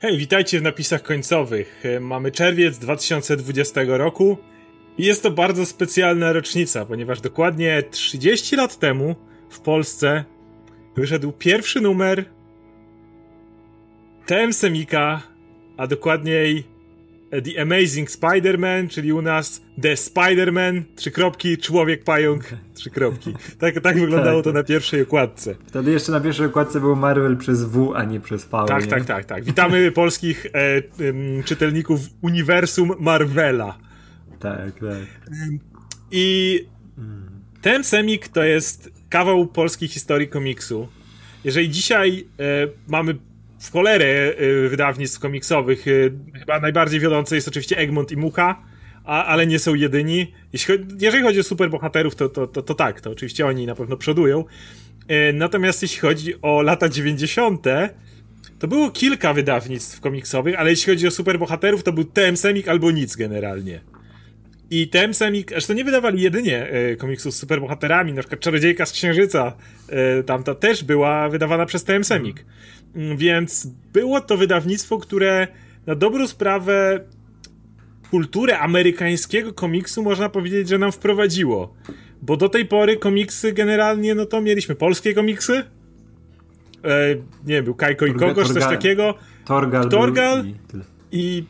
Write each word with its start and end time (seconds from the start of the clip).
Hej, 0.00 0.18
witajcie 0.18 0.58
w 0.58 0.62
napisach 0.62 1.02
końcowych. 1.02 1.82
E, 1.86 2.00
mamy 2.00 2.30
czerwiec 2.32 2.78
2020 2.78 3.80
roku 3.86 4.38
i 4.98 5.04
jest 5.04 5.22
to 5.22 5.30
bardzo 5.30 5.66
specjalna 5.66 6.32
rocznica, 6.32 6.84
ponieważ 6.84 7.20
dokładnie 7.20 7.82
30 7.90 8.56
lat 8.56 8.78
temu 8.78 9.14
w 9.50 9.60
Polsce 9.60 10.24
wyszedł 10.96 11.32
pierwszy 11.32 11.80
numer 11.80 12.24
TM 14.26 14.52
Semika, 14.52 15.22
a 15.76 15.86
dokładniej 15.86 16.64
The 17.30 17.62
Amazing 17.62 18.10
Spider-Man, 18.10 18.88
czyli 18.88 19.12
u 19.12 19.22
nas 19.22 19.62
The 19.82 19.94
Spider-Man, 19.94 20.82
trzy 20.96 21.10
kropki, 21.10 21.58
człowiek 21.58 22.04
pająk, 22.04 22.44
trzy 22.74 22.90
kropki. 22.90 23.34
Tak, 23.58 23.80
tak 23.80 24.00
wyglądało 24.00 24.42
to 24.42 24.52
na 24.52 24.62
pierwszej 24.62 25.02
okładce. 25.02 25.54
Wtedy 25.66 25.90
jeszcze 25.90 26.12
na 26.12 26.20
pierwszej 26.20 26.46
okładce 26.46 26.80
był 26.80 26.96
Marvel 26.96 27.36
przez 27.36 27.64
W, 27.64 27.92
a 27.94 28.04
nie 28.04 28.20
przez 28.20 28.44
V. 28.44 28.64
Tak, 28.68 28.84
nie? 28.84 28.90
tak, 28.90 29.04
tak, 29.04 29.24
tak. 29.24 29.44
Witamy 29.44 29.92
polskich 30.02 30.46
e, 30.46 30.50
e, 30.58 30.82
czytelników 31.44 32.00
uniwersum 32.22 32.92
Marvela. 32.98 33.78
Tak, 34.38 34.72
tak. 34.72 35.28
I 36.10 36.64
ten 37.62 37.84
semik 37.84 38.28
to 38.28 38.44
jest 38.44 38.90
kawał 39.08 39.46
polskiej 39.46 39.88
historii 39.88 40.28
komiksu. 40.28 40.88
Jeżeli 41.44 41.70
dzisiaj 41.70 42.26
e, 42.40 42.68
mamy 42.88 43.14
w 43.58 43.72
cholerę 43.72 44.06
e, 44.06 44.68
wydawnictw 44.68 45.20
komiksowych, 45.20 45.84
e, 45.88 46.38
chyba 46.38 46.60
najbardziej 46.60 47.00
wiodące 47.00 47.34
jest 47.34 47.48
oczywiście 47.48 47.78
Egmont 47.78 48.12
i 48.12 48.16
Mucha, 48.16 48.62
a, 49.04 49.24
ale 49.24 49.46
nie 49.46 49.58
są 49.58 49.74
jedyni. 49.74 50.32
Jeśli, 50.52 50.74
jeżeli 51.00 51.22
chodzi 51.22 51.40
o 51.40 51.42
superbohaterów, 51.42 52.16
to, 52.16 52.28
to, 52.28 52.46
to, 52.46 52.62
to 52.62 52.74
tak, 52.74 53.00
to 53.00 53.10
oczywiście 53.10 53.46
oni 53.46 53.66
na 53.66 53.74
pewno 53.74 53.96
przodują. 53.96 54.44
E, 55.08 55.32
natomiast 55.32 55.82
jeśli 55.82 55.98
chodzi 55.98 56.34
o 56.42 56.62
lata 56.62 56.88
90., 56.88 57.64
to 58.58 58.68
było 58.68 58.90
kilka 58.90 59.34
wydawnictw 59.34 60.00
komiksowych, 60.00 60.54
ale 60.58 60.70
jeśli 60.70 60.92
chodzi 60.92 61.06
o 61.06 61.10
superbohaterów, 61.10 61.82
to 61.82 61.92
był 61.92 62.04
TM 62.04 62.36
Semik 62.36 62.68
albo 62.68 62.90
nic 62.90 63.16
generalnie. 63.16 63.80
I 64.70 64.88
TM 64.88 65.14
Semik, 65.14 65.52
to 65.66 65.74
nie 65.74 65.84
wydawali 65.84 66.22
jedynie 66.22 66.70
komiksów 66.98 67.34
z 67.34 67.38
superbohaterami, 67.38 68.12
na 68.12 68.22
przykład 68.22 68.40
Czarodziejka 68.40 68.86
z 68.86 68.92
Księżyca, 68.92 69.56
tamta 70.26 70.54
też 70.54 70.84
była 70.84 71.28
wydawana 71.28 71.66
przez 71.66 71.84
TM 71.84 72.04
Semik. 72.04 72.40
Mm, 72.40 72.77
Więc 72.94 73.66
było 73.92 74.20
to 74.20 74.36
wydawnictwo, 74.36 74.98
które 74.98 75.48
na 75.86 75.94
dobrą 75.94 76.26
sprawę 76.26 77.00
kulturę 78.10 78.58
amerykańskiego 78.58 79.52
komiksu 79.52 80.02
można 80.02 80.28
powiedzieć, 80.28 80.68
że 80.68 80.78
nam 80.78 80.92
wprowadziło. 80.92 81.74
Bo 82.22 82.36
do 82.36 82.48
tej 82.48 82.66
pory 82.66 82.96
komiksy 82.96 83.52
generalnie, 83.52 84.14
no 84.14 84.26
to 84.26 84.40
mieliśmy 84.40 84.74
polskie 84.74 85.14
komiksy. 85.14 85.52
E, 86.84 87.14
nie 87.46 87.54
wiem, 87.54 87.64
był 87.64 87.74
Kajko 87.74 88.06
i 88.06 88.12
Torga- 88.12 88.18
Kokosz, 88.18 88.48
coś 88.48 88.62
takiego. 88.64 89.14
Torgal. 89.44 89.88
Torgal? 89.88 90.44
i. 90.46 90.54
I 91.12 91.44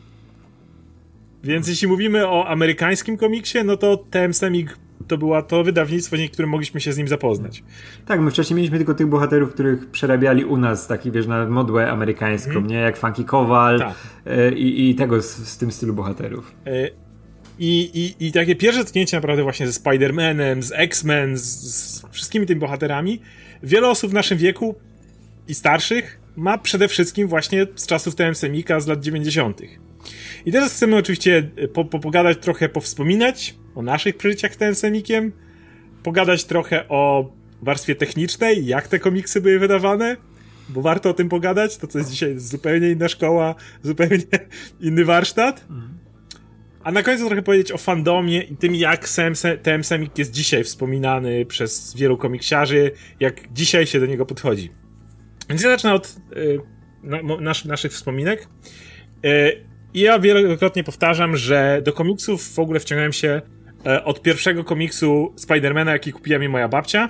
więc 1.43 1.67
jeśli 1.67 1.87
mówimy 1.87 2.27
o 2.27 2.47
amerykańskim 2.47 3.17
komiksie, 3.17 3.57
no 3.65 3.77
to 3.77 3.97
TM 3.97 4.33
Semik 4.33 4.77
to 5.09 5.17
była 5.17 5.41
to 5.41 5.63
wydawnictwo, 5.63 6.17
dzięki 6.17 6.33
którym 6.33 6.49
mogliśmy 6.49 6.81
się 6.81 6.93
z 6.93 6.97
nim 6.97 7.07
zapoznać. 7.07 7.63
Tak, 8.05 8.19
my 8.19 8.31
wcześniej 8.31 8.55
mieliśmy 8.57 8.77
tylko 8.77 8.93
tych 8.93 9.07
bohaterów, 9.07 9.53
których 9.53 9.91
przerabiali 9.91 10.45
u 10.45 10.57
nas, 10.57 10.87
taki 10.87 11.11
wiesz, 11.11 11.27
na 11.27 11.45
modłę 11.45 11.91
amerykańską, 11.91 12.61
nie? 12.61 12.75
Jak 12.75 12.97
Funky 12.97 13.23
Kowal 13.23 13.79
Tak. 13.79 13.93
e, 14.25 14.51
i, 14.51 14.89
i 14.89 14.95
tego 14.95 15.21
z, 15.21 15.35
z 15.35 15.57
tym 15.57 15.71
stylu 15.71 15.93
bohaterów. 15.93 16.55
E, 16.65 16.89
I, 17.59 17.79
i, 18.19 18.27
I 18.27 18.31
takie 18.31 18.55
pierwsze 18.55 18.85
tknięcie 18.85 19.17
naprawdę 19.17 19.43
właśnie 19.43 19.67
ze 19.67 19.79
Spider-Manem, 19.79 20.61
z 20.61 20.71
X-Men, 20.75 21.37
z, 21.37 21.43
z 21.43 22.05
wszystkimi 22.11 22.45
tymi 22.45 22.61
bohaterami. 22.61 23.21
Wiele 23.63 23.89
osób 23.89 24.11
w 24.11 24.13
naszym 24.13 24.37
wieku 24.37 24.75
i 25.47 25.53
starszych 25.55 26.19
ma 26.35 26.57
przede 26.57 26.87
wszystkim 26.87 27.27
właśnie 27.27 27.67
z 27.75 27.87
czasów 27.87 28.15
TM 28.15 28.35
Semika 28.35 28.79
z 28.79 28.87
lat 28.87 29.01
90. 29.01 29.61
I 30.45 30.51
teraz 30.51 30.73
chcemy 30.73 30.95
oczywiście 30.95 31.49
po, 31.73 31.85
po, 31.85 31.99
pogadać 31.99 32.37
trochę, 32.37 32.69
powspominać 32.69 33.55
o 33.75 33.81
naszych 33.81 34.17
przeżyciach 34.17 34.51
z 34.55 34.77
Semikiem, 34.77 35.31
pogadać 36.03 36.45
trochę 36.45 36.87
o 36.89 37.31
warstwie 37.61 37.95
technicznej, 37.95 38.65
jak 38.65 38.87
te 38.87 38.99
komiksy 38.99 39.41
były 39.41 39.59
wydawane, 39.59 40.17
bo 40.69 40.81
warto 40.81 41.09
o 41.09 41.13
tym 41.13 41.29
pogadać, 41.29 41.77
to 41.77 41.87
co 41.87 41.97
jest 41.97 42.11
dzisiaj 42.11 42.39
zupełnie 42.39 42.89
inna 42.89 43.07
szkoła, 43.07 43.55
zupełnie 43.83 44.23
inny 44.79 45.05
warsztat. 45.05 45.67
A 46.83 46.91
na 46.91 47.03
końcu 47.03 47.25
trochę 47.25 47.41
powiedzieć 47.41 47.71
o 47.71 47.77
fandomie 47.77 48.41
i 48.41 48.57
tym, 48.57 48.75
jak 48.75 49.09
Sam, 49.09 49.33
TM 49.63 49.83
Semik 49.83 50.17
jest 50.17 50.31
dzisiaj 50.31 50.63
wspominany 50.63 51.45
przez 51.45 51.95
wielu 51.95 52.17
komiksiarzy, 52.17 52.91
jak 53.19 53.53
dzisiaj 53.53 53.87
się 53.87 53.99
do 53.99 54.05
niego 54.05 54.25
podchodzi. 54.25 54.69
Więc 55.49 55.61
ja 55.61 55.69
zacznę 55.69 55.93
od 55.93 56.15
y, 56.37 56.59
na, 57.03 57.23
mo- 57.23 57.41
nasz, 57.41 57.65
naszych 57.65 57.91
wspominek. 57.91 58.47
Y, 59.25 59.65
ja 59.93 60.19
wielokrotnie 60.19 60.83
powtarzam, 60.83 61.37
że 61.37 61.81
do 61.83 61.93
komiksów 61.93 62.53
w 62.53 62.59
ogóle 62.59 62.79
wciągnąłem 62.79 63.13
się 63.13 63.41
od 64.03 64.21
pierwszego 64.21 64.63
komiksu 64.63 65.33
Spidermana, 65.35 65.91
jaki 65.91 66.11
kupiła 66.11 66.39
mi 66.39 66.49
moja 66.49 66.67
babcia. 66.67 67.09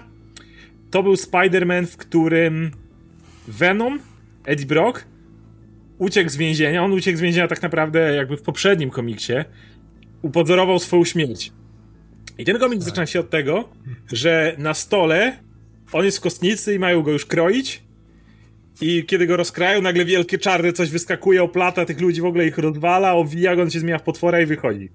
To 0.92 1.04
był 1.04 1.14
Spider-Man, 1.14 1.86
w 1.86 1.98
którym 1.98 2.72
Venom, 3.48 4.00
Eddie 4.46 4.66
Brock, 4.66 5.06
uciekł 5.98 6.30
z 6.30 6.38
więzienia. 6.38 6.84
On 6.84 6.92
uciekł 6.92 7.18
z 7.18 7.22
więzienia 7.22 7.48
tak 7.48 7.62
naprawdę 7.62 8.16
jakby 8.16 8.38
w 8.38 8.42
poprzednim 8.42 8.90
komiksie. 8.90 9.34
Upozorował 10.22 10.80
swoją 10.80 11.06
śmierć. 11.06 11.52
I 12.38 12.46
ten 12.46 12.60
komiks 12.60 12.86
zaczyna 12.86 13.06
się 13.06 13.20
od 13.20 13.30
tego, 13.30 13.70
że 14.14 14.56
na 14.58 14.74
stole 14.74 15.38
on 15.92 16.06
jest 16.06 16.18
w 16.18 16.22
kostnicy 16.22 16.76
i 16.76 16.80
mają 16.80 17.02
go 17.02 17.12
już 17.12 17.26
kroić. 17.26 17.84
I 18.82 19.06
kiedy 19.06 19.28
go 19.28 19.38
rozkrają, 19.38 19.82
nagle 19.82 20.06
wielkie 20.06 20.38
czarne 20.38 20.74
coś 20.74 20.90
wyskakuje, 20.90 21.44
oplata 21.44 21.86
tych 21.86 22.02
ludzi, 22.02 22.22
w 22.22 22.26
ogóle 22.26 22.48
ich 22.48 22.58
rozwala, 22.58 23.14
owija, 23.14 23.54
on 23.54 23.70
się 23.70 23.80
zmienia 23.80 24.00
w 24.00 24.04
potwora 24.04 24.42
i 24.42 24.46
wychodzi. 24.46 24.90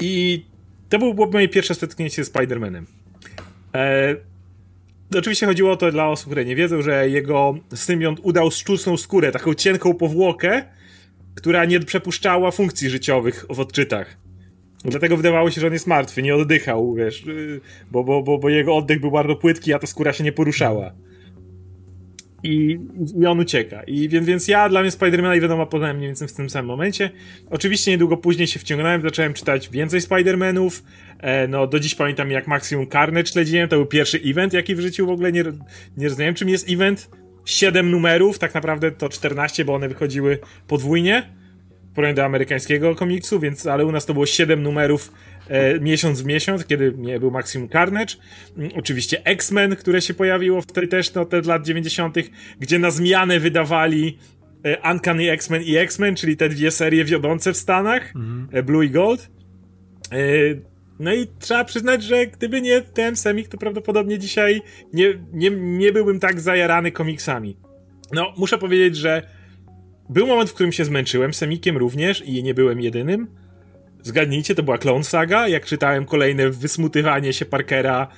I 0.00 0.44
to 0.88 0.98
było 0.98 1.26
moje 1.26 1.48
pierwsze 1.48 1.74
zetknięcie 1.74 2.24
z 2.24 2.32
Spider-Manem. 2.32 2.82
E, 3.74 4.16
oczywiście 5.18 5.46
chodziło 5.46 5.72
o 5.72 5.76
to 5.76 5.92
dla 5.92 6.08
osób, 6.08 6.26
które 6.26 6.44
nie 6.44 6.56
wiedzą, 6.56 6.82
że 6.82 7.08
jego 7.08 7.54
symbiont 7.74 8.20
udał 8.22 8.50
sztuczną 8.50 8.96
skórę, 8.96 9.32
taką 9.32 9.54
cienką 9.54 9.94
powłokę, 9.94 10.64
która 11.34 11.64
nie 11.64 11.80
przepuszczała 11.80 12.50
funkcji 12.50 12.90
życiowych 12.90 13.46
w 13.50 13.60
odczytach. 13.60 14.16
Dlatego 14.84 15.16
wydawało 15.16 15.50
się, 15.50 15.60
że 15.60 15.66
on 15.66 15.72
jest 15.72 15.86
martwy, 15.86 16.22
nie 16.22 16.34
oddychał, 16.34 16.94
wiesz, 16.94 17.26
yy, 17.26 17.60
bo, 17.90 18.04
bo, 18.04 18.22
bo, 18.22 18.38
bo 18.38 18.48
jego 18.48 18.76
oddech 18.76 19.00
był 19.00 19.10
bardzo 19.10 19.36
płytki, 19.36 19.74
a 19.74 19.78
ta 19.78 19.86
skóra 19.86 20.12
się 20.12 20.24
nie 20.24 20.32
poruszała. 20.32 20.92
I, 22.42 22.78
I 23.20 23.26
on 23.26 23.40
ucieka. 23.40 23.82
I 23.82 24.08
więc, 24.08 24.26
więc 24.26 24.48
ja 24.48 24.68
dla 24.68 24.80
mnie 24.80 24.90
Spidermana 24.90 25.36
i 25.36 25.40
wiadomo 25.40 25.66
poznałem 25.66 25.96
mniej 25.96 26.08
więcej 26.08 26.28
w 26.28 26.32
tym 26.32 26.50
samym 26.50 26.66
momencie. 26.66 27.10
Oczywiście 27.50 27.90
niedługo 27.90 28.16
później 28.16 28.46
się 28.46 28.60
wciągnąłem, 28.60 29.02
zacząłem 29.02 29.34
czytać 29.34 29.68
więcej 29.70 30.00
Spidermanów. 30.00 30.82
E, 31.18 31.48
no 31.48 31.66
do 31.66 31.80
dziś 31.80 31.94
pamiętam 31.94 32.30
jak 32.30 32.46
Maximum 32.46 32.86
Carnage 32.86 33.26
śledziłem, 33.26 33.68
to 33.68 33.76
był 33.76 33.86
pierwszy 33.86 34.20
event, 34.24 34.52
jaki 34.52 34.74
w 34.74 34.80
życiu 34.80 35.06
w 35.06 35.10
ogóle 35.10 35.32
nie, 35.32 35.44
nie 35.96 36.08
rozumiałem 36.08 36.34
czym 36.34 36.48
jest 36.48 36.70
event. 36.70 37.10
Siedem 37.44 37.90
numerów, 37.90 38.38
tak 38.38 38.54
naprawdę 38.54 38.90
to 38.90 39.08
14, 39.08 39.64
bo 39.64 39.74
one 39.74 39.88
wychodziły 39.88 40.38
podwójnie 40.66 41.22
w 41.90 41.94
porównaniu 41.94 42.16
do 42.16 42.24
amerykańskiego 42.24 42.94
komiksu, 42.94 43.40
więc 43.40 43.66
ale 43.66 43.86
u 43.86 43.92
nas 43.92 44.06
to 44.06 44.14
było 44.14 44.26
7 44.26 44.62
numerów 44.62 45.12
e, 45.48 45.80
miesiąc 45.80 46.22
w 46.22 46.26
miesiąc, 46.26 46.64
kiedy 46.64 46.94
nie 46.96 47.20
był 47.20 47.30
Maximum 47.30 47.68
Carnage. 47.68 48.14
Mm, 48.56 48.70
Oczywiście 48.76 49.24
X-Men, 49.24 49.76
które 49.76 50.00
się 50.00 50.14
pojawiło 50.14 50.62
wtedy 50.62 50.88
też, 50.88 51.14
no 51.14 51.24
te 51.24 51.40
lat 51.40 51.66
90., 51.66 52.16
gdzie 52.60 52.78
na 52.78 52.90
zmianę 52.90 53.40
wydawali 53.40 54.18
e, 54.64 54.92
Uncanny 54.92 55.30
X-Men 55.30 55.62
i 55.62 55.76
X-Men, 55.76 56.14
czyli 56.14 56.36
te 56.36 56.48
dwie 56.48 56.70
serie 56.70 57.04
wiodące 57.04 57.52
w 57.52 57.56
Stanach, 57.56 58.12
e, 58.52 58.62
Blue 58.62 58.84
i 58.84 58.90
Gold. 58.90 59.30
E, 60.12 60.16
no 61.00 61.14
i 61.14 61.26
trzeba 61.38 61.64
przyznać, 61.64 62.02
że 62.02 62.26
gdyby 62.26 62.60
nie 62.60 62.80
ten 62.80 63.16
semik, 63.16 63.48
to 63.48 63.58
prawdopodobnie 63.58 64.18
dzisiaj 64.18 64.60
nie, 64.92 65.14
nie, 65.32 65.50
nie 65.50 65.92
byłbym 65.92 66.20
tak 66.20 66.40
zajarany 66.40 66.92
komiksami. 66.92 67.56
No, 68.12 68.32
muszę 68.36 68.58
powiedzieć, 68.58 68.96
że 68.96 69.22
był 70.10 70.26
moment, 70.26 70.50
w 70.50 70.54
którym 70.54 70.72
się 70.72 70.84
zmęczyłem, 70.84 71.34
Semikiem 71.34 71.76
również 71.76 72.22
i 72.26 72.42
nie 72.42 72.54
byłem 72.54 72.80
jedynym. 72.80 73.26
Zgadnijcie, 74.02 74.54
to 74.54 74.62
była 74.62 74.78
Clone 74.78 75.04
Saga, 75.04 75.48
jak 75.48 75.64
czytałem 75.64 76.04
kolejne 76.04 76.50
wysmutywanie 76.50 77.32
się 77.32 77.44
Parkera. 77.44 78.08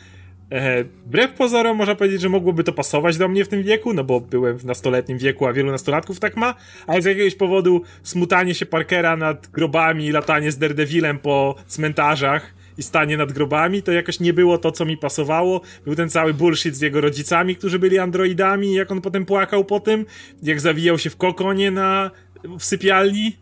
E, 0.50 0.84
wbrew 0.84 1.32
pozorom 1.32 1.76
można 1.76 1.94
powiedzieć, 1.94 2.20
że 2.20 2.28
mogłoby 2.28 2.64
to 2.64 2.72
pasować 2.72 3.18
do 3.18 3.28
mnie 3.28 3.44
w 3.44 3.48
tym 3.48 3.62
wieku, 3.62 3.92
no 3.92 4.04
bo 4.04 4.20
byłem 4.20 4.58
w 4.58 4.64
nastoletnim 4.64 5.18
wieku, 5.18 5.46
a 5.46 5.52
wielu 5.52 5.70
nastolatków 5.70 6.20
tak 6.20 6.36
ma, 6.36 6.54
ale 6.86 7.02
z 7.02 7.04
jakiegoś 7.04 7.34
powodu 7.34 7.82
smutanie 8.02 8.54
się 8.54 8.66
Parkera 8.66 9.16
nad 9.16 9.46
grobami, 9.46 10.12
latanie 10.12 10.52
z 10.52 10.58
Daredevilem 10.58 11.18
po 11.18 11.54
cmentarzach 11.66 12.54
i 12.78 12.82
stanie 12.82 13.16
nad 13.16 13.32
grobami, 13.32 13.82
to 13.82 13.92
jakoś 13.92 14.20
nie 14.20 14.32
było 14.32 14.58
to, 14.58 14.72
co 14.72 14.84
mi 14.84 14.96
pasowało. 14.96 15.60
Był 15.84 15.94
ten 15.94 16.10
cały 16.10 16.34
bullshit 16.34 16.76
z 16.76 16.80
jego 16.80 17.00
rodzicami, 17.00 17.56
którzy 17.56 17.78
byli 17.78 17.98
androidami, 17.98 18.74
jak 18.74 18.92
on 18.92 19.00
potem 19.00 19.26
płakał 19.26 19.64
po 19.64 19.80
tym, 19.80 20.06
jak 20.42 20.60
zawijał 20.60 20.98
się 20.98 21.10
w 21.10 21.16
kokonie 21.16 21.70
na, 21.70 22.10
w 22.58 22.64
sypialni. 22.64 23.36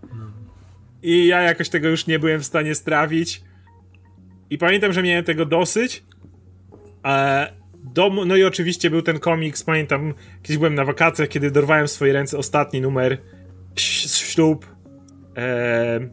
I 1.03 1.27
ja 1.27 1.43
jakoś 1.43 1.69
tego 1.69 1.89
już 1.89 2.07
nie 2.07 2.19
byłem 2.19 2.41
w 2.41 2.45
stanie 2.47 2.75
strawić. 2.75 3.43
I 4.51 4.59
pamiętam, 4.59 4.93
że 4.93 5.03
miałem 5.03 5.25
tego 5.25 5.47
dosyć. 5.47 6.05
E, 7.05 7.53
Dom, 7.95 8.21
no 8.27 8.37
i 8.37 8.45
oczywiście 8.45 8.91
był 8.91 9.03
ten 9.03 9.19
komiks, 9.19 9.63
pamiętam, 9.63 10.15
kiedyś 10.43 10.59
byłem 10.59 10.75
na 10.75 10.85
wakacjach, 10.85 11.29
kiedy 11.29 11.51
dorwałem 11.51 11.87
w 11.87 11.91
swoje 11.91 12.13
ręce 12.13 12.39
ostatni 12.39 12.81
numer 12.81 13.19
ślub 13.77 14.67
e, 15.37 16.09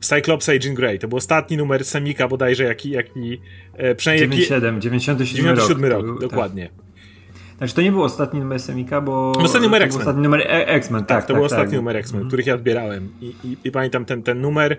Cyclops 0.00 0.48
Agent 0.48 0.76
Grey. 0.76 0.98
To 0.98 1.08
był 1.08 1.18
ostatni 1.18 1.56
numer 1.56 1.84
Semika 1.84 2.28
bodajże, 2.28 2.64
jaki, 2.64 2.90
jaki 2.90 3.40
e, 3.74 3.94
przynajmniej... 3.94 4.28
97, 4.30 4.80
97, 4.80 5.36
97 5.36 5.84
rok. 5.84 5.92
rok 5.92 6.06
był, 6.06 6.28
dokładnie. 6.28 6.68
Tak. 6.68 6.85
Znaczy 7.58 7.74
to 7.74 7.82
nie 7.82 7.92
był 7.92 8.02
ostatni 8.02 8.40
numer 8.40 8.60
Semika, 8.60 9.00
bo... 9.00 9.32
Ostatni 9.32 9.66
numer 9.66 9.82
X-Men. 9.82 10.00
Ostatni 10.00 10.22
numer 10.22 10.40
e- 10.40 10.66
X-Men, 10.66 11.00
tak. 11.00 11.08
tak 11.08 11.24
to 11.24 11.26
tak, 11.26 11.36
był 11.36 11.48
tak, 11.48 11.58
ostatni 11.58 11.76
numer 11.76 11.96
X-Men, 11.96 12.16
mhm. 12.16 12.28
których 12.28 12.46
ja 12.46 12.54
odbierałem. 12.54 13.08
I, 13.20 13.34
i, 13.44 13.56
I, 13.64 13.70
pamiętam 13.70 14.04
ten, 14.04 14.22
ten 14.22 14.40
numer. 14.40 14.76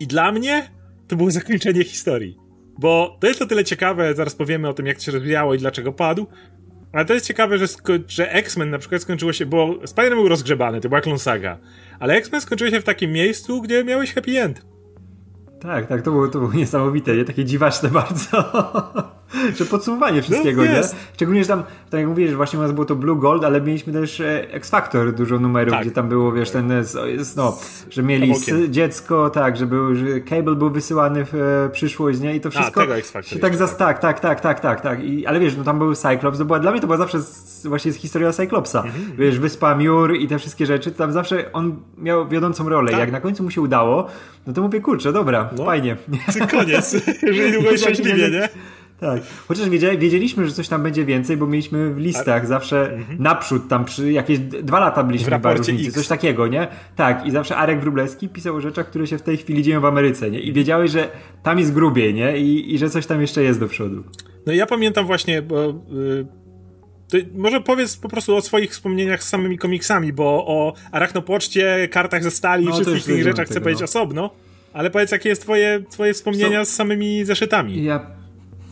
I 0.00 0.06
dla 0.06 0.32
mnie 0.32 0.70
to 1.08 1.16
było 1.16 1.30
zakończenie 1.30 1.84
historii. 1.84 2.38
Bo 2.78 3.16
to 3.20 3.26
jest 3.26 3.42
o 3.42 3.46
tyle 3.46 3.64
ciekawe, 3.64 4.14
zaraz 4.14 4.34
powiemy 4.34 4.68
o 4.68 4.74
tym, 4.74 4.86
jak 4.86 4.96
to 4.96 5.02
się 5.02 5.12
rozwijało 5.12 5.54
i 5.54 5.58
dlaczego 5.58 5.92
padł. 5.92 6.26
Ale 6.92 7.04
to 7.04 7.14
jest 7.14 7.26
ciekawe, 7.26 7.58
że, 7.58 7.66
że 8.08 8.32
X-Men 8.32 8.70
na 8.70 8.78
przykład 8.78 9.02
skończyło 9.02 9.32
się, 9.32 9.46
bo 9.46 9.74
Spider-Man 9.74 10.14
był 10.14 10.28
rozgrzebany, 10.28 10.80
to 10.80 10.88
była 10.88 11.00
Clone 11.00 11.18
Saga. 11.18 11.58
Ale 11.98 12.14
X-Men 12.14 12.40
skończyło 12.40 12.70
się 12.70 12.80
w 12.80 12.84
takim 12.84 13.12
miejscu, 13.12 13.62
gdzie 13.62 13.84
miałeś 13.84 14.14
happy 14.14 14.42
end. 14.42 14.66
Tak, 15.60 15.86
tak, 15.86 16.02
to 16.02 16.10
było, 16.10 16.28
to 16.28 16.38
było 16.38 16.52
niesamowite, 16.52 17.16
nie? 17.16 17.24
Takie 17.24 17.44
dziwaczne 17.44 17.88
bardzo. 17.88 18.52
że 19.58 19.64
podsumowanie 19.64 20.22
wszystkiego, 20.22 20.64
no, 20.64 20.72
nie? 20.72 20.82
Szczególnie, 21.14 21.42
że 21.42 21.48
tam, 21.48 21.62
tak 21.90 22.00
jak 22.00 22.08
mówisz, 22.08 22.34
właśnie 22.34 22.58
u 22.58 22.62
nas 22.62 22.72
było 22.72 22.84
to 22.84 22.96
Blue 22.96 23.16
Gold, 23.16 23.44
ale 23.44 23.60
mieliśmy 23.60 23.92
też 23.92 24.20
e, 24.20 24.52
X 24.52 24.70
Factor, 24.70 25.14
dużo 25.14 25.38
numerów, 25.38 25.74
tak. 25.74 25.82
gdzie 25.82 25.90
tam 25.90 26.08
było, 26.08 26.32
wiesz, 26.32 26.50
ten, 26.50 26.72
no, 27.36 27.58
że 27.90 28.02
mieli 28.02 28.34
dziecko, 28.68 29.30
tak, 29.30 29.56
że, 29.56 29.66
był, 29.66 29.94
że 29.94 30.20
cable 30.20 30.54
był 30.54 30.70
wysyłany 30.70 31.24
w 31.24 31.34
e, 31.34 31.70
przyszłość, 31.72 32.20
nie? 32.20 32.36
I 32.36 32.40
to 32.40 32.50
wszystko 32.50 32.80
A, 32.80 32.84
tego 32.84 32.96
X 32.96 33.10
Factor 33.10 33.32
się 33.32 33.38
tak, 33.38 33.56
zas, 33.56 33.76
tak, 33.76 33.98
tak, 33.98 34.20
tak, 34.20 34.40
tak, 34.40 34.60
tak, 34.60 34.80
tak. 34.80 35.04
I, 35.04 35.26
ale 35.26 35.40
wiesz, 35.40 35.56
no 35.56 35.64
tam 35.64 35.78
był 35.78 35.94
Cyclops, 35.94 36.38
to 36.38 36.44
była, 36.44 36.58
dla 36.58 36.70
mnie 36.70 36.80
to 36.80 36.86
była 36.86 36.98
zawsze 36.98 37.22
z, 37.22 37.66
właśnie 37.66 37.92
z 37.92 37.96
historia 37.96 38.32
Cyclopsa. 38.32 38.82
Mhm. 38.82 39.16
Wiesz, 39.18 39.38
Wyspa 39.38 39.74
Miur 39.74 40.16
i 40.16 40.28
te 40.28 40.38
wszystkie 40.38 40.66
rzeczy, 40.66 40.92
tam 40.92 41.12
zawsze 41.12 41.52
on 41.52 41.76
miał 41.98 42.28
wiodącą 42.28 42.68
rolę. 42.68 42.90
Tak. 42.90 43.00
Jak 43.00 43.12
na 43.12 43.20
końcu 43.20 43.42
mu 43.42 43.50
się 43.50 43.60
udało, 43.60 44.06
no 44.46 44.52
to 44.52 44.62
mówię, 44.62 44.80
kurczę, 44.80 45.12
dobra, 45.12 45.50
no. 45.56 45.64
fajnie. 45.64 45.96
Koniec, 46.50 46.96
jeżeli 47.22 47.52
długo 47.56 47.70
i 47.70 47.78
szczęśliwie, 47.78 48.30
nie? 48.30 48.48
Tak. 49.00 49.22
Chociaż 49.48 49.68
wiedzieliśmy, 49.68 50.46
że 50.46 50.52
coś 50.52 50.68
tam 50.68 50.82
będzie 50.82 51.04
więcej, 51.04 51.36
bo 51.36 51.46
mieliśmy 51.46 51.94
w 51.94 51.98
listach 51.98 52.46
zawsze 52.46 52.92
mhm. 52.92 53.22
naprzód, 53.22 53.68
tam 53.68 53.84
przy 53.84 54.12
jakieś 54.12 54.38
dwa 54.38 54.80
lata 54.80 55.02
byliśmy 55.02 55.38
w 55.38 55.44
różnicy, 55.56 55.92
coś 55.92 56.08
takiego, 56.08 56.48
nie? 56.48 56.66
Tak, 56.96 57.26
i 57.26 57.30
zawsze 57.30 57.56
Arek 57.56 57.80
Wróblewski 57.80 58.28
pisał 58.28 58.56
o 58.56 58.60
rzeczach, 58.60 58.86
które 58.86 59.06
się 59.06 59.18
w 59.18 59.22
tej 59.22 59.36
chwili 59.36 59.62
dzieją 59.62 59.80
w 59.80 59.84
Ameryce, 59.84 60.30
nie? 60.30 60.40
I 60.40 60.52
wiedziałeś, 60.52 60.90
że 60.90 61.08
tam 61.42 61.58
jest 61.58 61.72
grubiej, 61.72 62.14
nie? 62.14 62.38
I, 62.38 62.74
i 62.74 62.78
że 62.78 62.90
coś 62.90 63.06
tam 63.06 63.20
jeszcze 63.20 63.42
jest 63.42 63.60
do 63.60 63.68
przodu. 63.68 64.04
No 64.46 64.52
ja 64.52 64.66
pamiętam 64.66 65.06
właśnie, 65.06 65.42
bo... 65.42 65.74
Yy... 67.12 67.26
może 67.34 67.60
powiedz 67.60 67.96
po 67.96 68.08
prostu 68.08 68.36
o 68.36 68.40
swoich 68.40 68.70
wspomnieniach 68.70 69.22
z 69.22 69.28
samymi 69.28 69.58
komiksami, 69.58 70.12
bo 70.12 70.24
o 70.46 70.74
Arachnopoczcie, 70.92 71.88
kartach 71.90 72.22
ze 72.22 72.30
stali 72.30 72.64
i 72.64 72.68
no, 72.68 72.74
wszystkich 72.74 73.04
tych 73.04 73.22
rzeczach 73.24 73.46
chcę 73.46 73.60
powiedzieć 73.60 73.80
no. 73.80 73.84
osobno. 73.84 74.30
Ale 74.72 74.90
powiedz, 74.90 75.12
jakie 75.12 75.28
jest 75.28 75.42
twoje, 75.42 75.84
twoje 75.90 76.14
wspomnienia 76.14 76.64
so, 76.64 76.70
z 76.70 76.74
samymi 76.74 77.24
zeszytami. 77.24 77.84
Ja 77.84 78.23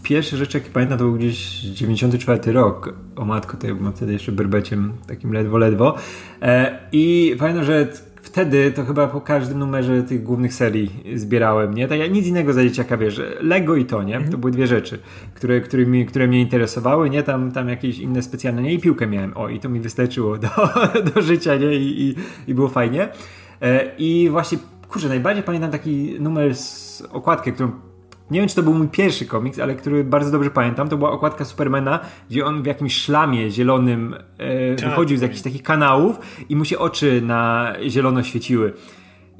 pierwsze 0.02 0.36
rzeczy, 0.36 0.58
jakie 0.58 0.70
pamiętam, 0.70 0.98
to 0.98 1.04
był 1.04 1.14
gdzieś 1.14 1.60
94 1.60 2.52
rok. 2.52 2.94
O 3.16 3.24
matko, 3.24 3.56
to 3.56 3.66
ja 3.66 3.74
byłem 3.74 3.92
wtedy 3.92 4.12
jeszcze 4.12 4.32
berbeciem, 4.32 4.92
takim 5.06 5.32
ledwo, 5.32 5.58
ledwo. 5.58 5.96
E, 6.42 6.78
I 6.92 7.36
pamiętam, 7.38 7.64
że 7.64 7.88
wtedy 8.22 8.72
to 8.72 8.84
chyba 8.84 9.06
po 9.06 9.20
każdym 9.20 9.58
numerze 9.58 10.02
tych 10.02 10.22
głównych 10.22 10.54
serii 10.54 10.90
zbierałem, 11.14 11.74
nie? 11.74 11.88
Tak 11.88 11.98
jak 11.98 12.12
nic 12.12 12.26
innego 12.26 12.52
za 12.52 12.62
dzieciaka, 12.62 12.96
wiesz, 12.96 13.20
Lego 13.40 13.76
i 13.76 13.84
to, 13.84 14.02
nie? 14.02 14.20
To 14.20 14.38
były 14.38 14.52
dwie 14.52 14.66
rzeczy, 14.66 14.98
które, 15.34 15.60
którymi, 15.60 16.06
które 16.06 16.26
mnie 16.26 16.40
interesowały, 16.40 17.10
nie? 17.10 17.22
Tam, 17.22 17.52
tam 17.52 17.68
jakieś 17.68 17.98
inne 17.98 18.22
specjalne, 18.22 18.62
nie? 18.62 18.74
I 18.74 18.78
piłkę 18.78 19.06
miałem, 19.06 19.36
o, 19.36 19.48
i 19.48 19.60
to 19.60 19.68
mi 19.68 19.80
wystarczyło 19.80 20.38
do, 20.38 20.48
do 21.14 21.22
życia, 21.22 21.56
nie? 21.56 21.74
I, 21.74 22.02
i, 22.02 22.14
i 22.46 22.54
było 22.54 22.68
fajnie. 22.68 23.08
E, 23.62 23.96
I 23.98 24.28
właśnie, 24.30 24.58
kurczę, 24.88 25.08
najbardziej 25.08 25.42
pamiętam 25.42 25.70
taki 25.70 26.16
numer 26.20 26.54
z 26.56 27.02
okładkę, 27.12 27.52
którą 27.52 27.91
nie 28.32 28.40
wiem, 28.40 28.48
czy 28.48 28.54
to 28.54 28.62
był 28.62 28.74
mój 28.74 28.88
pierwszy 28.88 29.26
komiks, 29.26 29.58
ale 29.58 29.74
który 29.74 30.04
bardzo 30.04 30.30
dobrze 30.30 30.50
pamiętam. 30.50 30.88
To 30.88 30.96
była 30.96 31.10
okładka 31.10 31.44
Supermana, 31.44 32.00
gdzie 32.30 32.44
on 32.44 32.62
w 32.62 32.66
jakimś 32.66 32.96
szlamie 32.96 33.50
zielonym 33.50 34.14
e, 34.38 34.74
tak, 34.74 34.88
wychodził 34.88 35.16
z 35.18 35.20
jakichś 35.20 35.42
takich 35.42 35.62
kanałów 35.62 36.18
i 36.48 36.56
mu 36.56 36.64
się 36.64 36.78
oczy 36.78 37.22
na 37.24 37.72
zielono 37.88 38.22
świeciły. 38.22 38.72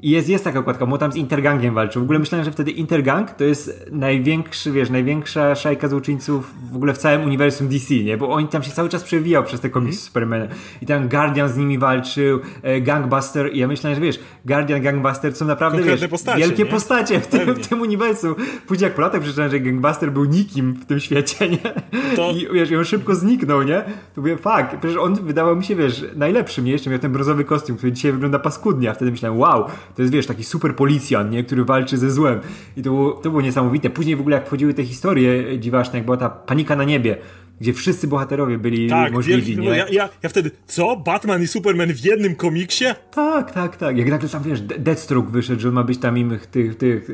I 0.03 0.09
jest, 0.09 0.29
jest 0.29 0.43
taka 0.43 0.59
okładka, 0.59 0.85
bo 0.85 0.97
tam 0.97 1.11
z 1.11 1.15
Intergangiem 1.15 1.73
walczył. 1.73 2.01
W 2.01 2.03
ogóle 2.03 2.19
myślałem, 2.19 2.45
że 2.45 2.51
wtedy 2.51 2.71
Intergang 2.71 3.31
to 3.31 3.43
jest 3.43 3.85
największy, 3.91 4.71
wiesz, 4.71 4.89
największa 4.89 5.55
szajka 5.55 5.87
złoczyńców 5.87 6.53
w 6.71 6.75
ogóle 6.75 6.93
w 6.93 6.97
całym 6.97 7.23
uniwersum 7.23 7.67
DC, 7.67 7.93
nie? 7.93 8.17
Bo 8.17 8.29
oni 8.29 8.47
tam 8.47 8.63
się 8.63 8.71
cały 8.71 8.89
czas 8.89 9.03
przewijał 9.03 9.43
przez 9.43 9.61
te 9.61 9.69
komiksy 9.69 9.99
mm. 9.99 10.05
Supermana. 10.05 10.47
I 10.81 10.85
tam 10.85 11.09
Guardian 11.09 11.49
z 11.49 11.57
nimi 11.57 11.77
walczył, 11.77 12.39
e, 12.61 12.81
Gangbuster 12.81 13.53
i 13.53 13.59
ja 13.59 13.67
myślałem, 13.67 13.95
że 13.95 14.01
wiesz, 14.01 14.19
Guardian, 14.45 14.81
Gangbuster 14.81 15.35
są 15.35 15.45
naprawdę, 15.45 15.83
wiesz, 15.83 16.07
postacie, 16.07 16.39
wielkie 16.39 16.63
nie? 16.63 16.69
postacie 16.69 17.19
w 17.19 17.27
tym, 17.27 17.53
w 17.53 17.67
tym 17.67 17.81
uniwersum. 17.81 18.35
Później 18.67 18.87
jak 18.87 18.95
po 18.95 19.01
latach 19.01 19.21
przeczytałem, 19.21 19.51
że 19.51 19.59
Gangbuster 19.59 20.11
był 20.11 20.25
nikim 20.25 20.73
w 20.73 20.85
tym 20.85 20.99
świecie, 20.99 21.49
nie? 21.49 21.73
To... 22.15 22.31
I 22.31 22.47
wiesz, 22.53 22.71
i 22.71 22.75
on 22.75 22.85
szybko 22.85 23.15
zniknął, 23.15 23.63
nie? 23.63 23.83
To 24.15 24.21
mówię, 24.21 24.37
fuck, 24.37 24.79
przecież 24.79 24.97
on 24.97 25.15
wydawał 25.15 25.55
mi 25.55 25.63
się, 25.63 25.75
wiesz, 25.75 26.05
najlepszym, 26.15 26.65
nie? 26.65 26.71
Jeszcze 26.71 26.89
miał 26.89 26.99
ten 26.99 27.11
brązowy 27.11 27.43
kostium, 27.43 27.77
który 27.77 27.91
dzisiaj 27.91 28.11
wygląda 28.11 28.39
paskudnie, 28.39 28.89
a 28.89 28.93
wtedy 28.93 29.11
myślałem, 29.11 29.39
wow, 29.39 29.65
to 29.95 30.01
jest, 30.01 30.13
wiesz, 30.13 30.27
taki 30.27 30.43
super 30.43 30.75
policjant, 30.75 31.31
nie? 31.31 31.43
Który 31.43 31.65
walczy 31.65 31.97
ze 31.97 32.11
złem. 32.11 32.39
I 32.77 32.81
to 32.81 32.89
było, 32.89 33.11
to 33.11 33.29
było 33.29 33.41
niesamowite. 33.41 33.89
Później 33.89 34.15
w 34.15 34.19
ogóle 34.19 34.35
jak 34.35 34.47
wchodziły 34.47 34.73
te 34.73 34.83
historie 34.83 35.59
dziwaczne, 35.59 35.99
jak 35.99 36.05
była 36.05 36.17
ta 36.17 36.29
panika 36.29 36.75
na 36.75 36.83
niebie, 36.83 37.17
gdzie 37.61 37.73
wszyscy 37.73 38.07
bohaterowie 38.07 38.57
byli 38.57 38.89
tak, 38.89 39.13
możliwi, 39.13 39.41
wielki, 39.41 39.61
nie? 39.61 39.67
Ja, 39.67 39.89
ja, 39.89 40.09
ja, 40.23 40.29
wtedy, 40.29 40.51
co? 40.67 40.95
Batman 40.95 41.43
i 41.43 41.47
Superman 41.47 41.93
w 41.93 42.05
jednym 42.05 42.35
komiksie? 42.35 42.85
Tak, 43.11 43.51
tak, 43.51 43.77
tak. 43.77 43.97
Jak 43.97 44.09
nagle 44.09 44.29
tam, 44.29 44.43
wiesz, 44.43 44.61
Deathstroke 44.61 45.31
wyszedł, 45.31 45.61
że 45.61 45.67
on 45.67 45.73
ma 45.73 45.83
być 45.83 45.97
tam 45.97 46.17
im 46.17 46.39
tych, 46.51 46.77
tych 46.77 47.09
e, 47.09 47.13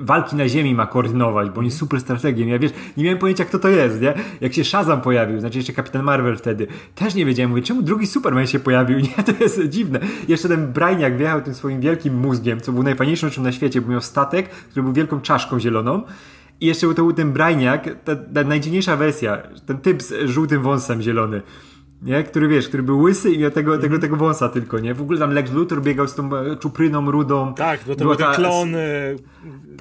walki 0.00 0.36
na 0.36 0.48
ziemi 0.48 0.74
ma 0.74 0.86
koordynować, 0.86 1.50
bo 1.50 1.58
on 1.58 1.64
jest 1.64 1.78
super 1.78 2.00
strategiem. 2.00 2.48
Ja, 2.48 2.58
wiesz, 2.58 2.72
nie 2.96 3.04
miałem 3.04 3.18
pojęcia, 3.18 3.44
kto 3.44 3.58
to 3.58 3.68
jest, 3.68 4.00
nie? 4.00 4.14
Jak 4.40 4.54
się 4.54 4.64
Shazam 4.64 5.00
pojawił, 5.00 5.40
znaczy 5.40 5.58
jeszcze 5.58 5.72
Kapitan 5.72 6.02
Marvel 6.02 6.36
wtedy, 6.36 6.66
też 6.94 7.14
nie 7.14 7.26
wiedziałem, 7.26 7.50
mówię, 7.50 7.62
czemu 7.62 7.82
drugi 7.82 8.06
Superman 8.06 8.46
się 8.46 8.58
pojawił, 8.58 8.98
nie? 9.18 9.24
To 9.24 9.32
jest 9.44 9.68
dziwne. 9.68 10.00
Jeszcze 10.28 10.48
ten 10.48 10.72
Brainiak 10.72 11.16
wjechał 11.16 11.42
tym 11.42 11.54
swoim 11.54 11.80
wielkim 11.80 12.13
mózgiem, 12.16 12.60
co 12.60 12.72
był 12.72 12.82
najfajniejszą 12.82 13.28
rzeczą 13.28 13.42
na 13.42 13.52
świecie, 13.52 13.80
bo 13.80 13.88
miał 13.88 14.00
statek, 14.00 14.48
który 14.48 14.82
był 14.82 14.92
wielką 14.92 15.20
czaszką 15.20 15.60
zieloną 15.60 16.02
i 16.60 16.66
jeszcze 16.66 16.86
był 16.86 16.94
to 16.94 17.02
był 17.02 17.12
ten 17.12 17.32
Brajniak, 17.32 17.88
ta, 18.04 18.16
ta 18.16 18.44
najdziwniejsza 18.44 18.96
wersja, 18.96 19.42
ten 19.66 19.78
typ 19.78 20.02
z 20.02 20.28
żółtym 20.28 20.62
wąsem 20.62 21.02
zielony. 21.02 21.42
Nie? 22.02 22.24
Który 22.24 22.48
wiesz, 22.48 22.68
który 22.68 22.82
był 22.82 23.00
łysy 23.00 23.30
i 23.30 23.38
miał 23.38 23.50
tego, 23.50 23.70
mm 23.70 23.80
-hmm. 23.80 23.82
tego, 23.82 23.98
tego 23.98 24.16
wąsa 24.16 24.48
tylko, 24.48 24.78
nie? 24.78 24.94
W 24.94 25.02
ogóle 25.02 25.18
tam 25.18 25.30
Lex 25.30 25.52
Luthor 25.52 25.82
biegał 25.82 26.08
z 26.08 26.14
tą 26.14 26.30
czupryną 26.60 27.10
rudą. 27.10 27.54
Tak, 27.54 27.80
bo 27.86 27.96
to 27.96 28.04
był 28.04 28.16
ten 28.16 28.34
klon. 28.34 28.72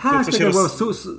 Tak, 0.02 0.26
to, 0.26 0.32
to 0.32 0.46
roz... 0.46 0.78
su, 0.78 0.94
su, 0.94 1.10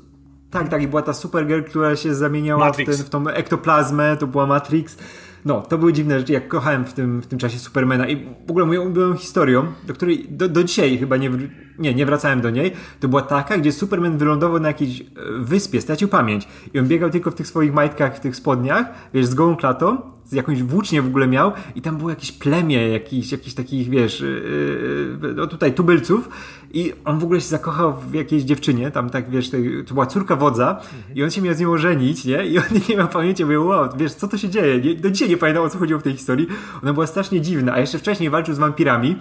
tak, 0.50 0.68
tak, 0.68 0.82
i 0.82 0.88
była 0.88 1.02
ta 1.02 1.12
Supergirl, 1.12 1.62
która 1.62 1.96
się 1.96 2.14
zamieniała 2.14 2.72
w, 2.72 2.76
ten, 2.76 2.86
w 2.86 3.08
tą 3.10 3.28
ektoplazmę, 3.28 4.16
to 4.16 4.26
była 4.26 4.46
Matrix. 4.46 4.96
No, 5.44 5.60
to 5.60 5.78
były 5.78 5.92
dziwne 5.92 6.18
rzeczy, 6.18 6.32
jak 6.32 6.48
kochałem 6.48 6.84
w 6.84 6.92
tym, 6.92 7.22
w 7.22 7.26
tym 7.26 7.38
czasie 7.38 7.58
Supermana 7.58 8.08
i 8.08 8.16
w 8.46 8.50
ogóle 8.50 8.66
moją 8.66 8.82
ulubioną 8.82 9.16
historią, 9.16 9.66
do 9.86 9.94
której 9.94 10.26
do, 10.30 10.48
do 10.48 10.64
dzisiaj 10.64 10.98
chyba 10.98 11.16
nie, 11.16 11.30
nie, 11.78 11.94
nie 11.94 12.06
wracałem 12.06 12.40
do 12.40 12.50
niej, 12.50 12.72
to 13.00 13.08
była 13.08 13.22
taka, 13.22 13.58
gdzie 13.58 13.72
Superman 13.72 14.18
wylądował 14.18 14.60
na 14.60 14.68
jakiejś 14.68 15.00
e, 15.00 15.04
wyspie, 15.38 15.80
stracił 15.80 16.08
pamięć. 16.08 16.48
I 16.74 16.78
on 16.78 16.88
biegał 16.88 17.10
tylko 17.10 17.30
w 17.30 17.34
tych 17.34 17.46
swoich 17.46 17.72
majtkach, 17.72 18.16
w 18.16 18.20
tych 18.20 18.36
spodniach, 18.36 18.86
wiesz, 19.14 19.26
z 19.26 19.34
gołą 19.34 19.56
klatą, 19.56 20.14
z 20.24 20.32
jakąś 20.32 20.62
włócznię 20.62 21.02
w 21.02 21.06
ogóle 21.06 21.26
miał 21.26 21.52
i 21.74 21.82
tam 21.82 21.96
było 21.96 22.10
jakieś 22.10 22.32
plemię 22.32 22.88
jakichś, 22.88 23.32
jakichś 23.32 23.54
takich, 23.54 23.88
wiesz, 23.88 24.20
yy, 24.20 25.34
no 25.36 25.46
tutaj 25.46 25.74
tubylców 25.74 26.28
i 26.74 26.92
on 27.04 27.18
w 27.18 27.24
ogóle 27.24 27.40
się 27.40 27.46
zakochał 27.46 27.96
w 27.96 28.14
jakiejś 28.14 28.42
dziewczynie, 28.42 28.90
tam 28.90 29.10
tak, 29.10 29.30
wiesz, 29.30 29.50
to 29.86 29.94
była 29.94 30.06
córka 30.06 30.36
wodza 30.36 30.80
i 31.14 31.24
on 31.24 31.30
się 31.30 31.42
miał 31.42 31.54
z 31.54 31.60
nią 31.60 31.72
ożenić, 31.72 32.24
nie? 32.24 32.46
I 32.46 32.58
on 32.58 32.64
nie 32.88 32.96
miał 32.96 33.08
pamięci, 33.08 33.44
mówię, 33.44 33.60
wow, 33.60 33.88
wiesz, 33.96 34.12
co 34.12 34.28
to 34.28 34.38
się 34.38 34.48
dzieje? 34.48 34.80
Nie, 34.80 34.94
do 34.94 35.10
dzisiaj 35.10 35.28
nie 35.28 35.36
pamiętam, 35.36 35.64
o 35.64 35.70
co 35.70 35.78
chodziło 35.78 36.00
w 36.00 36.02
tej 36.02 36.12
historii. 36.12 36.46
Ona 36.82 36.92
była 36.92 37.06
strasznie 37.06 37.40
dziwna, 37.40 37.72
a 37.72 37.78
jeszcze 37.78 37.98
wcześniej 37.98 38.30
walczył 38.30 38.54
z 38.54 38.58
wampirami 38.58 39.16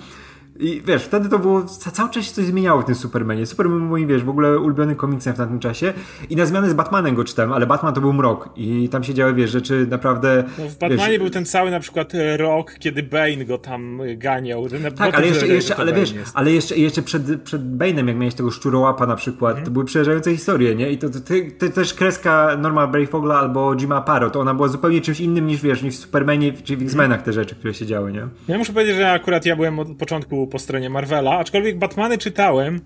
i 0.59 0.81
wiesz, 0.85 1.03
wtedy 1.03 1.29
to 1.29 1.39
było, 1.39 1.63
cały 1.63 2.09
czas 2.09 2.25
się 2.25 2.33
coś 2.33 2.45
zmieniało 2.45 2.81
w 2.81 2.85
tym 2.85 2.95
Supermanie. 2.95 3.45
Superman 3.45 3.79
był 3.79 3.87
moim, 3.87 4.07
wiesz, 4.07 4.23
w 4.23 4.29
ogóle 4.29 4.59
ulubiony 4.59 4.95
komiksem 4.95 5.33
w 5.33 5.37
tamtym 5.37 5.59
czasie 5.59 5.93
i 6.29 6.35
na 6.35 6.45
zmianę 6.45 6.69
z 6.69 6.73
Batmanem 6.73 7.15
go 7.15 7.23
czytałem, 7.23 7.53
ale 7.53 7.67
Batman 7.67 7.93
to 7.93 8.01
był 8.01 8.13
mrok 8.13 8.49
i 8.55 8.89
tam 8.89 9.03
się 9.03 9.13
działy, 9.13 9.33
wiesz, 9.33 9.51
rzeczy 9.51 9.87
naprawdę... 9.89 10.43
No 10.59 10.69
w 10.69 10.77
Batmanie 10.77 11.11
wiesz, 11.11 11.19
był 11.19 11.29
ten 11.29 11.45
cały 11.45 11.71
na 11.71 11.79
przykład 11.79 12.15
e, 12.15 12.37
rok, 12.37 12.75
kiedy 12.79 13.03
Bane 13.03 13.45
go 13.45 13.57
tam 13.57 14.01
ganiał. 14.17 14.67
Tak, 14.95 15.15
ale 15.15 15.27
jeszcze, 15.27 15.47
jeszcze 15.47 15.75
ale 15.75 15.93
wiesz, 15.93 16.13
jest. 16.13 16.31
ale 16.35 16.51
jeszcze, 16.51 16.77
jeszcze 16.77 17.01
przed, 17.01 17.41
przed 17.41 17.61
Bane'em, 17.61 18.07
jak 18.07 18.17
miałeś 18.17 18.35
tego 18.35 18.51
szczurołapa 18.51 19.07
na 19.07 19.15
przykład, 19.15 19.53
mm. 19.53 19.65
to 19.65 19.71
były 19.71 19.85
przerażające 19.85 20.31
historie, 20.31 20.75
nie? 20.75 20.91
I 20.91 20.97
to, 20.97 21.09
to, 21.09 21.19
to, 21.19 21.33
to 21.59 21.69
też 21.69 21.93
kreska 21.93 22.57
Norma 22.57 22.87
Brayfogla 22.87 23.39
albo 23.39 23.75
Jima 23.75 24.01
Paro, 24.01 24.29
to 24.29 24.39
ona 24.39 24.53
była 24.53 24.67
zupełnie 24.67 25.01
czymś 25.01 25.19
innym 25.19 25.47
niż, 25.47 25.61
wiesz, 25.61 25.83
niż 25.83 25.95
w 25.95 25.99
Supermanie 25.99 26.53
czy 26.53 26.77
w 26.77 26.81
X-Menach 26.81 27.21
te 27.21 27.33
rzeczy, 27.33 27.55
które 27.55 27.73
się 27.73 27.85
działy, 27.85 28.11
nie? 28.11 28.27
Ja 28.47 28.57
muszę 28.57 28.73
powiedzieć, 28.73 28.95
że 28.95 29.11
akurat 29.11 29.45
ja 29.45 29.55
byłem 29.55 29.79
od 29.79 29.87
początku 29.97 30.42
po 30.47 30.59
stronie 30.59 30.89
Marvela, 30.89 31.37
aczkolwiek 31.37 31.77
Batmany 31.77 32.17
czytałem, 32.17 32.81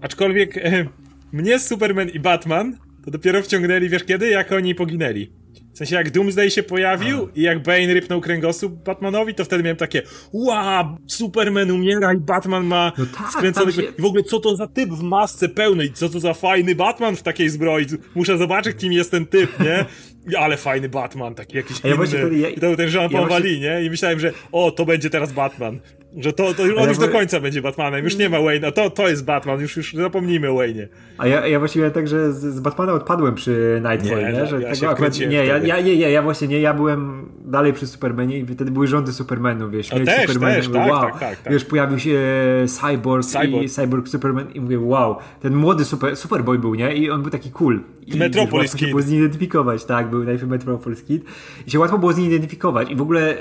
aczkolwiek 0.00 0.56
e, 0.56 0.86
mnie 1.32 1.58
Superman 1.58 2.08
i 2.08 2.20
Batman 2.20 2.76
to 3.04 3.10
dopiero 3.10 3.42
wciągnęli, 3.42 3.88
wiesz 3.88 4.04
kiedy? 4.04 4.28
Jak 4.28 4.52
oni 4.52 4.74
poginęli. 4.74 5.32
sensie 5.72 5.96
jak 5.96 6.10
Doomsday 6.10 6.50
się 6.50 6.62
pojawił 6.62 7.28
i 7.34 7.42
jak 7.42 7.62
Bane 7.62 7.94
rypnął 7.94 8.20
kręgosłup 8.20 8.84
Batmanowi, 8.84 9.34
to 9.34 9.44
wtedy 9.44 9.62
miałem 9.62 9.76
takie 9.76 10.02
wow, 10.32 10.96
Superman 11.06 11.70
umiera 11.70 12.14
i 12.14 12.16
Batman 12.16 12.64
ma 12.64 12.92
no 12.98 13.06
tak, 13.18 13.32
skręcony... 13.32 13.72
Się... 13.72 13.82
I 13.82 14.02
w 14.02 14.04
ogóle 14.04 14.22
co 14.22 14.40
to 14.40 14.56
za 14.56 14.66
typ 14.66 14.90
w 14.90 15.02
masce 15.02 15.48
pełnej, 15.48 15.92
co 15.92 16.08
to 16.08 16.20
za 16.20 16.34
fajny 16.34 16.74
Batman 16.74 17.16
w 17.16 17.22
takiej 17.22 17.48
zbroi, 17.48 17.86
muszę 18.14 18.38
zobaczyć 18.38 18.76
kim 18.76 18.92
jest 18.92 19.10
ten 19.10 19.26
typ, 19.26 19.60
nie? 19.60 19.84
Ale 20.38 20.56
fajny 20.56 20.88
Batman, 20.88 21.34
taki 21.34 21.56
jakiś 21.56 21.84
ja 21.84 21.94
inny. 21.94 22.06
Wtedy, 22.06 22.38
ja, 22.38 22.48
I 22.48 22.54
to 22.54 22.60
był 22.60 22.76
ten 22.76 22.90
Jean 22.90 23.10
Paul 23.10 23.22
ja 23.22 23.28
właśnie... 23.28 23.60
nie? 23.60 23.82
I 23.82 23.90
myślałem, 23.90 24.20
że 24.20 24.32
o, 24.52 24.70
to 24.70 24.84
będzie 24.84 25.10
teraz 25.10 25.32
Batman. 25.32 25.80
Że 26.16 26.32
to, 26.32 26.54
to 26.54 26.62
on 26.62 26.74
ja 26.76 26.88
już 26.88 26.98
do 26.98 27.08
końca 27.08 27.40
będzie 27.40 27.62
Batmanem, 27.62 28.04
już 28.04 28.16
nie 28.16 28.28
ma 28.28 28.36
Wayne'a, 28.36 28.72
to, 28.72 28.90
to 28.90 29.08
jest 29.08 29.24
Batman, 29.24 29.60
już, 29.60 29.76
już 29.76 29.94
zapomnijmy 29.94 30.50
o 30.50 30.54
Wayne'ie. 30.54 30.86
A 31.18 31.26
ja, 31.26 31.46
ja 31.46 31.58
właściwie 31.58 31.90
także 31.90 32.32
z, 32.32 32.54
z 32.54 32.60
Batmana 32.60 32.92
odpadłem 32.92 33.34
przy 33.34 33.82
Nightfall, 33.90 34.24
nie? 34.24 34.32
nie? 34.32 34.46
Że 34.46 34.62
ja 34.62 34.72
tego 34.72 34.90
akurat, 34.90 35.18
nie, 35.18 35.26
ja, 35.26 35.44
ja, 35.44 35.80
nie, 35.80 35.96
nie, 35.96 36.10
ja 36.10 36.22
właśnie 36.22 36.48
nie, 36.48 36.60
ja 36.60 36.74
byłem 36.74 37.28
dalej 37.44 37.72
przy 37.72 37.86
Supermanie 37.86 38.38
i 38.38 38.46
wtedy 38.46 38.70
były 38.70 38.86
rządy 38.86 39.12
Supermanów, 39.12 39.70
wiesz, 39.70 39.88
śmierć 39.88 40.06
też, 40.06 40.20
Supermana, 40.20 40.54
też, 40.54 40.68
tak, 40.68 40.90
wow, 40.90 41.02
tak, 41.02 41.18
tak, 41.20 41.40
tak, 41.40 41.52
wiesz, 41.52 41.64
pojawił 41.64 41.98
się 41.98 42.18
Cyborg, 42.66 43.24
Cyborg. 43.24 43.64
i 43.64 43.68
Cyborg 43.68 44.08
Superman 44.08 44.52
i 44.52 44.60
mówię, 44.60 44.78
wow, 44.78 45.16
ten 45.40 45.54
młody 45.54 45.84
super, 45.84 46.16
Superboy 46.16 46.58
był, 46.58 46.74
nie? 46.74 46.96
I 46.96 47.10
on 47.10 47.22
był 47.22 47.30
taki 47.30 47.50
cool. 47.50 47.80
I 48.06 48.18
Metropolis 48.18 48.74
Kid. 48.74 48.88
było 48.88 49.02
z 49.02 49.08
nim 49.08 49.18
identyfikować, 49.18 49.84
tak, 49.84 50.09
był 50.10 50.24
najpierw 50.24 50.48
Metropolis 50.48 51.02
Kid 51.02 51.24
i 51.66 51.70
się 51.70 51.78
łatwo 51.78 51.98
było 51.98 52.12
z 52.12 52.16
nim 52.16 52.26
identyfikować 52.26 52.90
i 52.90 52.96
w 52.96 53.02
ogóle 53.02 53.36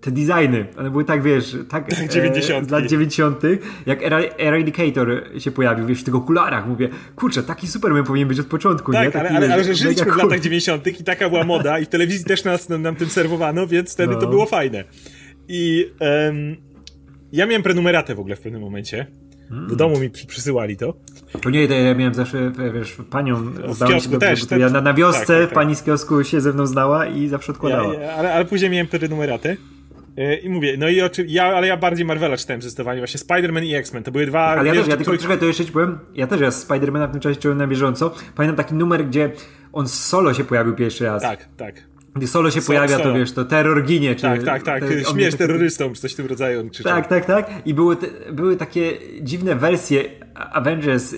te 0.00 0.10
designy, 0.10 0.66
one 0.78 0.90
były 0.90 1.04
tak, 1.04 1.22
wiesz, 1.22 1.56
tak 1.68 2.08
90. 2.08 2.64
E, 2.64 2.68
z 2.68 2.70
lat 2.70 2.86
90., 2.86 3.42
jak 3.86 3.98
Eradicator 4.38 5.22
się 5.38 5.50
pojawił, 5.50 5.86
wiesz, 5.86 6.00
w 6.00 6.04
tych 6.04 6.14
okularach, 6.14 6.68
mówię, 6.68 6.88
kurczę, 7.16 7.42
taki 7.42 7.68
Superman 7.68 8.04
powinien 8.04 8.28
być 8.28 8.40
od 8.40 8.46
początku, 8.46 8.92
tak, 8.92 9.04
nie? 9.04 9.12
Taki, 9.12 9.26
ale, 9.26 9.36
ale, 9.36 9.54
ale 9.54 9.64
że 9.64 9.74
żyliśmy 9.74 10.12
w 10.12 10.16
latach 10.16 10.40
90. 10.40 11.00
i 11.00 11.04
taka 11.04 11.28
była 11.28 11.44
moda 11.44 11.78
i 11.78 11.84
w 11.84 11.88
telewizji 11.88 12.24
też 12.24 12.44
nas, 12.44 12.68
nam 12.68 12.96
tym 12.96 13.08
serwowano, 13.08 13.66
więc 13.66 13.92
wtedy 13.92 14.14
no. 14.14 14.20
to 14.20 14.26
było 14.26 14.46
fajne. 14.46 14.84
I 15.48 15.92
um, 16.00 16.56
ja 17.32 17.46
miałem 17.46 17.62
prenumeratę 17.62 18.14
w 18.14 18.20
ogóle 18.20 18.36
w 18.36 18.40
pewnym 18.40 18.62
momencie. 18.62 19.06
Do 19.50 19.76
domu 19.76 19.98
mi 19.98 20.10
przysyłali 20.10 20.76
to. 20.76 20.94
To 21.42 21.50
nie, 21.50 21.64
ja 21.64 21.94
miałem 21.94 22.14
zawsze, 22.14 22.52
wiesz, 22.74 22.96
panią 23.10 23.36
w 23.44 23.86
kiosku 23.88 24.18
też, 24.18 24.46
też. 24.46 24.60
Ja 24.60 24.70
na, 24.70 24.80
na 24.80 24.94
wiosce 24.94 25.26
tak, 25.26 25.26
tak, 25.26 25.48
tak. 25.48 25.54
pani 25.54 25.76
z 25.76 25.82
kiosku 25.82 26.24
się 26.24 26.40
ze 26.40 26.52
mną 26.52 26.66
znała 26.66 27.06
i 27.06 27.28
zawsze 27.28 27.52
odkładała. 27.52 27.94
Ja, 27.94 28.00
ja, 28.00 28.12
ale, 28.12 28.34
ale 28.34 28.44
później 28.44 28.70
miałem 28.70 28.86
prenumeratę. 28.86 29.56
E, 30.16 30.34
I 30.34 30.48
mówię, 30.48 30.76
no 30.78 30.88
i 30.88 31.00
oczy, 31.00 31.24
ja, 31.28 31.44
ale 31.44 31.66
ja 31.66 31.76
bardziej 31.76 32.06
Marvela 32.06 32.36
czytałem 32.36 32.62
zdecydowanie, 32.62 33.00
właśnie 33.00 33.20
Spider-Man 33.20 33.64
i 33.64 33.74
X-Men, 33.74 34.02
to 34.02 34.10
były 34.10 34.26
dwa... 34.26 34.40
Ale 34.40 34.68
ja 34.68 34.74
też, 34.74 34.88
ja 34.88 34.96
tylko, 34.96 35.18
czekaj, 35.18 35.38
to 35.38 35.44
jeszcze 35.44 35.64
ci 35.64 35.72
powiem, 35.72 35.98
ja 36.14 36.26
też 36.26 36.40
ja 36.40 36.48
Spider-Mana 36.48 37.08
w 37.08 37.12
tym 37.12 37.20
czasie 37.20 37.36
czytałem 37.36 37.58
na 37.58 37.66
bieżąco, 37.66 38.14
pamiętam 38.34 38.56
taki 38.56 38.74
numer, 38.74 39.06
gdzie 39.06 39.30
on 39.72 39.88
solo 39.88 40.34
się 40.34 40.44
pojawił 40.44 40.74
pierwszy 40.74 41.04
raz. 41.04 41.22
Tak, 41.22 41.48
tak. 41.56 41.74
Solo 42.26 42.50
się 42.50 42.62
pojawia, 42.62 42.96
solo. 42.98 43.04
to 43.04 43.18
wiesz, 43.18 43.32
to 43.32 43.44
terror 43.44 43.84
ginie. 43.84 44.14
Czy, 44.14 44.22
tak, 44.22 44.42
tak, 44.42 44.62
tak. 44.62 44.84
Te, 44.84 45.04
Śmierć 45.04 45.36
terrorystą, 45.36 45.92
czy 45.92 46.00
coś 46.00 46.12
w 46.12 46.16
tym 46.16 46.26
rodzaju. 46.26 46.70
Tak, 46.84 47.06
tak, 47.06 47.24
tak. 47.24 47.50
I 47.66 47.74
były, 47.74 47.96
te, 47.96 48.32
były 48.32 48.56
takie 48.56 48.92
dziwne 49.22 49.56
wersje 49.56 50.04
Avengers 50.34 51.14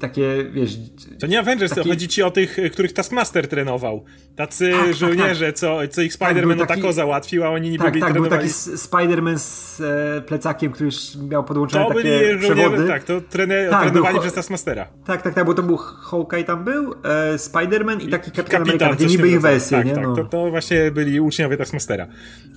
takie, 0.00 0.44
wiesz... 0.52 0.76
To 1.20 1.26
nie 1.26 1.40
Avengers, 1.40 1.74
taki... 1.74 1.88
chodzi 1.88 2.08
ci 2.08 2.22
o 2.22 2.30
tych, 2.30 2.56
których 2.72 2.92
Taskmaster 2.92 3.48
trenował. 3.48 4.04
Tacy 4.36 4.70
tak, 4.70 4.94
żołnierze, 4.94 5.46
tak, 5.46 5.54
tak. 5.54 5.58
Co, 5.58 5.78
co 5.90 6.02
ich 6.02 6.12
Spider-Man 6.12 6.58
tak, 6.58 6.68
taki... 6.68 6.80
tako 6.80 6.92
załatwił, 6.92 7.44
a 7.44 7.50
oni 7.50 7.70
nie 7.70 7.78
tak, 7.78 7.90
byli 7.90 8.00
tak, 8.00 8.12
trenowali. 8.12 8.30
był 8.30 8.48
taki 8.48 8.78
Spider-Man 8.78 9.38
z 9.38 9.80
e, 9.80 10.22
plecakiem, 10.22 10.72
który 10.72 10.84
już 10.84 11.16
miał 11.16 11.44
podłączone 11.44 11.84
to 11.84 11.94
takie 11.94 12.02
byli 12.02 12.38
przewody. 12.38 12.88
Tak, 12.88 13.04
to 13.04 13.20
trene, 13.20 13.68
tak, 13.70 13.82
trenowali 13.82 14.14
był, 14.14 14.22
przez 14.22 14.34
Taskmastera. 14.34 14.88
Tak, 15.04 15.22
tak, 15.22 15.34
tak, 15.34 15.46
bo 15.46 15.54
to 15.54 15.62
był 15.62 15.76
Hawkeye 15.76 16.44
tam 16.44 16.64
był, 16.64 16.92
e, 16.92 17.36
Spider-Man 17.36 18.02
i 18.02 18.08
taki 18.08 18.30
Kapitan 18.30 18.62
Ameryka, 18.62 18.88
takie 18.88 19.06
niby 19.06 19.28
ich 19.28 19.40
wersje, 19.40 19.78
tak, 19.78 19.86
nie? 19.86 19.94
Tak, 19.94 20.04
no. 20.04 20.16
to, 20.16 20.24
to 20.24 20.50
właśnie 20.50 20.90
byli 20.90 21.20
uczniowie 21.20 21.56
Taskmastera, 21.56 22.06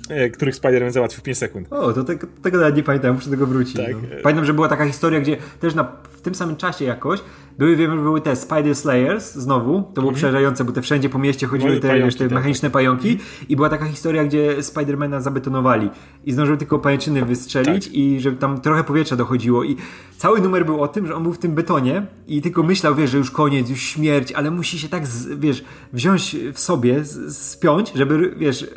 e, 0.10 0.30
których 0.30 0.56
Spider-Man 0.56 0.92
załatwił 0.92 1.20
w 1.20 1.24
5 1.24 1.38
sekund. 1.38 1.74
O, 1.74 1.94
to 1.94 2.04
tego, 2.04 2.28
tego 2.44 2.58
nawet 2.58 2.76
nie 2.76 2.84
pamiętam, 2.84 3.16
muszę 3.16 3.26
do 3.26 3.32
tego 3.32 3.46
wrócić. 3.46 3.76
Tak. 3.76 3.94
No. 3.94 4.02
Pamiętam, 4.24 4.46
że 4.46 4.54
była 4.54 4.68
taka 4.68 4.86
historia, 4.86 5.20
gdzie 5.20 5.38
też 5.60 5.76
na, 5.76 5.92
w 6.18 6.22
tym 6.22 6.36
samym 6.36 6.56
czasie 6.56 6.86
jakoś 6.86 7.20
były, 7.60 7.76
wiem, 7.76 8.04
były 8.04 8.22
te 8.22 8.36
Spider 8.36 8.76
Slayers 8.76 9.36
znowu, 9.36 9.82
to 9.82 10.02
było 10.02 10.08
mm. 10.08 10.16
przerażające, 10.16 10.64
bo 10.64 10.72
te 10.72 10.82
wszędzie 10.82 11.10
po 11.10 11.20
mieście 11.20 11.48
chodziły 11.48 11.80
te, 11.80 11.88
pająki, 11.88 12.18
te 12.18 12.26
tak, 12.26 12.34
mechaniczne 12.34 12.70
tak. 12.70 12.74
pająki 12.74 13.10
mm. 13.10 13.22
i 13.50 13.56
była 13.56 13.70
taka 13.70 13.86
historia, 13.86 14.26
gdzie 14.26 14.64
Spidermana 14.64 15.22
zabetonowali 15.22 15.90
i 16.26 16.32
zdążył 16.32 16.58
tylko 16.58 16.80
pajęczyny 16.80 17.26
wystrzelić 17.26 17.86
tak. 17.86 17.96
i 17.96 18.20
żeby 18.20 18.38
tam 18.38 18.62
trochę 18.62 18.84
powietrza 18.84 19.16
dochodziło 19.16 19.64
i 19.64 19.78
cały 20.18 20.42
numer 20.42 20.66
był 20.66 20.82
o 20.82 20.88
tym, 20.88 21.08
że 21.08 21.16
on 21.16 21.24
był 21.24 21.34
w 21.34 21.38
tym 21.38 21.56
betonie 21.56 22.06
i 22.28 22.42
tylko 22.42 22.64
myślał, 22.64 22.96
wiesz, 22.96 23.10
że 23.10 23.18
już 23.18 23.32
koniec, 23.32 23.70
już 23.70 23.82
śmierć, 23.82 24.32
ale 24.32 24.52
musi 24.52 24.80
się 24.80 24.90
tak, 24.90 25.04
wiesz, 25.38 25.64
wziąć 25.94 26.36
w 26.54 26.60
sobie, 26.60 27.06
spiąć, 27.30 27.92
żeby, 27.96 28.36
wiesz, 28.38 28.68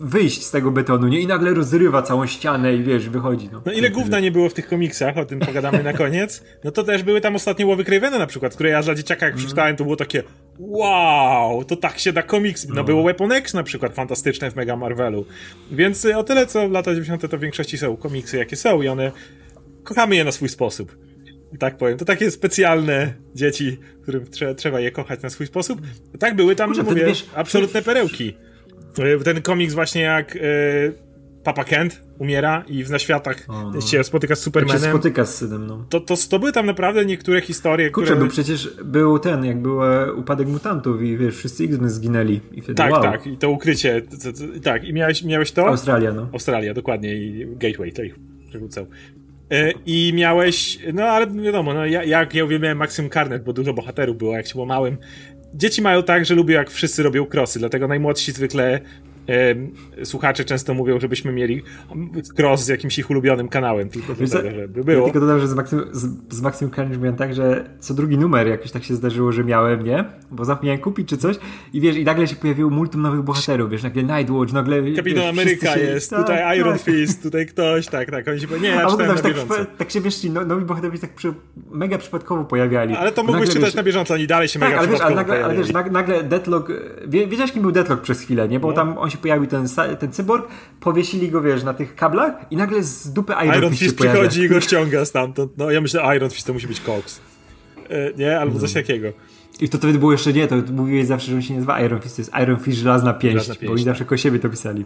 wyjść 0.00 0.44
z 0.44 0.50
tego 0.50 0.70
betonu, 0.70 1.08
nie? 1.08 1.20
I 1.20 1.26
nagle 1.26 1.54
rozrywa 1.54 2.02
całą 2.02 2.26
ścianę 2.26 2.74
i 2.74 2.82
wiesz, 2.82 3.08
wychodzi. 3.08 3.48
No, 3.52 3.62
no 3.66 3.72
ile 3.72 3.90
gówna 3.90 4.20
nie 4.20 4.32
było 4.32 4.48
w 4.48 4.54
tych 4.54 4.68
komiksach, 4.68 5.16
o 5.16 5.24
tym 5.24 5.40
pogadamy 5.40 5.82
na 5.82 5.92
koniec. 5.92 6.42
No 6.64 6.70
to 6.70 6.82
też 6.82 7.02
były 7.02 7.20
tam 7.20 7.36
ostatnie 7.36 7.66
łowy 7.66 7.84
Cravena 7.84 8.18
na 8.18 8.26
przykład, 8.26 8.54
które 8.54 8.70
ja 8.70 8.82
dla 8.82 8.94
dzieciaka 8.94 9.26
jak 9.26 9.34
przeczytałem, 9.34 9.76
to 9.76 9.84
było 9.84 9.96
takie 9.96 10.22
wow, 10.58 11.64
to 11.64 11.76
tak 11.76 11.98
się 11.98 12.12
da 12.12 12.22
komiks. 12.22 12.68
No, 12.68 12.74
no 12.74 12.84
było 12.84 13.02
Weapon 13.02 13.32
X 13.32 13.54
na 13.54 13.62
przykład 13.62 13.94
fantastyczne 13.94 14.50
w 14.50 14.56
Mega 14.56 14.76
Marvelu. 14.76 15.24
Więc 15.70 16.04
o 16.04 16.24
tyle 16.24 16.46
co 16.46 16.68
lata 16.68 16.90
90. 16.90 17.30
to 17.30 17.38
w 17.38 17.40
większości 17.40 17.78
są 17.78 17.96
komiksy 17.96 18.36
jakie 18.36 18.56
są 18.56 18.82
i 18.82 18.88
one 18.88 19.12
kochamy 19.84 20.16
je 20.16 20.24
na 20.24 20.32
swój 20.32 20.48
sposób. 20.48 20.96
Tak 21.58 21.76
powiem. 21.76 21.98
To 21.98 22.04
takie 22.04 22.30
specjalne 22.30 23.14
dzieci, 23.34 23.78
którym 24.02 24.26
trzeba, 24.26 24.54
trzeba 24.54 24.80
je 24.80 24.90
kochać 24.90 25.22
na 25.22 25.30
swój 25.30 25.46
sposób. 25.46 25.80
Tak 26.18 26.36
były 26.36 26.56
tam, 26.56 26.68
Kurczę, 26.68 26.82
mówię, 26.82 27.04
wiesz, 27.06 27.26
absolutne 27.34 27.82
perełki. 27.82 28.34
E, 28.98 29.18
ten 29.24 29.42
komiks 29.42 29.74
właśnie 29.74 30.02
jak 30.02 30.36
e, 30.36 30.40
Papa 31.44 31.64
Kent 31.64 32.02
umiera 32.18 32.64
i 32.68 32.84
w 32.84 32.88
Zaświatach 32.88 33.44
o, 33.48 33.70
no. 33.70 33.80
się 33.80 34.04
spotyka 34.04 34.36
z 34.36 34.40
Supermanem. 34.40 34.82
się 34.82 34.88
spotyka 34.88 35.24
z 35.24 35.34
synem, 35.34 35.66
no. 35.66 35.84
To, 35.88 36.00
to, 36.00 36.14
to 36.30 36.38
były 36.38 36.52
tam 36.52 36.66
naprawdę 36.66 37.04
niektóre 37.04 37.40
historie, 37.40 37.90
Kurczę, 37.90 38.06
które... 38.06 38.20
był 38.20 38.28
przecież 38.28 38.70
był 38.84 39.18
ten, 39.18 39.44
jak 39.44 39.62
był 39.62 39.84
e, 39.84 40.12
upadek 40.12 40.48
mutantów 40.48 41.02
i 41.02 41.16
wiesz, 41.16 41.36
wszyscy 41.36 41.64
X-Men 41.64 41.90
zginęli. 41.90 42.40
I 42.52 42.60
wtedy, 42.60 42.74
tak, 42.74 42.92
wow. 42.92 43.02
tak. 43.02 43.26
I 43.26 43.36
to 43.36 43.50
ukrycie. 43.50 44.02
To, 44.02 44.32
to, 44.32 44.60
tak, 44.62 44.84
i 44.84 44.92
miałeś, 44.92 45.24
miałeś 45.24 45.52
to? 45.52 45.68
Australia, 45.68 46.12
no. 46.12 46.28
Australia, 46.32 46.74
dokładnie. 46.74 47.14
I 47.14 47.46
Gateway, 47.56 47.92
to 47.92 48.02
ich 48.02 48.14
przerzucał. 48.48 48.86
I 49.86 50.12
miałeś, 50.14 50.78
no 50.94 51.02
ale 51.02 51.26
wiadomo, 51.26 51.74
no, 51.74 51.86
ja, 51.86 52.04
jak 52.04 52.34
ja 52.34 52.44
uwielbiałem 52.44 52.78
Maximum 52.78 53.10
Carnet, 53.10 53.44
bo 53.44 53.52
dużo 53.52 53.74
bohaterów 53.74 54.18
było, 54.18 54.36
jak 54.36 54.46
się 54.46 54.52
było 54.52 54.66
małym, 54.66 54.96
dzieci 55.54 55.82
mają 55.82 56.02
tak, 56.02 56.24
że 56.24 56.34
lubią 56.34 56.54
jak 56.54 56.70
wszyscy 56.70 57.02
robią 57.02 57.26
krosy, 57.26 57.58
dlatego 57.58 57.88
najmłodsi 57.88 58.32
zwykle 58.32 58.80
słuchacze 60.04 60.44
często 60.44 60.74
mówią, 60.74 61.00
żebyśmy 61.00 61.32
mieli 61.32 61.62
cross 62.38 62.64
z 62.64 62.68
jakimś 62.68 62.98
ich 62.98 63.10
ulubionym 63.10 63.48
kanałem, 63.48 63.88
tylko 63.88 64.14
Wiesz, 64.14 64.30
tego, 64.30 64.50
żeby 64.50 64.84
było. 64.84 64.98
Ja 64.98 65.04
tylko 65.04 65.20
dodam, 65.20 65.40
że 65.40 65.48
z 65.48 65.54
Maximum, 65.54 65.84
z, 65.92 66.34
z 66.34 66.42
Carnage 66.76 66.98
miałem 66.98 67.16
tak, 67.16 67.34
że 67.34 67.70
co 67.80 67.94
drugi 67.94 68.18
numer 68.18 68.46
jakoś 68.46 68.70
tak 68.70 68.84
się 68.84 68.94
zdarzyło, 68.94 69.32
że 69.32 69.44
miałem, 69.44 69.84
nie? 69.84 70.04
Bo 70.30 70.44
zapomniałem 70.44 70.80
kupić 70.80 71.08
czy 71.08 71.16
coś 71.16 71.36
i 71.72 71.80
wiesz, 71.80 71.96
i 71.96 72.04
nagle 72.04 72.26
się 72.26 72.36
pojawiło 72.36 72.70
multum 72.70 73.02
nowych 73.02 73.22
bohaterów, 73.22 73.70
wiesz, 73.70 73.82
nagle 73.82 74.02
Nightwatch, 74.02 74.52
nagle... 74.52 74.92
Kapitan 74.96 75.26
Ameryka 75.26 75.74
się... 75.74 75.80
jest, 75.80 76.10
tak, 76.10 76.20
tutaj 76.20 76.58
Iron 76.58 76.72
tak. 76.72 76.82
Fist, 76.82 77.22
tutaj 77.22 77.46
ktoś, 77.46 77.86
tak, 77.86 78.10
tak, 78.10 78.28
oni 78.28 78.40
się... 78.40 78.46
Nie, 78.60 78.68
ja 78.68 78.90
czytałem 78.90 79.16
na 79.16 79.22
tak, 79.22 79.32
tak 79.78 79.90
się, 79.90 80.00
wiesz, 80.00 80.16
ci 80.16 80.30
no, 80.30 80.44
nowi 80.44 80.64
bohaterowie 80.64 80.98
tak 80.98 81.14
przy, 81.14 81.34
mega 81.70 81.98
przypadkowo 81.98 82.44
pojawiali. 82.44 82.94
Ale 82.94 83.12
to 83.12 83.22
mógłbyś 83.22 83.48
czytać 83.48 83.64
wiesz, 83.64 83.74
na 83.74 83.82
bieżąco, 83.82 84.14
oni 84.14 84.26
dalej 84.26 84.48
się 84.48 84.58
tak, 84.58 84.68
mega 84.68 84.80
ale 84.80 84.88
wiesz, 84.88 85.00
ale 85.00 85.14
nagle, 85.14 85.44
ale 85.44 85.56
wiesz, 85.56 85.72
nagle 85.90 86.24
Deathlock, 86.24 86.72
wie, 87.06 87.26
wiedziałeś 87.26 87.52
kim 87.52 87.62
był 87.62 87.72
Deathlock 87.72 88.02
przez 88.02 88.20
chwilę, 88.20 88.48
nie? 88.48 88.60
Bo 88.60 88.68
no. 88.68 88.74
tam 88.74 88.98
on 88.98 89.10
się 89.10 89.17
pojawił 89.18 89.46
ten 89.46 89.66
ten, 89.98 90.12
cyborg, 90.12 90.48
powiesili 90.80 91.30
go, 91.30 91.42
wiesz, 91.42 91.62
na 91.62 91.74
tych 91.74 91.94
kablach 91.94 92.34
i 92.50 92.56
nagle 92.56 92.82
z 92.82 93.12
dupy 93.12 93.32
Iron, 93.32 93.58
Iron 93.58 93.70
Fist, 93.70 93.82
Fist 93.82 93.96
przychodzi 93.96 94.40
i 94.42 94.48
go 94.48 94.60
ściąga 94.60 95.04
stamtąd. 95.04 95.52
No 95.56 95.70
ja 95.70 95.80
myślę, 95.80 96.16
Iron 96.16 96.30
Fist 96.30 96.46
to 96.46 96.52
musi 96.52 96.66
być 96.66 96.80
Cox. 96.80 97.20
E, 97.88 98.12
nie? 98.12 98.40
Albo 98.40 98.58
coś 98.58 98.72
takiego. 98.72 99.08
I 99.60 99.68
to 99.68 99.78
wtedy 99.78 99.98
było 99.98 100.12
jeszcze 100.12 100.32
nie, 100.32 100.46
to 100.46 100.56
mówiłeś 100.72 101.06
zawsze, 101.06 101.30
że 101.30 101.34
on 101.34 101.42
się 101.42 101.52
nie 101.52 101.56
nazywa 101.56 101.80
Iron 101.80 102.00
Fist, 102.00 102.16
to 102.16 102.22
jest 102.22 102.32
Iron 102.42 102.58
Fist 102.58 102.78
żelazna 102.78 103.12
pięść, 103.14 103.32
żelazna 103.32 103.54
pięść 103.54 103.66
bo 103.66 103.72
oni 103.72 103.84
tak. 103.84 103.92
zawsze 103.92 104.04
ko 104.04 104.16
siebie 104.16 104.38
to 104.38 104.48
pisali. 104.48 104.84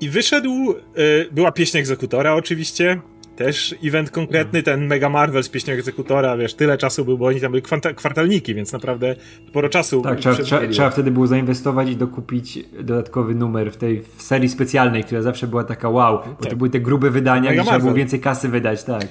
I 0.00 0.08
wyszedł, 0.08 0.74
y, 0.98 1.28
była 1.32 1.52
pieśń 1.52 1.78
egzekutora 1.78 2.34
oczywiście, 2.34 3.00
też 3.36 3.74
event 3.84 4.10
konkretny, 4.10 4.62
ten 4.62 4.86
Mega 4.86 5.08
Marvel 5.08 5.44
z 5.44 5.48
pieśnią 5.48 5.74
egzekutora, 5.74 6.36
wiesz, 6.36 6.54
tyle 6.54 6.78
czasu 6.78 7.04
był, 7.04 7.18
bo 7.18 7.26
oni 7.26 7.40
tam 7.40 7.52
byli 7.52 7.62
kwartalniki, 7.96 8.54
więc 8.54 8.72
naprawdę 8.72 9.16
sporo 9.48 9.68
czasu. 9.68 10.02
Tak, 10.02 10.20
trzeba, 10.20 10.36
trzeba, 10.36 10.68
trzeba, 10.68 10.90
wtedy 10.90 11.10
było 11.10 11.26
zainwestować 11.26 11.88
i 11.88 11.96
dokupić 11.96 12.58
dodatkowy 12.80 13.34
numer 13.34 13.72
w 13.72 13.76
tej 13.76 14.02
w 14.16 14.22
serii 14.22 14.48
specjalnej, 14.48 15.04
która 15.04 15.22
zawsze 15.22 15.46
była 15.46 15.64
taka 15.64 15.88
wow, 15.88 16.18
bo 16.18 16.34
tak. 16.34 16.50
to 16.50 16.56
były 16.56 16.70
te 16.70 16.80
grube 16.80 17.10
wydania, 17.10 17.50
Mega 17.50 17.62
gdzie 17.62 17.70
trzeba 17.70 17.78
było 17.78 17.94
więcej 17.94 18.20
kasy 18.20 18.48
wydać, 18.48 18.84
tak. 18.84 19.08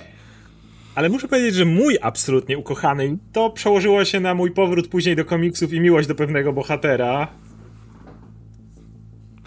Ale 0.96 1.10
muszę 1.10 1.28
powiedzieć, 1.28 1.56
że 1.56 1.66
mój 1.66 1.98
absolutnie 2.02 2.58
ukochany, 2.58 3.18
to 3.32 3.50
przełożyło 3.50 4.06
się 4.06 4.20
na 4.20 4.34
mój 4.34 4.52
powrót 4.52 4.88
później 4.88 5.16
do 5.16 5.26
komiksów 5.26 5.74
i 5.74 5.80
miłość 5.80 6.08
do 6.08 6.16
pewnego 6.16 6.54
bohatera. 6.54 7.28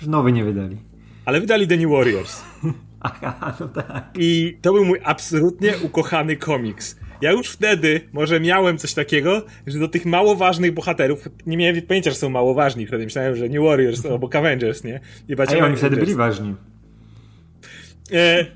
Nowy 0.06 0.32
nie 0.32 0.44
wydali. 0.44 0.76
Ale 1.24 1.40
wydali 1.40 1.68
The 1.68 1.76
New 1.76 1.90
Warriors. 1.90 2.42
Aha, 3.04 3.56
no 3.60 3.68
tak. 3.68 4.04
I 4.18 4.58
to 4.62 4.72
był 4.72 4.84
mój 4.84 5.00
absolutnie 5.04 5.72
ukochany 5.82 6.36
komiks. 6.36 6.96
ja 7.20 7.32
już 7.32 7.48
wtedy 7.48 8.00
może 8.12 8.40
miałem 8.40 8.78
coś 8.78 8.94
takiego, 8.94 9.42
że 9.66 9.78
do 9.78 9.88
tych 9.88 10.06
mało 10.06 10.36
ważnych 10.36 10.74
bohaterów, 10.74 11.28
nie 11.46 11.56
miałem 11.56 11.82
pojęcia, 11.82 12.10
że 12.10 12.16
są 12.16 12.28
mało 12.28 12.54
ważni, 12.54 12.86
wtedy 12.86 13.04
myślałem, 13.04 13.36
że 13.36 13.48
New 13.48 13.62
Warriors 13.62 14.06
obok 14.06 14.36
Avengers, 14.36 14.84
nie? 14.84 15.00
I 15.28 15.34
A 15.34 15.64
oni 15.64 15.76
wtedy 15.76 15.96
byli 15.96 16.14
ważni. 16.14 16.54
E, 18.12 18.40
e, 18.40 18.46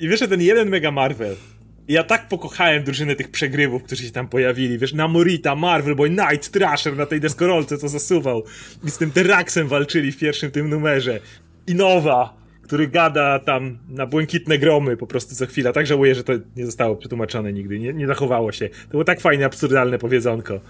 I 0.00 0.08
wiesz, 0.08 0.20
że 0.20 0.28
ten 0.28 0.40
jeden 0.40 0.68
Mega 0.68 0.90
Marvel, 0.90 1.36
ja 1.88 2.04
tak 2.04 2.28
pokochałem 2.28 2.84
drużynę 2.84 3.16
tych 3.16 3.30
przegrywów, 3.30 3.82
którzy 3.82 4.02
się 4.02 4.10
tam 4.10 4.28
pojawili. 4.28 4.78
Wiesz, 4.78 4.92
Namorita, 4.92 5.54
Marvel 5.54 5.94
Boy, 5.94 6.10
Night 6.10 6.50
Trasher 6.50 6.96
na 6.96 7.06
tej 7.06 7.20
deskorolce, 7.20 7.78
co 7.78 7.88
zasuwał. 7.88 8.44
I 8.84 8.90
z 8.90 8.98
tym 8.98 9.10
Teraxem 9.10 9.68
walczyli 9.68 10.12
w 10.12 10.18
pierwszym 10.18 10.50
tym 10.50 10.70
numerze. 10.70 11.20
I 11.66 11.74
Nowa, 11.74 12.41
który 12.62 12.88
gada 12.88 13.38
tam 13.38 13.78
na 13.88 14.06
błękitne 14.06 14.58
gromy 14.58 14.96
po 14.96 15.06
prostu 15.06 15.34
co 15.34 15.46
chwila. 15.46 15.72
Tak 15.72 15.86
żałuję, 15.86 16.14
że 16.14 16.24
to 16.24 16.32
nie 16.56 16.66
zostało 16.66 16.96
przetłumaczone 16.96 17.52
nigdy. 17.52 17.78
Nie, 17.78 17.92
nie 17.92 18.06
zachowało 18.06 18.52
się. 18.52 18.68
To 18.68 18.90
było 18.90 19.04
tak 19.04 19.20
fajne, 19.20 19.44
absurdalne 19.44 19.98
powiedzonko. 19.98 20.60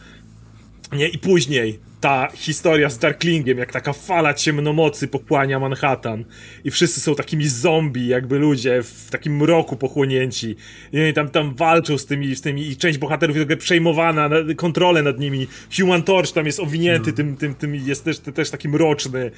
Nie, 0.92 1.08
i 1.08 1.18
później 1.18 1.78
ta 2.02 2.28
historia 2.34 2.90
z 2.90 2.98
Darklingiem, 2.98 3.58
jak 3.58 3.72
taka 3.72 3.92
fala 3.92 4.34
ciemnomocy 4.34 5.08
pochłania 5.08 5.58
Manhattan 5.58 6.24
i 6.64 6.70
wszyscy 6.70 7.00
są 7.00 7.14
takimi 7.14 7.48
zombie, 7.48 8.08
jakby 8.08 8.38
ludzie 8.38 8.82
w 8.82 9.10
takim 9.10 9.36
mroku 9.36 9.76
pochłonięci 9.76 10.56
i 10.92 11.12
tam, 11.12 11.28
tam 11.28 11.54
walczą 11.54 11.98
z 11.98 12.06
tymi, 12.06 12.36
z 12.36 12.40
tymi 12.40 12.68
i 12.68 12.76
część 12.76 12.98
bohaterów 12.98 13.36
jest 13.36 13.48
przejmowana, 13.48 14.30
kontrolę 14.56 15.02
nad 15.02 15.18
nimi. 15.18 15.46
Human 15.78 16.02
Torch 16.02 16.32
tam 16.32 16.46
jest 16.46 16.60
owinięty 16.60 17.10
no. 17.10 17.16
tym, 17.16 17.36
tym, 17.36 17.54
tym 17.54 17.74
jest 17.74 18.04
też, 18.04 18.18
też 18.18 18.50
taki 18.50 18.68
mroczny 18.68 19.30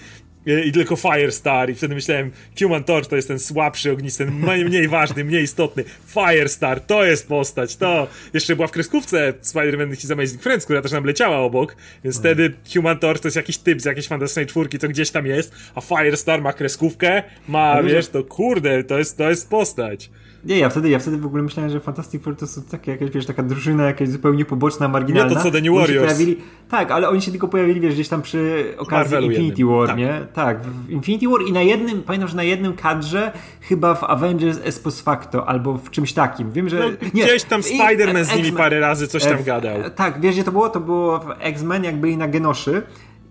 i 0.64 0.72
tylko 0.72 0.96
Firestar 0.96 1.70
i 1.70 1.74
wtedy 1.74 1.94
myślałem 1.94 2.30
Human 2.58 2.84
Torch 2.84 3.08
to 3.08 3.16
jest 3.16 3.28
ten 3.28 3.38
słabszy 3.38 3.92
ognisty, 3.92 4.24
ten 4.24 4.64
mniej 4.64 4.88
ważny, 4.88 5.24
mniej 5.24 5.42
istotny 5.42 5.84
Firestar, 6.06 6.80
to 6.80 7.04
jest 7.04 7.28
postać, 7.28 7.76
to 7.76 8.08
jeszcze 8.34 8.56
była 8.56 8.68
w 8.68 8.70
kreskówce 8.70 9.32
Spider-Man 9.42 9.96
His 9.96 10.10
Amazing 10.10 10.42
Friends, 10.42 10.64
która 10.64 10.82
też 10.82 10.92
nam 10.92 11.04
leciała 11.04 11.38
obok, 11.38 11.76
więc 12.04 12.16
hmm. 12.16 12.34
wtedy 12.34 12.53
Human 12.74 12.98
Torch 12.98 13.20
to 13.20 13.28
jest 13.28 13.36
jakiś 13.36 13.58
typ 13.58 13.80
z 13.80 13.84
jakiejś 13.84 14.08
fantastycznej 14.08 14.46
czwórki, 14.46 14.78
co 14.78 14.88
gdzieś 14.88 15.10
tam 15.10 15.26
jest, 15.26 15.54
a 15.74 15.80
Firestar 15.80 16.42
ma 16.42 16.52
kreskówkę, 16.52 17.22
ma, 17.48 17.82
wiesz, 17.82 18.08
to 18.08 18.24
kurde, 18.24 18.84
to 18.84 18.98
jest, 18.98 19.18
to 19.18 19.30
jest 19.30 19.50
postać. 19.50 20.10
Nie, 20.44 20.58
ja 20.58 20.68
wtedy, 20.68 20.88
ja 20.88 20.98
wtedy 20.98 21.18
w 21.18 21.26
ogóle 21.26 21.42
myślałem, 21.42 21.70
że 21.70 21.80
Fantastic 21.80 22.22
Four 22.22 22.36
to 22.36 22.46
są 22.46 22.62
takie 22.62 22.90
jakaś, 22.90 23.10
wiesz, 23.10 23.26
taka 23.26 23.42
drużyna 23.42 23.84
jakaś 23.84 24.08
zupełnie 24.08 24.44
poboczna, 24.44 24.88
marginalna. 24.88 25.30
Nie 25.30 25.36
to 25.36 25.42
co 25.42 25.50
The 25.50 25.60
New 25.60 25.74
Warriors. 25.74 26.04
Pojawili, 26.04 26.36
tak, 26.70 26.90
ale 26.90 27.08
oni 27.08 27.22
się 27.22 27.30
tylko 27.30 27.48
pojawili, 27.48 27.80
wiesz, 27.80 27.94
gdzieś 27.94 28.08
tam 28.08 28.22
przy 28.22 28.64
okazji 28.78 28.96
Marvelu 28.96 29.26
Infinity 29.26 29.62
jednym. 29.62 29.78
War, 29.78 29.88
tak. 29.88 29.98
nie? 29.98 30.20
Tak, 30.34 30.60
w 30.62 30.90
Infinity 30.90 31.28
War 31.28 31.42
i 31.48 31.52
na 31.52 31.62
jednym, 31.62 32.02
pamiętam, 32.02 32.28
że 32.28 32.36
na 32.36 32.42
jednym 32.42 32.72
kadrze 32.72 33.32
chyba 33.60 33.94
w 33.94 34.04
Avengers 34.04 34.58
es 34.64 34.78
post 34.78 35.02
facto, 35.02 35.48
albo 35.48 35.78
w 35.78 35.90
czymś 35.90 36.12
takim. 36.12 36.52
Wiem, 36.52 36.68
że... 36.68 36.78
No, 36.78 37.08
nie, 37.14 37.24
gdzieś 37.24 37.44
tam 37.44 37.60
Spider-Man 37.60 38.24
z 38.24 38.36
nimi 38.36 38.52
parę 38.52 38.80
razy 38.80 39.08
coś 39.08 39.24
tam 39.24 39.44
gadał. 39.44 39.90
Tak, 39.90 40.20
wiesz, 40.20 40.34
gdzie 40.34 40.44
to 40.44 40.52
było? 40.52 40.68
To 40.68 40.80
było 40.80 41.18
w 41.18 41.26
X-Men, 41.40 41.84
jak 41.84 41.96
byli 41.96 42.16
na 42.16 42.28
Genoszy 42.44 42.82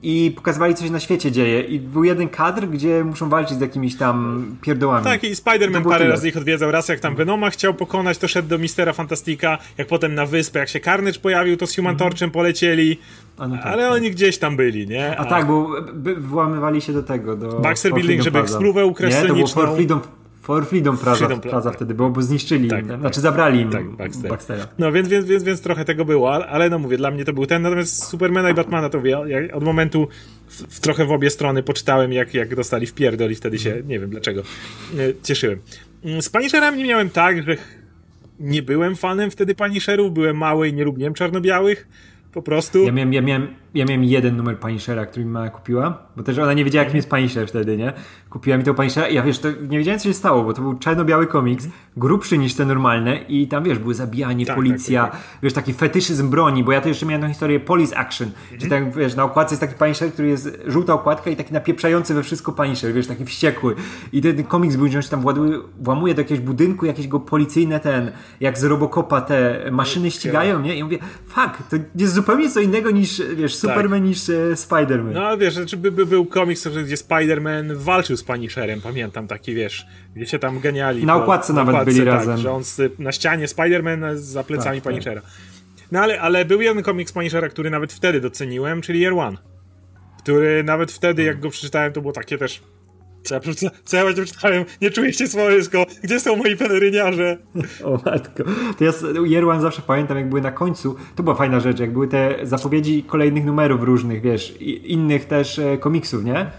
i 0.04 0.34
pokazywali, 0.36 0.76
co 0.76 0.86
się 0.86 0.92
na 0.92 1.00
świecie 1.00 1.32
dzieje. 1.32 1.62
I 1.62 1.80
był 1.80 2.04
jeden 2.04 2.30
kadr, 2.30 2.68
gdzie 2.68 3.04
muszą 3.04 3.30
walczyć 3.30 3.58
z 3.58 3.62
jakimiś 3.62 3.96
tam 3.96 4.46
pierdołami. 4.62 5.04
Tak, 5.04 5.24
i 5.24 5.36
Spider-Man 5.36 5.84
parę 5.84 6.08
razy 6.08 6.30
ich 6.30 6.38
odwiedzał. 6.38 6.72
Raz 6.72 6.90
jak 6.90 7.00
tam 7.00 7.16
Venoma 7.16 7.50
chciał 7.50 7.74
pokonać, 7.74 8.18
to 8.18 8.28
szedł 8.28 8.48
do 8.48 8.58
Mistera 8.58 8.94
Fantastika. 8.94 9.58
Jak 9.78 9.88
potem 9.88 10.16
na 10.16 10.26
wyspę, 10.26 10.60
jak 10.60 10.70
się 10.70 10.80
Carnage 10.80 11.20
pojawił, 11.20 11.58
to 11.58 11.68
z 11.68 11.76
Human 11.76 11.94
mhm. 11.94 12.10
Torchem 12.10 12.32
polecieli. 12.32 13.00
No 13.40 13.50
tak, 13.50 13.66
ale 13.66 13.84
tak. 13.84 13.92
oni 13.92 14.12
gdzieś 14.12 14.38
tam 14.38 14.58
byli, 14.58 14.88
nie? 14.88 15.18
A, 15.18 15.22
A 15.22 15.26
tak, 15.26 15.48
bo 15.48 15.70
włamywali 16.18 16.82
się 16.82 16.94
do 16.94 17.04
tego, 17.04 17.36
do... 17.36 17.60
Baxter 17.60 17.94
Building, 17.94 18.22
żeby 18.22 18.48
spróbę 18.48 18.86
ukryć 18.86 19.16
Nie, 19.16 19.28
to 19.28 19.34
było 19.34 19.48
For 19.48 19.76
Freedom 19.76 20.02
For 20.44 20.66
Freedom 20.66 20.98
Plaza, 20.98 21.18
Freedom 21.18 21.42
Plaza 21.42 21.72
wtedy 21.72 21.94
było, 21.94 22.10
bo 22.10 22.22
zniszczyli, 22.22 22.70
tak, 22.70 22.90
im, 22.90 23.00
znaczy 23.00 23.22
zabrali 23.22 23.60
im 23.60 23.70
tak, 23.70 23.90
Baxter. 23.90 24.30
Baxtera. 24.30 24.68
No 24.80 24.92
więc, 24.92 25.08
więc, 25.08 25.26
więc, 25.26 25.44
więc 25.44 25.62
trochę 25.62 25.86
tego 25.86 26.06
było, 26.06 26.48
ale 26.48 26.70
no 26.70 26.80
mówię, 26.80 26.98
dla 26.98 27.12
mnie 27.12 27.26
to 27.26 27.34
był 27.34 27.46
ten, 27.46 27.62
natomiast 27.62 28.04
Supermana 28.04 28.50
i 28.50 28.54
Batmana 28.54 28.90
to 28.90 29.02
wie, 29.02 29.10
ja 29.28 29.54
od 29.54 29.64
momentu 29.64 30.08
w, 30.48 30.54
w 30.54 30.80
trochę 30.80 31.06
w 31.06 31.12
obie 31.12 31.30
strony 31.30 31.64
poczytałem, 31.64 32.14
jak, 32.14 32.34
jak 32.34 32.56
dostali 32.56 32.88
w 32.88 32.94
pierdol 32.94 33.32
i 33.32 33.36
wtedy 33.36 33.60
się, 33.60 33.82
nie 33.88 34.00
wiem 34.00 34.10
dlaczego, 34.10 34.44
cieszyłem. 35.24 35.60
Mm, 36.06 36.22
z 36.22 36.30
Punisherami 36.30 36.78
nie 36.78 36.86
miałem 36.86 37.10
tak, 37.10 37.44
że 37.44 37.58
nie 38.40 38.62
byłem 38.62 38.96
fanem 38.96 39.32
wtedy 39.32 39.56
Punisherów, 39.56 40.14
byłem 40.14 40.38
mały 40.38 40.68
i 40.68 40.74
nie 40.74 40.84
lubiłem 40.84 41.14
czarno-białych, 41.14 41.88
po 42.34 42.42
prostu. 42.42 42.84
Ja 42.84 42.92
miałem, 42.92 43.14
ja 43.14 43.22
miałem, 43.22 43.48
ja 43.74 43.86
miałem 43.86 44.04
jeden 44.04 44.38
numer 44.38 44.60
Punishera, 44.60 45.06
który 45.06 45.26
mi 45.26 45.32
mama 45.32 45.50
kupiła, 45.50 45.98
bo 46.16 46.24
też 46.24 46.38
ona 46.38 46.54
nie 46.54 46.66
wiedziała, 46.66 46.84
jakim 46.84 46.96
jest 46.96 47.10
Punisher 47.10 47.48
wtedy, 47.48 47.78
nie? 47.78 47.94
Kupiła 48.30 48.58
mi 48.58 48.64
tego 48.64 48.76
Punishera 48.76 49.08
i 49.08 49.16
ja 49.16 49.24
wiesz, 49.24 49.40
to 49.40 49.48
nie 49.70 49.78
wiedziałem, 49.78 50.00
co 50.00 50.08
się 50.10 50.14
stało, 50.14 50.44
bo 50.44 50.54
to 50.54 50.62
był 50.62 50.74
czarno-biały 50.74 51.28
komiks, 51.28 51.68
grubszy 51.98 52.38
niż 52.38 52.54
te 52.54 52.66
normalne 52.66 53.18
i 53.18 53.48
tam, 53.48 53.64
wiesz, 53.64 53.80
były 53.80 53.94
zabijanie, 53.94 54.46
tak, 54.46 54.56
policja, 54.56 55.04
tak, 55.04 55.12
tak, 55.12 55.22
tak. 55.22 55.40
wiesz, 55.44 55.54
taki 55.54 55.74
fetyszyzm 55.74 56.30
broni, 56.30 56.64
bo 56.64 56.72
ja 56.72 56.82
to 56.82 56.88
jeszcze 56.88 57.06
miałem 57.06 57.22
tą 57.22 57.28
historię 57.28 57.60
Police 57.60 57.98
Action, 57.98 58.28
mhm. 58.28 58.62
że 58.62 58.68
tak, 58.68 58.96
wiesz, 58.96 59.16
na 59.16 59.24
okładce 59.24 59.54
jest 59.54 59.62
taki 59.62 59.76
Punisher, 59.76 60.14
który 60.14 60.28
jest 60.28 60.62
żółta 60.68 60.94
okładka 60.94 61.30
i 61.30 61.36
taki 61.36 61.54
napieprzający 61.54 62.14
we 62.14 62.24
wszystko 62.24 62.52
Punisher, 62.52 62.94
wiesz, 62.94 63.08
taki 63.08 63.26
wściekły. 63.26 63.76
I 64.12 64.22
ten, 64.22 64.44
komiks 64.44 64.76
był, 64.76 64.88
że 64.88 64.98
on 64.98 65.02
się 65.02 65.10
tam 65.10 65.22
właduje, 65.22 65.60
włamuje 65.80 66.14
do 66.14 66.22
jakiegoś 66.22 66.46
budynku, 66.46 66.86
jakieś 66.86 67.08
go 67.08 67.20
policyjne 67.20 67.80
ten, 67.80 68.12
jak 68.40 68.58
z 68.58 68.64
Robocopa 68.64 69.22
te 69.22 69.70
maszyny 69.72 70.12
ścigają, 70.12 70.62
nie? 70.62 70.76
I 70.76 70.84
mówię, 70.84 70.98
fuck, 71.28 71.70
to 71.70 71.76
jest 71.96 72.14
zupełnie 72.14 72.50
co 72.50 72.60
innego 72.60 72.92
niż, 72.92 73.22
wiesz, 73.36 73.56
Superman 73.68 74.00
tak. 74.00 74.10
niż 74.10 74.30
e, 74.30 74.34
Spider-Man. 74.54 75.14
No 75.14 75.38
wiesz, 75.38 75.60
czy 75.68 75.78
by, 75.78 75.92
by 75.92 76.06
był 76.06 76.26
komiks, 76.26 76.68
gdzie 76.68 76.96
Spider-Man 76.96 77.76
walczył 77.76 78.18
z 78.18 78.24
Punisherem, 78.24 78.82
pamiętam 78.82 79.28
taki, 79.28 79.54
wiesz, 79.54 79.86
gdzie 80.16 80.26
się 80.26 80.40
tam 80.40 80.60
geniali. 80.60 81.06
Na 81.06 81.16
okładce 81.16 81.54
nawet 81.54 81.76
okładce, 81.76 81.94
byli 81.94 82.06
tak, 82.06 82.16
razem. 82.16 82.38
Że 82.38 82.52
on 82.52 82.64
na 83.00 83.12
ścianie 83.12 83.48
Spider-Man 83.48 84.16
za 84.16 84.44
plecami 84.44 84.78
tak, 84.78 84.84
tak. 84.84 84.94
Punishera. 84.94 85.22
No 85.92 86.00
ale, 86.00 86.22
ale 86.22 86.46
był 86.46 86.62
jeden 86.62 86.84
komiks 86.84 87.12
Punishera, 87.12 87.50
który 87.50 87.70
nawet 87.70 87.94
wtedy 87.94 88.22
doceniłem, 88.22 88.82
czyli 88.82 89.00
Year 89.02 89.14
One. 89.14 89.38
Który 90.18 90.64
nawet 90.64 90.92
wtedy, 90.92 91.24
jak 91.24 91.40
go 91.40 91.50
przeczytałem, 91.50 91.94
to 91.94 92.02
było 92.02 92.14
takie 92.14 92.38
też 92.38 92.62
co 93.24 93.36
ja, 93.36 93.42
co, 93.86 93.98
ja 93.98 94.06
będzie 94.06 94.26
czytałem? 94.26 94.66
Nie 94.82 94.92
czuję 94.92 95.14
się 95.14 95.28
słowisko. 95.28 95.86
Gdzie 96.04 96.20
są 96.20 96.36
moi 96.36 96.58
peleryniarze? 96.58 97.38
O 97.84 98.00
matko. 98.06 98.44
To 98.78 98.84
ja 98.84 98.92
Jerwan 99.26 99.62
zawsze 99.62 99.82
pamiętam, 99.82 100.18
jak 100.18 100.30
były 100.30 100.42
na 100.42 100.52
końcu. 100.52 100.96
To 101.16 101.24
była 101.24 101.36
fajna 101.36 101.60
rzecz, 101.60 101.80
jak 101.80 101.94
były 101.94 102.08
te 102.08 102.36
zapowiedzi 102.44 103.04
kolejnych 103.04 103.46
numerów 103.46 103.84
różnych, 103.84 104.22
wiesz, 104.22 104.56
innych 104.84 105.26
też 105.26 105.60
e, 105.60 105.78
komiksów, 105.78 106.24
nie? 106.24 106.52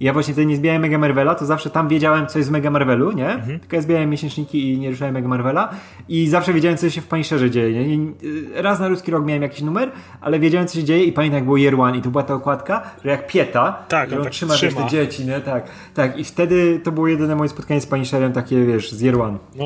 Ja 0.00 0.12
właśnie 0.12 0.34
wtedy 0.34 0.46
nie 0.46 0.56
zbierałem 0.56 0.82
Mega 0.82 0.98
Marvela, 0.98 1.34
to 1.34 1.46
zawsze 1.46 1.70
tam 1.70 1.88
wiedziałem, 1.88 2.26
co 2.26 2.38
jest 2.38 2.50
w 2.50 2.52
Mega 2.52 2.70
Marvelu, 2.70 3.12
nie? 3.12 3.28
Mhm. 3.28 3.60
Tylko 3.60 3.76
ja 3.76 3.82
zbierałem 3.82 4.10
miesięczniki 4.10 4.72
i 4.72 4.78
nie 4.78 4.90
ruszałem 4.90 5.14
Mega 5.14 5.28
Marvela 5.28 5.70
i 6.08 6.28
zawsze 6.28 6.52
wiedziałem, 6.52 6.78
co 6.78 6.90
się 6.90 7.00
w 7.00 7.06
Punisherze 7.06 7.50
dzieje, 7.50 7.98
nie? 7.98 8.12
Raz 8.54 8.80
na 8.80 8.88
ruski 8.88 9.10
rok 9.10 9.24
miałem 9.24 9.42
jakiś 9.42 9.62
numer, 9.62 9.90
ale 10.20 10.38
wiedziałem, 10.38 10.68
co 10.68 10.74
się 10.74 10.84
dzieje 10.84 11.04
i 11.04 11.12
pamiętam, 11.12 11.36
jak 11.36 11.44
było 11.44 11.56
Year 11.56 11.80
One 11.80 11.98
i 11.98 12.02
to 12.02 12.10
była 12.10 12.22
ta 12.22 12.34
okładka, 12.34 12.82
że 13.04 13.10
jak 13.10 13.26
Pieta, 13.26 13.84
tak, 13.88 14.12
on 14.12 14.22
tak 14.22 14.32
trzyma, 14.32 14.54
trzyma. 14.54 14.82
te 14.82 14.90
dzieci, 14.90 15.26
nie? 15.26 15.40
Tak, 15.40 15.70
tak. 15.94 16.18
I 16.18 16.24
wtedy 16.24 16.80
to 16.84 16.92
było 16.92 17.08
jedyne 17.08 17.36
moje 17.36 17.48
spotkanie 17.48 17.80
z 17.80 17.86
Punisherem, 17.86 18.32
takie, 18.32 18.64
wiesz, 18.64 18.92
z 18.92 19.02
Year 19.02 19.20
One. 19.20 19.38
No, 19.56 19.64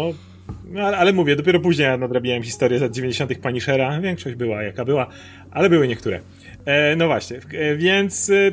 no 0.72 0.82
ale, 0.82 1.12
mówię, 1.12 1.36
dopiero 1.36 1.60
później 1.60 1.88
ja 1.88 1.96
nadrabiałem 1.96 2.42
historię 2.42 2.78
z 2.78 2.82
lat 2.82 2.92
90. 2.92 3.38
Punishera. 3.38 4.00
Większość 4.00 4.36
była 4.36 4.62
jaka 4.62 4.84
była, 4.84 5.06
ale 5.50 5.70
były 5.70 5.88
niektóre. 5.88 6.20
E, 6.64 6.96
no 6.96 7.06
właśnie, 7.06 7.36
e, 7.52 7.76
więc 7.76 8.30
e, 8.30 8.52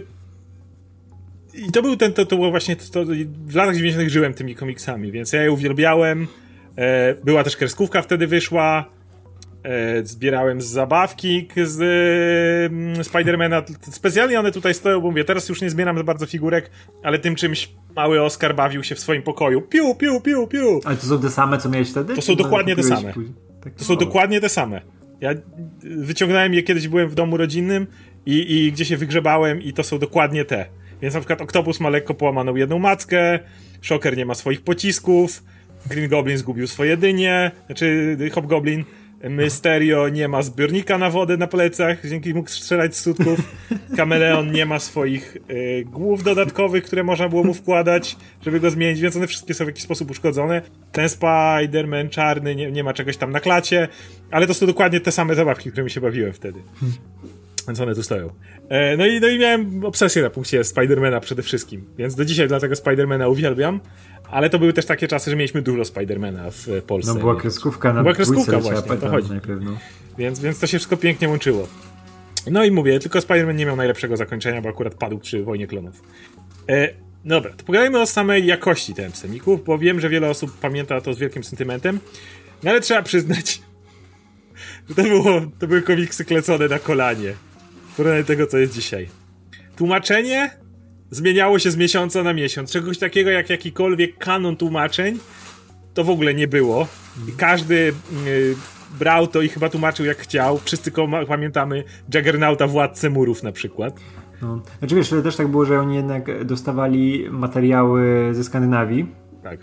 i 1.54 1.72
to 1.72 1.82
był 1.82 1.98
ten, 1.98 2.14
to, 2.14 2.26
to 2.26 2.36
było 2.36 2.50
właśnie, 2.52 2.76
to, 2.76 3.06
w 3.46 3.56
latach 3.56 3.76
90. 3.76 4.10
żyłem 4.10 4.34
tymi 4.34 4.56
komiksami, 4.56 5.12
więc 5.12 5.34
ja 5.34 5.44
je 5.44 5.52
uwielbiałem. 5.52 6.28
E, 6.78 7.16
była 7.24 7.44
też 7.44 7.58
kreskówka 7.58 8.02
wtedy 8.02 8.28
wyszła. 8.28 8.86
E, 9.64 10.06
zbierałem 10.06 10.62
z 10.62 10.66
zabawki 10.66 11.48
z 11.64 11.82
e, 13.00 13.04
Spidermana. 13.04 13.64
Specjalnie 13.82 14.40
one 14.40 14.52
tutaj 14.52 14.74
stoją, 14.74 15.02
bo 15.02 15.10
mówię, 15.10 15.24
teraz 15.24 15.50
już 15.50 15.62
nie 15.62 15.70
zbieram 15.70 15.98
za 15.98 16.04
bardzo 16.04 16.26
figurek, 16.26 16.72
ale 17.04 17.20
tym 17.20 17.36
czymś 17.36 17.70
mały 17.96 18.22
Oscar 18.22 18.56
bawił 18.56 18.84
się 18.84 18.96
w 18.96 19.00
swoim 19.00 19.24
pokoju. 19.24 19.62
Piu, 19.62 19.96
piu, 19.96 20.22
piu, 20.22 20.48
piu. 20.48 20.80
Ale 20.86 20.98
to 20.98 21.06
są 21.06 21.22
te 21.22 21.30
same, 21.30 21.58
co 21.58 21.70
miałeś 21.70 21.92
wtedy? 21.92 22.16
To 22.16 22.22
są 22.22 22.36
dokładnie 22.36 22.76
te 22.76 22.84
same. 22.84 23.14
Tak, 23.64 23.74
to 23.74 23.84
są 23.84 23.96
dokładnie 23.96 24.42
te 24.42 24.50
same. 24.50 24.82
Ja 25.22 25.34
wyciągnąłem 25.82 26.54
je 26.54 26.64
kiedyś, 26.64 26.88
byłem 26.88 27.10
w 27.10 27.16
domu 27.16 27.38
rodzinnym 27.38 27.88
i, 28.26 28.56
i 28.58 28.72
gdzie 28.72 28.86
się 28.86 28.98
wygrzebałem 28.98 29.62
i 29.62 29.74
to 29.74 29.84
są 29.84 30.00
dokładnie 30.00 30.46
te. 30.46 30.66
Więc 31.02 31.14
na 31.14 31.20
przykład 31.20 31.42
Octopus 31.42 31.80
ma 31.80 31.90
lekko 31.90 32.14
połamaną 32.14 32.56
jedną 32.56 32.80
mackę, 32.80 33.40
Shocker 33.82 34.18
nie 34.18 34.26
ma 34.26 34.36
swoich 34.36 34.62
pocisków, 34.62 35.44
Green 35.86 36.10
Goblin 36.10 36.38
zgubił 36.38 36.68
swoje 36.68 36.98
dynie, 36.98 37.52
znaczy 37.68 38.18
Hobgoblin, 38.32 38.84
Mysterio 39.30 40.10
nie 40.10 40.28
ma 40.28 40.42
zbiornika 40.42 40.98
na 40.98 41.10
wodę 41.10 41.38
na 41.38 41.48
plecach, 41.48 42.08
dzięki 42.10 42.34
mógł 42.34 42.50
strzelać 42.50 42.96
z 42.96 43.02
sutków. 43.02 43.40
Kameleon 43.98 44.52
nie 44.52 44.66
ma 44.66 44.80
swoich 44.80 45.38
y, 45.50 45.86
głów 45.86 46.24
dodatkowych, 46.24 46.84
które 46.84 47.04
można 47.04 47.30
było 47.30 47.44
mu 47.44 47.54
wkładać, 47.54 48.16
żeby 48.46 48.60
go 48.60 48.72
zmienić, 48.72 49.02
więc 49.02 49.16
one 49.16 49.28
wszystkie 49.28 49.54
są 49.54 49.66
w 49.66 49.68
jakiś 49.68 49.84
sposób 49.84 50.12
uszkodzone. 50.12 50.62
Ten 50.92 51.08
Spider-Man 51.08 52.10
czarny 52.10 52.56
nie, 52.56 52.72
nie 52.72 52.84
ma 52.84 52.94
czegoś 52.94 53.18
tam 53.18 53.32
na 53.32 53.40
klacie, 53.40 53.88
ale 54.32 54.48
to 54.48 54.54
są 54.54 54.66
dokładnie 54.66 55.00
te 55.00 55.12
same 55.12 55.36
zabawki, 55.36 55.70
którymi 55.72 55.90
się 55.90 56.02
bawiłem 56.02 56.34
wtedy. 56.34 56.60
Więc 57.68 57.80
one 57.80 57.96
tu 57.96 58.04
stoją. 58.04 58.30
E, 58.70 58.98
no, 58.98 59.06
i, 59.06 59.20
no 59.20 59.28
i 59.28 59.40
miałem 59.40 59.86
obsesję 59.86 60.22
na 60.22 60.30
punkcie 60.30 60.64
Spidermana 60.64 61.20
przede 61.20 61.44
wszystkim. 61.44 61.86
Więc 61.98 62.16
do 62.16 62.26
dzisiaj 62.26 62.48
dlatego 62.48 62.76
Spidermana 62.76 63.28
uwielbiam. 63.28 63.80
ale 64.32 64.50
to 64.50 64.60
były 64.60 64.74
też 64.74 64.86
takie 64.86 65.08
czasy, 65.08 65.30
że 65.30 65.36
mieliśmy 65.36 65.62
dużo 65.62 65.86
Spidermana 65.86 66.52
w 66.52 66.68
Polsce. 66.88 67.14
No 67.14 67.20
była 67.20 67.36
kreskówka 67.36 67.94
na 67.94 68.02
Była 68.02 68.16
kreskówka 68.16 68.60
właśnie, 68.60 68.98
to 68.98 69.10
chodzi. 69.10 69.30
No. 69.62 69.78
więc, 70.18 70.40
więc 70.40 70.60
to 70.60 70.68
się 70.68 70.78
wszystko 70.78 70.98
pięknie 70.98 71.30
łączyło. 71.30 71.68
No 72.52 72.64
i 72.64 72.72
mówię, 72.72 73.00
tylko 73.00 73.20
Spider-Man 73.20 73.56
nie 73.56 73.66
miał 73.66 73.76
najlepszego 73.76 74.18
zakończenia, 74.18 74.62
bo 74.62 74.70
akurat 74.70 74.96
padł 74.96 75.20
przy 75.20 75.44
Wojnie 75.44 75.68
Klonów. 75.68 76.02
E, 76.70 76.90
dobra, 77.26 77.52
to 77.58 77.64
pogadajmy 77.64 78.02
o 78.02 78.06
samej 78.06 78.46
jakości 78.46 78.94
TM-semików, 78.94 79.64
bo 79.66 79.78
wiem, 79.78 80.00
że 80.00 80.10
wiele 80.10 80.30
osób 80.30 80.52
pamięta 80.60 81.02
to 81.02 81.14
z 81.14 81.20
wielkim 81.20 81.44
sentymentem, 81.44 82.00
no 82.64 82.72
ale 82.72 82.82
trzeba 82.82 83.02
przyznać, 83.02 83.62
że 84.90 84.96
to, 84.96 85.04
było, 85.04 85.42
to 85.60 85.68
były 85.68 85.82
komiksy 85.82 86.26
klecone 86.26 86.68
na 86.68 86.80
kolanie 86.80 87.34
w 87.94 87.96
porównaniu 87.96 88.24
do 88.24 88.28
tego, 88.28 88.48
co 88.48 88.58
jest 88.58 88.74
dzisiaj. 88.74 89.10
Tłumaczenie 89.76 90.50
zmieniało 91.12 91.60
się 91.60 91.72
z 91.72 91.78
miesiąca 91.78 92.24
na 92.24 92.34
miesiąc. 92.34 92.72
Czegoś 92.72 92.98
takiego 92.98 93.30
jak 93.30 93.50
jakikolwiek 93.50 94.18
kanon 94.18 94.56
tłumaczeń 94.58 95.20
to 95.94 96.04
w 96.04 96.10
ogóle 96.10 96.34
nie 96.34 96.48
było. 96.48 96.88
I 97.30 97.32
każdy 97.32 97.94
y, 98.28 98.56
brał 99.00 99.28
to 99.28 99.42
i 99.42 99.50
chyba 99.50 99.70
tłumaczył 99.70 100.06
jak 100.06 100.18
chciał. 100.18 100.60
Wszyscy 100.64 100.92
pamiętamy 101.28 101.84
Juggernauta 102.14 102.68
Władcę 102.68 103.10
Murów 103.10 103.44
na 103.44 103.52
przykład. 103.52 104.00
No. 104.42 104.62
Znaczy 104.80 104.96
wiesz, 104.96 105.10
też 105.10 105.36
tak 105.36 105.48
było, 105.48 105.66
że 105.66 105.80
oni 105.80 105.96
jednak 105.96 106.46
dostawali 106.46 107.28
materiały 107.32 108.30
ze 108.32 108.44
Skandynawii. 108.44 109.06
Tak. 109.44 109.60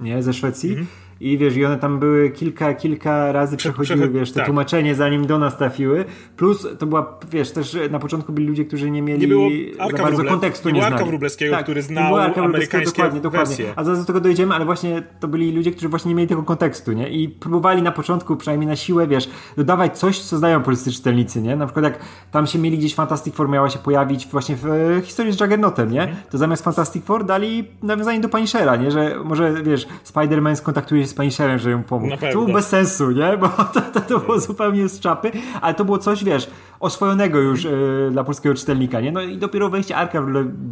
Nie, 0.00 0.22
ze 0.22 0.32
Szwecji. 0.32 0.70
Mhm 0.70 1.01
i 1.22 1.38
wiesz, 1.38 1.56
i 1.56 1.64
one 1.64 1.78
tam 1.78 1.98
były 1.98 2.30
kilka, 2.30 2.74
kilka 2.74 3.32
razy 3.32 3.56
przechodziły, 3.56 4.10
wiesz, 4.10 4.32
te 4.32 4.36
tak. 4.36 4.46
tłumaczenie 4.46 4.94
zanim 4.94 5.26
do 5.26 5.38
nas 5.38 5.56
trafiły, 5.56 6.04
plus 6.36 6.66
to 6.78 6.86
była, 6.86 7.18
wiesz, 7.30 7.50
też 7.50 7.76
na 7.90 7.98
początku 7.98 8.32
byli 8.32 8.46
ludzie, 8.46 8.64
którzy 8.64 8.90
nie 8.90 9.02
mieli 9.02 9.20
nie 9.20 9.28
było 9.28 9.48
za 9.78 9.98
bardzo 9.98 10.16
Wróble, 10.16 10.30
kontekstu, 10.30 10.68
nie, 10.70 10.80
nie 10.80 10.86
znali. 10.86 11.04
Wróblewskiego, 11.04 11.54
tak, 11.54 11.64
który 11.64 11.82
znał 11.82 12.16
amerykańskie 12.16 12.84
dokładnie, 12.84 13.20
dokładnie. 13.20 13.64
A 13.76 13.84
zaraz 13.84 14.00
do 14.00 14.06
tego 14.06 14.20
dojdziemy, 14.20 14.54
ale 14.54 14.64
właśnie 14.64 15.02
to 15.20 15.28
byli 15.28 15.52
ludzie, 15.52 15.70
którzy 15.70 15.88
właśnie 15.88 16.08
nie 16.08 16.14
mieli 16.14 16.28
tego 16.28 16.42
kontekstu, 16.42 16.92
nie? 16.92 17.08
I 17.08 17.28
próbowali 17.28 17.82
na 17.82 17.92
początku, 17.92 18.36
przynajmniej 18.36 18.68
na 18.68 18.76
siłę, 18.76 19.06
wiesz, 19.06 19.30
dodawać 19.56 19.98
coś, 19.98 20.20
co 20.20 20.38
znają 20.38 20.62
polscy 20.62 20.92
czytelnicy, 20.92 21.42
nie? 21.42 21.56
Na 21.56 21.66
przykład 21.66 21.84
jak 21.84 21.98
tam 22.30 22.46
się 22.46 22.58
mieli 22.58 22.78
gdzieś 22.78 22.94
Fantastic 22.94 23.34
Four 23.34 23.48
miała 23.48 23.70
się 23.70 23.78
pojawić 23.78 24.26
właśnie 24.26 24.56
w 24.56 24.66
e, 24.66 25.00
historii 25.02 25.32
z 25.32 25.40
Juggernautem, 25.40 25.90
nie? 25.90 26.02
Mhm. 26.02 26.18
To 26.30 26.38
zamiast 26.38 26.64
Fantastic 26.64 27.04
Four 27.04 27.24
dali 27.24 27.68
nawiązanie 27.82 28.20
do 28.20 28.28
Punishera, 28.28 28.76
nie? 28.76 28.90
Że 28.90 29.16
może, 29.24 29.62
wiesz, 29.62 29.86
Spider-Man 30.04 30.56
skontaktuje 30.56 31.02
się 31.02 31.08
z 31.12 31.14
Punisherem, 31.14 31.58
że 31.58 31.70
ją 31.70 31.82
pomógł. 31.82 32.16
To 32.16 32.32
było 32.32 32.46
bez 32.46 32.68
sensu, 32.68 33.10
nie? 33.10 33.36
Bo 33.36 33.48
to, 33.74 33.80
to, 33.80 34.00
to 34.00 34.18
było 34.18 34.40
zupełnie 34.40 34.88
z 34.88 35.00
czapy, 35.00 35.30
ale 35.60 35.74
to 35.74 35.84
było 35.84 35.98
coś, 35.98 36.24
wiesz, 36.24 36.50
oswojonego 36.80 37.40
już 37.40 37.64
yy, 37.64 38.08
dla 38.12 38.24
polskiego 38.24 38.54
czytelnika, 38.54 39.00
nie? 39.00 39.12
No 39.12 39.22
i 39.22 39.36
dopiero 39.38 39.70
wejście 39.70 39.96
Arka 39.96 40.22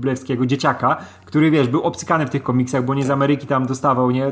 Wlewskiego, 0.01 0.47
dzieciaka, 0.47 0.97
który, 1.25 1.51
wiesz, 1.51 1.69
był 1.69 1.83
obcykany 1.83 2.27
w 2.27 2.31
tych 2.31 2.43
komiksach, 2.43 2.85
bo 2.85 2.95
nie 2.95 3.05
z 3.05 3.11
Ameryki 3.11 3.47
tam 3.47 3.67
dostawał, 3.67 4.11
nie? 4.11 4.27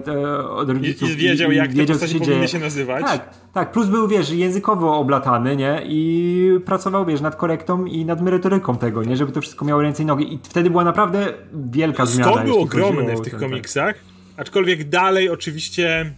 Od 0.51 0.71
rodziców. 0.71 1.11
I, 1.11 1.13
i 1.13 1.17
wiedział, 1.17 1.51
i, 1.51 1.57
jak 1.57 1.69
wiedział, 1.73 1.87
te 1.87 1.93
postaci 1.93 2.19
powinny 2.19 2.49
się 2.49 2.59
nazywać. 2.59 3.05
Tak, 3.05 3.31
tak. 3.53 3.73
Plus 3.73 3.87
był, 3.87 4.09
wiesz, 4.09 4.31
językowo 4.31 4.97
oblatany, 4.97 5.57
nie? 5.57 5.83
I 5.85 6.61
pracował, 6.65 7.07
wiesz, 7.07 7.21
nad 7.21 7.37
korektą 7.37 7.85
i 7.85 8.05
nad 8.05 8.21
merytoryką 8.21 8.77
tego, 8.77 9.05
nie? 9.05 9.17
Żeby 9.17 9.33
to 9.33 9.41
wszystko 9.41 9.65
miało 9.65 9.83
ręce 9.83 10.03
i 10.03 10.07
nogi. 10.07 10.35
I 10.35 10.39
wtedy 10.43 10.71
była 10.71 10.85
naprawdę 10.85 11.27
wielka 11.55 12.07
zmiana. 12.07 12.33
Skok 12.33 12.45
był 12.45 12.61
ogromny 12.61 13.17
w 13.17 13.21
tych 13.21 13.37
komiksach. 13.37 13.95
Aczkolwiek 14.39 14.89
dalej 14.89 15.29
oczywiście 15.29 16.13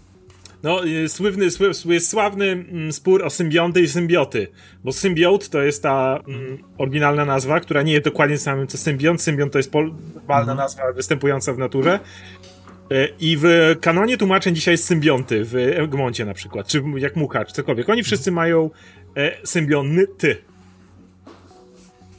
no, 0.62 0.80
sływny, 1.08 1.48
jest 1.84 2.10
sławny 2.10 2.46
mm, 2.46 2.92
spór 2.92 3.24
o 3.24 3.30
symbionty 3.30 3.80
i 3.80 3.88
symbioty, 3.88 4.48
bo 4.84 4.92
symbiot 4.92 5.48
to 5.48 5.62
jest 5.62 5.82
ta 5.82 6.20
mm, 6.28 6.58
oryginalna 6.78 7.24
nazwa, 7.24 7.60
która 7.60 7.82
nie 7.82 7.92
jest 7.92 8.04
dokładnie 8.04 8.38
samym 8.38 8.66
co 8.66 8.78
symbiont. 8.78 9.22
Symbiont 9.22 9.52
to 9.52 9.58
jest 9.58 9.72
normalna 10.14 10.52
mhm. 10.52 10.58
nazwa 10.58 10.92
występująca 10.92 11.52
w 11.52 11.58
naturze. 11.58 12.00
Y, 12.92 13.08
I 13.20 13.36
w 13.40 13.76
kanonie 13.80 14.16
tłumaczeń 14.16 14.54
dzisiaj 14.54 14.74
jest 14.74 14.84
symbionty, 14.84 15.44
w 15.44 15.54
Egmoncie 15.56 16.24
na 16.24 16.34
przykład, 16.34 16.66
czy 16.66 16.82
jak 16.96 17.16
Mucha, 17.16 17.44
czy 17.44 17.52
cokolwiek. 17.52 17.88
Oni 17.88 18.02
wszyscy 18.02 18.32
mają 18.32 18.70
e, 19.16 19.46
symbionty. 19.46 20.06
ty. 20.18 20.36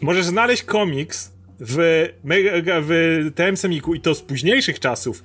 Możesz 0.02 0.26
znaleźć 0.26 0.64
komiks 0.64 1.32
w, 1.60 2.10
w 2.64 3.32
TM 3.36 3.58
Semiku 3.58 3.96
i 3.96 4.02
to 4.02 4.16
z 4.16 4.22
późniejszych 4.22 4.80
czasów, 4.80 5.24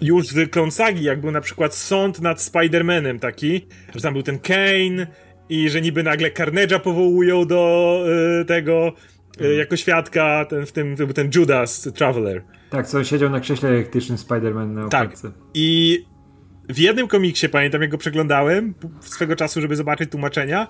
już 0.00 0.26
z 0.26 0.50
Klonsagi, 0.50 1.04
jak 1.04 1.20
był 1.20 1.30
na 1.30 1.40
przykład 1.40 1.74
sąd 1.74 2.20
nad 2.20 2.38
Spider-Manem 2.38 3.18
taki, 3.18 3.66
że 3.94 4.00
tam 4.00 4.12
był 4.12 4.22
ten 4.22 4.38
Kane 4.38 5.06
i 5.48 5.68
że 5.68 5.80
niby 5.80 6.02
nagle 6.02 6.30
Carnage'a 6.30 6.80
powołują 6.80 7.46
do 7.46 8.04
y, 8.40 8.44
tego 8.44 8.92
y, 9.40 9.54
jako 9.54 9.76
świadka, 9.76 10.44
ten, 10.44 10.66
w 10.66 10.72
tym 10.72 10.96
to 10.96 11.04
był 11.04 11.14
ten 11.14 11.30
Judas 11.34 11.88
Traveler. 11.94 12.42
Tak, 12.70 12.86
co 12.86 13.04
siedział 13.04 13.30
na 13.30 13.40
krześle 13.40 13.68
elektrycznym 13.68 14.18
Spider-Man 14.18 14.66
na 14.66 14.84
okładce. 14.84 15.28
Tak. 15.28 15.40
I 15.54 15.98
w 16.68 16.78
jednym 16.78 17.08
komiksie, 17.08 17.48
pamiętam, 17.48 17.82
jak 17.82 17.90
go 17.90 17.98
przeglądałem 17.98 18.74
swego 19.00 19.36
czasu, 19.36 19.60
żeby 19.60 19.76
zobaczyć 19.76 20.10
tłumaczenia, 20.10 20.68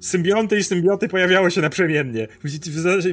symbionty 0.00 0.58
i 0.58 0.64
symbioty 0.64 1.08
pojawiały 1.08 1.50
się 1.50 1.60
naprzemiennie. 1.60 2.28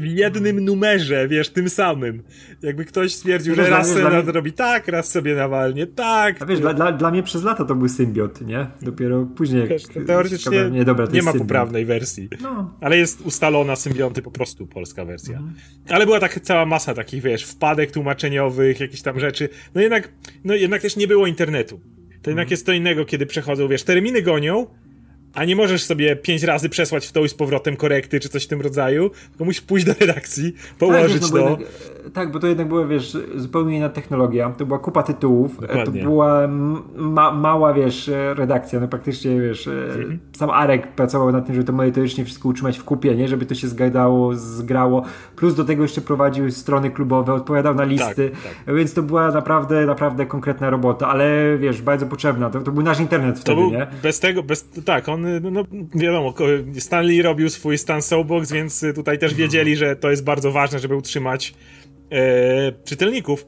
W 0.01 0.05
jednym 0.05 0.65
numerze, 0.65 1.27
wiesz, 1.27 1.49
tym 1.49 1.69
samym. 1.69 2.23
Jakby 2.61 2.85
ktoś 2.85 3.15
stwierdził, 3.15 3.55
że 3.55 3.69
raz 3.69 3.87
sobie 3.87 4.09
mnie... 4.09 4.31
robi 4.31 4.53
tak, 4.53 4.87
raz 4.87 5.09
sobie 5.09 5.35
nawalnie 5.35 5.87
tak. 5.87 6.41
A 6.41 6.45
wiesz, 6.45 6.59
dla, 6.59 6.73
dla, 6.73 6.91
dla 6.91 7.11
mnie 7.11 7.23
przez 7.23 7.43
lata 7.43 7.65
to 7.65 7.75
był 7.75 7.89
symbiot, 7.89 8.41
nie? 8.41 8.67
Dopiero 8.81 9.25
później 9.25 9.59
jak 9.59 9.69
wiesz, 9.69 9.83
teoretycznie 10.07 10.69
nie, 10.69 10.85
dobra, 10.85 11.05
nie 11.13 11.21
ma 11.21 11.31
symbiot. 11.31 11.47
poprawnej 11.47 11.85
wersji. 11.85 12.29
No. 12.41 12.77
Ale 12.81 12.97
jest 12.97 13.21
ustalona 13.21 13.75
symbionty 13.75 14.21
po 14.21 14.31
prostu 14.31 14.67
polska 14.67 15.05
wersja. 15.05 15.37
Mhm. 15.37 15.53
Ale 15.89 16.05
była 16.05 16.19
tak 16.19 16.39
cała 16.39 16.65
masa 16.65 16.93
takich, 16.93 17.23
wiesz, 17.23 17.43
wpadek 17.43 17.91
tłumaczeniowych, 17.91 18.79
jakichś 18.79 19.01
tam 19.01 19.19
rzeczy. 19.19 19.49
No 19.75 19.81
jednak, 19.81 20.09
no 20.43 20.55
jednak 20.55 20.81
też 20.81 20.95
nie 20.95 21.07
było 21.07 21.27
internetu. 21.27 21.79
To 22.21 22.29
jednak 22.29 22.45
mhm. 22.45 22.51
jest 22.51 22.65
to 22.65 22.71
innego, 22.71 23.05
kiedy 23.05 23.25
przechodzą, 23.25 23.67
wiesz, 23.67 23.83
terminy 23.83 24.21
gonią, 24.21 24.67
a 25.33 25.45
nie 25.45 25.55
możesz 25.55 25.83
sobie 25.83 26.15
pięć 26.15 26.43
razy 26.43 26.69
przesłać 26.69 27.07
w 27.07 27.11
to 27.11 27.25
i 27.25 27.29
z 27.29 27.33
powrotem 27.33 27.75
korekty 27.75 28.19
czy 28.19 28.29
coś 28.29 28.43
w 28.43 28.47
tym 28.47 28.61
rodzaju, 28.61 29.11
tylko 29.29 29.45
musisz 29.45 29.61
pójść 29.61 29.85
do 29.85 29.93
redakcji, 29.99 30.55
położyć 30.79 31.21
tak, 31.21 31.31
to. 31.31 31.49
Jednak, 31.49 31.59
tak, 32.13 32.31
bo 32.31 32.39
to 32.39 32.47
jednak 32.47 32.67
była, 32.67 32.85
wiesz, 32.85 33.17
zupełnie 33.35 33.77
inna 33.77 33.89
technologia. 33.89 34.49
To 34.57 34.65
była 34.65 34.79
kupa 34.79 35.03
tytułów, 35.03 35.61
Dokładnie. 35.61 36.01
to 36.01 36.09
była 36.09 36.47
ma, 36.95 37.31
mała, 37.31 37.73
wiesz, 37.73 38.11
redakcja, 38.35 38.79
no 38.79 38.87
praktycznie, 38.87 39.41
wiesz, 39.41 39.67
mhm. 39.67 40.19
sam 40.37 40.49
Arek 40.49 40.87
pracował 40.87 41.31
nad 41.31 41.45
tym, 41.45 41.55
żeby 41.55 41.67
to 41.67 41.73
merytorycznie 41.73 42.25
wszystko 42.25 42.49
utrzymać 42.49 42.79
w 42.79 42.83
kupie, 42.83 43.15
nie? 43.15 43.27
Żeby 43.27 43.45
to 43.45 43.55
się 43.55 43.67
zgadało, 43.67 44.35
zgrało. 44.35 45.03
Plus 45.35 45.55
do 45.55 45.63
tego 45.63 45.83
jeszcze 45.83 46.01
prowadził 46.01 46.51
strony 46.51 46.89
klubowe, 46.89 47.33
odpowiadał 47.33 47.75
na 47.75 47.83
listy, 47.83 48.29
tak, 48.29 48.53
tak. 48.65 48.75
więc 48.75 48.93
to 48.93 49.03
była 49.03 49.31
naprawdę, 49.31 49.85
naprawdę 49.85 50.25
konkretna 50.25 50.69
robota, 50.69 51.07
ale 51.07 51.57
wiesz, 51.57 51.81
bardzo 51.81 52.05
potrzebna. 52.05 52.49
To, 52.49 52.61
to 52.61 52.71
był 52.71 52.83
nasz 52.83 52.99
internet 52.99 53.39
wtedy, 53.39 53.61
był, 53.61 53.71
nie? 53.71 53.87
Bez 54.03 54.19
tego, 54.19 54.43
bez, 54.43 54.69
tak, 54.85 55.09
on 55.09 55.21
no, 55.41 55.51
no 55.51 55.63
wiadomo, 55.95 56.33
Stanley 56.79 57.21
robił 57.21 57.49
swój 57.49 57.77
Stan 57.77 58.01
Soapbox, 58.01 58.51
więc 58.51 58.85
tutaj 58.95 59.19
też 59.19 59.33
wiedzieli, 59.33 59.75
że 59.75 59.95
to 59.95 60.09
jest 60.09 60.23
bardzo 60.23 60.51
ważne, 60.51 60.79
żeby 60.79 60.95
utrzymać 60.95 61.53
e, 62.13 62.71
czytelników. 62.85 63.45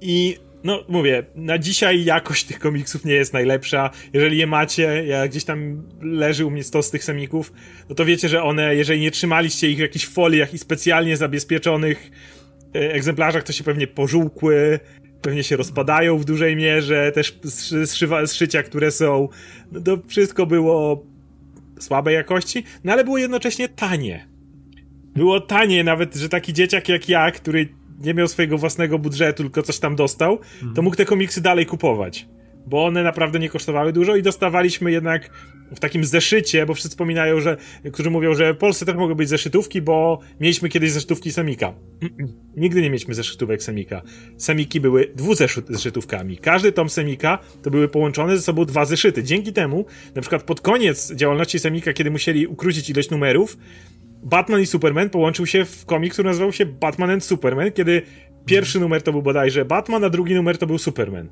I 0.00 0.36
no 0.64 0.84
mówię, 0.88 1.22
na 1.34 1.58
dzisiaj 1.58 2.04
jakość 2.04 2.44
tych 2.44 2.58
komiksów 2.58 3.04
nie 3.04 3.12
jest 3.12 3.32
najlepsza. 3.32 3.90
Jeżeli 4.12 4.38
je 4.38 4.46
macie, 4.46 5.04
ja 5.06 5.28
gdzieś 5.28 5.44
tam 5.44 5.82
leży 6.02 6.46
u 6.46 6.50
mnie 6.50 6.64
stos 6.64 6.90
tych 6.90 7.04
semików, 7.04 7.52
no 7.88 7.94
to 7.94 8.04
wiecie, 8.04 8.28
że 8.28 8.42
one, 8.42 8.76
jeżeli 8.76 9.00
nie 9.00 9.10
trzymaliście 9.10 9.70
ich 9.70 9.76
w 9.76 9.80
jakichś 9.80 10.06
foliach 10.06 10.54
i 10.54 10.58
specjalnie 10.58 11.16
zabezpieczonych 11.16 12.10
e, 12.74 12.92
egzemplarzach, 12.92 13.42
to 13.42 13.52
się 13.52 13.64
pewnie 13.64 13.86
pożółkły, 13.86 14.80
pewnie 15.22 15.44
się 15.44 15.56
rozpadają 15.56 16.18
w 16.18 16.24
dużej 16.24 16.56
mierze, 16.56 17.12
też 17.12 17.38
zszywa, 17.86 18.26
zszycia, 18.26 18.62
które 18.62 18.90
są, 18.90 19.28
no 19.72 19.80
to 19.80 19.98
wszystko 20.08 20.46
było 20.46 21.06
słabej 21.80 22.14
jakości, 22.14 22.64
no 22.84 22.92
ale 22.92 23.04
było 23.04 23.18
jednocześnie 23.18 23.68
tanie. 23.68 24.31
Było 25.16 25.40
tanie 25.40 25.84
nawet, 25.84 26.14
że 26.14 26.28
taki 26.28 26.52
dzieciak 26.52 26.88
jak 26.88 27.08
ja, 27.08 27.30
który 27.30 27.68
nie 27.98 28.14
miał 28.14 28.28
swojego 28.28 28.58
własnego 28.58 28.98
budżetu, 28.98 29.42
tylko 29.42 29.62
coś 29.62 29.78
tam 29.78 29.96
dostał, 29.96 30.38
to 30.38 30.66
mhm. 30.66 30.84
mógł 30.84 30.96
te 30.96 31.04
komiksy 31.04 31.40
dalej 31.40 31.66
kupować 31.66 32.26
bo 32.66 32.84
one 32.84 33.02
naprawdę 33.02 33.38
nie 33.38 33.48
kosztowały 33.48 33.92
dużo 33.92 34.16
i 34.16 34.22
dostawaliśmy 34.22 34.92
jednak 34.92 35.30
w 35.76 35.80
takim 35.80 36.04
zeszycie, 36.04 36.66
bo 36.66 36.74
wszyscy 36.74 36.88
wspominają, 36.88 37.40
że, 37.40 37.56
którzy 37.92 38.10
mówią, 38.10 38.34
że 38.34 38.54
w 38.54 38.56
Polsce 38.56 38.86
też 38.86 38.94
mogą 38.94 39.14
być 39.14 39.28
zeszytówki, 39.28 39.82
bo 39.82 40.18
mieliśmy 40.40 40.68
kiedyś 40.68 40.90
zeszytówki 40.90 41.32
Semika. 41.32 41.74
Nigdy 42.56 42.82
nie 42.82 42.90
mieliśmy 42.90 43.14
zeszytówek 43.14 43.62
Semika. 43.62 44.02
Semiki 44.36 44.80
były 44.80 45.12
dwuzeszytówkami. 45.14 46.36
Każdy 46.36 46.72
tom 46.72 46.88
Semika 46.88 47.38
to 47.62 47.70
były 47.70 47.88
połączone 47.88 48.36
ze 48.36 48.42
sobą 48.42 48.64
dwa 48.64 48.84
zeszyty. 48.84 49.22
Dzięki 49.22 49.52
temu, 49.52 49.84
na 50.14 50.20
przykład 50.20 50.42
pod 50.42 50.60
koniec 50.60 51.12
działalności 51.14 51.58
Semika, 51.58 51.92
kiedy 51.92 52.10
musieli 52.10 52.46
ukrócić 52.46 52.90
ilość 52.90 53.10
numerów, 53.10 53.56
Batman 54.22 54.60
i 54.60 54.66
Superman 54.66 55.10
połączył 55.10 55.46
się 55.46 55.64
w 55.64 55.86
komik, 55.86 56.12
który 56.12 56.28
nazywał 56.28 56.52
się 56.52 56.66
Batman 56.66 57.10
and 57.10 57.24
Superman, 57.24 57.72
kiedy 57.72 58.02
pierwszy 58.46 58.80
numer 58.80 59.02
to 59.02 59.12
był 59.12 59.22
bodajże 59.22 59.64
Batman, 59.64 60.04
a 60.04 60.10
drugi 60.10 60.34
numer 60.34 60.58
to 60.58 60.66
był 60.66 60.78
Superman. 60.78 61.28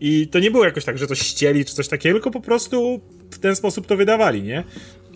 I 0.00 0.28
to 0.28 0.38
nie 0.38 0.50
było 0.50 0.64
jakoś 0.64 0.84
tak, 0.84 0.98
że 0.98 1.06
coś 1.06 1.18
ścieli 1.18 1.64
czy 1.64 1.74
coś 1.74 1.88
takiego, 1.88 2.14
tylko 2.14 2.30
po 2.30 2.40
prostu 2.40 3.00
w 3.30 3.38
ten 3.38 3.56
sposób 3.56 3.86
to 3.86 3.96
wydawali, 3.96 4.42
nie? 4.42 4.64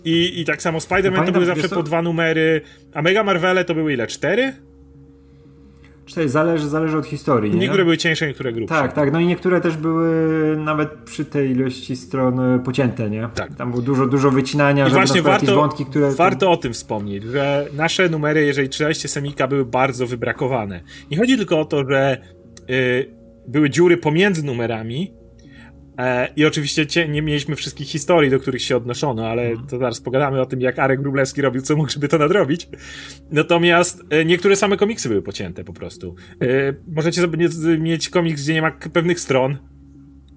I, 0.05 0.41
i 0.41 0.45
tak 0.45 0.61
samo 0.61 0.79
Spider-Man 0.79 1.25
to 1.25 1.31
były 1.31 1.45
zawsze 1.45 1.69
po 1.69 1.83
dwa 1.83 2.01
numery, 2.01 2.61
a 2.93 3.01
Mega 3.01 3.23
Marvele 3.23 3.65
to 3.65 3.73
były 3.73 3.93
ile? 3.93 4.07
Cztery? 4.07 4.53
Cztery, 6.05 6.29
zależy, 6.29 6.67
zależy 6.69 6.97
od 6.97 7.05
historii. 7.05 7.51
Nie? 7.51 7.59
Niektóre 7.59 7.83
były 7.83 7.97
cieńsze, 7.97 8.27
niektóre 8.27 8.53
grubsze. 8.53 8.75
Tak, 8.75 8.93
tak. 8.93 9.13
No 9.13 9.19
i 9.19 9.25
niektóre 9.25 9.61
też 9.61 9.77
były 9.77 10.07
nawet 10.57 10.89
przy 10.89 11.25
tej 11.25 11.51
ilości 11.51 11.95
stron 11.95 12.39
e, 12.39 12.59
pocięte, 12.59 13.09
nie? 13.09 13.29
Tak. 13.35 13.55
Tam 13.55 13.71
było 13.71 13.81
dużo, 13.81 14.07
dużo 14.07 14.31
wycinania, 14.31 14.87
I 14.87 14.91
właśnie 14.91 15.21
warto, 15.21 15.55
wątki, 15.55 15.85
które... 15.85 16.11
warto 16.11 16.51
o 16.51 16.57
tym 16.57 16.73
wspomnieć, 16.73 17.23
że 17.23 17.67
nasze 17.73 18.09
numery, 18.09 18.45
jeżeli 18.45 18.69
czytaliście 18.69 19.07
Semika, 19.07 19.47
były 19.47 19.65
bardzo 19.65 20.07
wybrakowane. 20.07 20.81
Nie 21.11 21.17
chodzi 21.17 21.37
tylko 21.37 21.59
o 21.59 21.65
to, 21.65 21.89
że 21.89 22.17
y, 22.69 23.15
były 23.47 23.69
dziury 23.69 23.97
pomiędzy 23.97 24.45
numerami, 24.45 25.13
I 26.35 26.45
oczywiście 26.45 27.07
nie 27.07 27.21
mieliśmy 27.21 27.55
wszystkich 27.55 27.87
historii, 27.87 28.31
do 28.31 28.39
których 28.39 28.61
się 28.61 28.77
odnoszono, 28.77 29.27
ale 29.27 29.43
mhm. 29.43 29.67
to 29.67 29.77
zaraz 29.77 30.01
pogadamy 30.01 30.41
o 30.41 30.45
tym, 30.45 30.61
jak 30.61 30.79
Arek 30.79 31.01
Grublewski 31.01 31.41
robił, 31.41 31.61
co 31.61 31.75
mógł, 31.75 31.89
żeby 31.89 32.07
to 32.07 32.17
nadrobić. 32.17 32.69
Natomiast 33.31 34.01
e, 34.09 34.25
niektóre 34.25 34.55
same 34.55 34.77
komiksy 34.77 35.09
były 35.09 35.21
pocięte 35.21 35.63
po 35.63 35.73
prostu. 35.73 36.15
E, 36.41 36.45
możecie 36.87 37.21
sobie 37.21 37.49
mieć 37.79 38.09
komiks, 38.09 38.43
gdzie 38.43 38.53
nie 38.53 38.61
ma 38.61 38.71
pewnych 38.71 39.19
stron, 39.19 39.57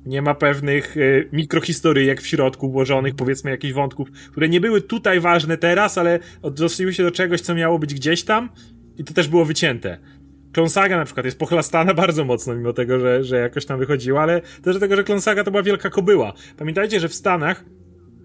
nie 0.06 0.22
ma 0.22 0.34
pewnych 0.34 0.96
mikrohistoryjek 1.32 2.22
w 2.22 2.26
środku 2.26 2.70
włożonych, 2.70 3.14
powiedzmy 3.14 3.50
jakichś 3.50 3.74
wątków, 3.74 4.08
które 4.30 4.48
nie 4.48 4.60
były 4.60 4.80
tutaj 4.80 5.20
ważne 5.20 5.56
teraz, 5.56 5.98
ale 5.98 6.18
odnosiły 6.42 6.94
się 6.94 7.02
do 7.02 7.10
czegoś, 7.10 7.40
co 7.40 7.54
miało 7.54 7.78
być 7.78 7.94
gdzieś 7.94 8.24
tam 8.24 8.48
i 8.98 9.04
to 9.04 9.14
też 9.14 9.28
było 9.28 9.44
wycięte. 9.44 9.98
Klonsaga 10.56 10.96
na 10.96 11.04
przykład 11.04 11.26
jest 11.26 11.38
pochlastana 11.38 11.94
bardzo 12.04 12.24
mocno, 12.24 12.54
mimo 12.54 12.72
tego, 12.72 13.00
że, 13.00 13.24
że 13.24 13.36
jakoś 13.36 13.66
tam 13.66 13.78
wychodziła, 13.78 14.22
ale 14.22 14.40
też 14.40 14.62
dlatego, 14.62 14.96
że 14.96 15.04
Klonsaga 15.04 15.44
to 15.44 15.50
była 15.50 15.62
wielka 15.62 15.90
kobyła. 15.90 16.32
Pamiętajcie, 16.56 17.00
że 17.00 17.08
w 17.08 17.14
Stanach 17.14 17.64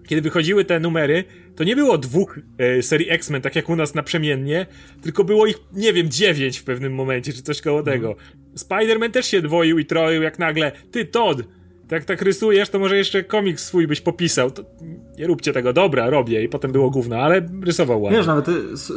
kiedy 0.06 0.22
wychodziły 0.22 0.64
te 0.64 0.80
numery, 0.80 1.24
to 1.56 1.64
nie 1.64 1.76
było 1.76 1.98
dwóch 1.98 2.38
e, 2.58 2.82
serii 2.82 3.10
X-Men, 3.10 3.42
tak 3.42 3.56
jak 3.56 3.68
u 3.68 3.76
nas 3.76 3.94
naprzemiennie, 3.94 4.66
tylko 5.02 5.24
było 5.24 5.46
ich, 5.46 5.56
nie 5.72 5.92
wiem, 5.92 6.10
dziewięć 6.10 6.58
w 6.58 6.64
pewnym 6.64 6.94
momencie, 6.94 7.32
czy 7.32 7.42
coś 7.42 7.60
koło 7.60 7.82
tego. 7.82 8.06
Mm. 8.06 8.56
Spider-Man 8.56 9.10
też 9.10 9.26
się 9.26 9.42
dwoił 9.42 9.78
i 9.78 9.84
troił, 9.84 10.22
jak 10.22 10.38
nagle, 10.38 10.72
ty 10.90 11.04
Todd, 11.04 11.42
jak 11.90 12.04
tak 12.04 12.22
rysujesz, 12.22 12.70
to 12.70 12.78
może 12.78 12.96
jeszcze 12.96 13.24
komiks 13.24 13.64
swój 13.64 13.86
byś 13.86 14.00
popisał. 14.00 14.50
To 14.50 14.62
nie 15.18 15.26
róbcie 15.26 15.52
tego, 15.52 15.72
dobra, 15.72 16.10
robię. 16.10 16.44
I 16.44 16.48
potem 16.48 16.72
było 16.72 16.90
gówno, 16.90 17.16
ale 17.16 17.48
rysował 17.62 18.02
ładnie. 18.02 18.18
Wiesz, 18.18 18.26
nawet 18.26 18.46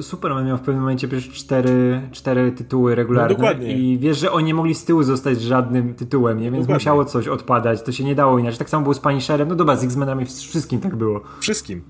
Superman 0.02 0.48
miał 0.48 0.58
w 0.58 0.62
pewnym 0.62 0.80
momencie 0.80 1.08
przecież 1.08 1.30
cztery, 1.30 2.02
cztery 2.12 2.52
tytuły 2.52 2.96
regularne. 2.96 3.30
No, 3.30 3.36
dokładnie. 3.36 3.78
I 3.78 3.98
wiesz, 3.98 4.18
że 4.18 4.32
oni 4.32 4.46
nie 4.46 4.54
mogli 4.54 4.76
z 4.76 4.86
tyłu 4.86 5.04
zostać 5.04 5.42
żadnym 5.42 5.94
tytułem, 5.94 6.38
nie? 6.38 6.44
więc 6.44 6.56
dokładnie. 6.56 6.74
musiało 6.74 7.06
coś 7.06 7.28
odpadać. 7.28 7.82
To 7.84 7.92
się 7.92 8.04
nie 8.04 8.16
dało 8.16 8.40
inaczej. 8.40 8.60
Tak 8.60 8.70
samo 8.70 8.84
było 8.84 8.94
z 8.94 9.00
Punisherem. 9.00 9.48
No 9.48 9.56
dobra, 9.56 9.76
z 9.76 9.84
X-Menami 9.84 10.26
wszystkim 10.26 10.80
tak 10.80 10.96
było. 10.96 11.22
Wszystkim. 11.40 11.84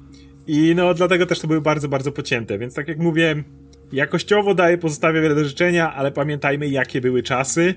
I 0.48 0.74
no 0.76 0.94
dlatego 0.94 1.26
też 1.26 1.40
to 1.40 1.48
były 1.48 1.62
bardzo, 1.62 1.88
bardzo 1.88 2.12
pocięte. 2.12 2.58
Więc 2.58 2.74
tak 2.74 2.88
jak 2.88 3.00
mówię, 3.00 3.44
jakościowo 3.92 4.54
daje, 4.56 4.78
pozostawia 4.78 5.22
wiele 5.22 5.36
do 5.36 5.46
życzenia, 5.46 5.94
ale 5.94 6.12
pamiętajmy, 6.12 6.68
jakie 6.68 7.02
były 7.02 7.24
czasy. 7.24 7.76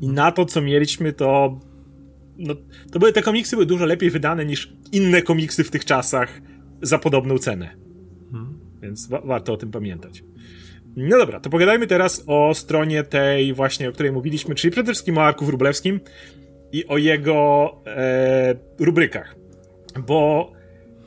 I 0.00 0.08
na 0.08 0.32
to, 0.32 0.44
co 0.44 0.62
mieliśmy, 0.62 1.12
to 1.12 1.60
no, 2.38 2.54
to 2.92 2.98
były 2.98 3.12
te 3.12 3.22
komiksy 3.22 3.56
były 3.56 3.66
dużo 3.66 3.86
lepiej 3.86 4.10
wydane 4.10 4.46
niż 4.46 4.72
inne 4.92 5.22
komiksy 5.22 5.64
w 5.64 5.70
tych 5.70 5.84
czasach 5.84 6.40
za 6.82 6.98
podobną 6.98 7.38
cenę. 7.38 7.76
Hmm. 8.32 8.58
Więc 8.82 9.08
wa 9.08 9.20
warto 9.20 9.52
o 9.52 9.56
tym 9.56 9.70
pamiętać. 9.70 10.24
No 10.96 11.18
dobra, 11.18 11.40
to 11.40 11.50
pogadajmy 11.50 11.86
teraz 11.86 12.24
o 12.26 12.54
stronie 12.54 13.02
tej 13.02 13.54
właśnie, 13.54 13.88
o 13.88 13.92
której 13.92 14.12
mówiliśmy, 14.12 14.54
czyli 14.54 14.70
przede 14.70 14.92
wszystkim 14.92 15.18
o 15.18 15.22
Arku 15.22 15.44
Wróblewskim 15.44 16.00
i 16.72 16.86
o 16.86 16.98
jego 16.98 17.70
e, 17.86 18.54
rubrykach. 18.78 19.36
Bo 20.06 20.52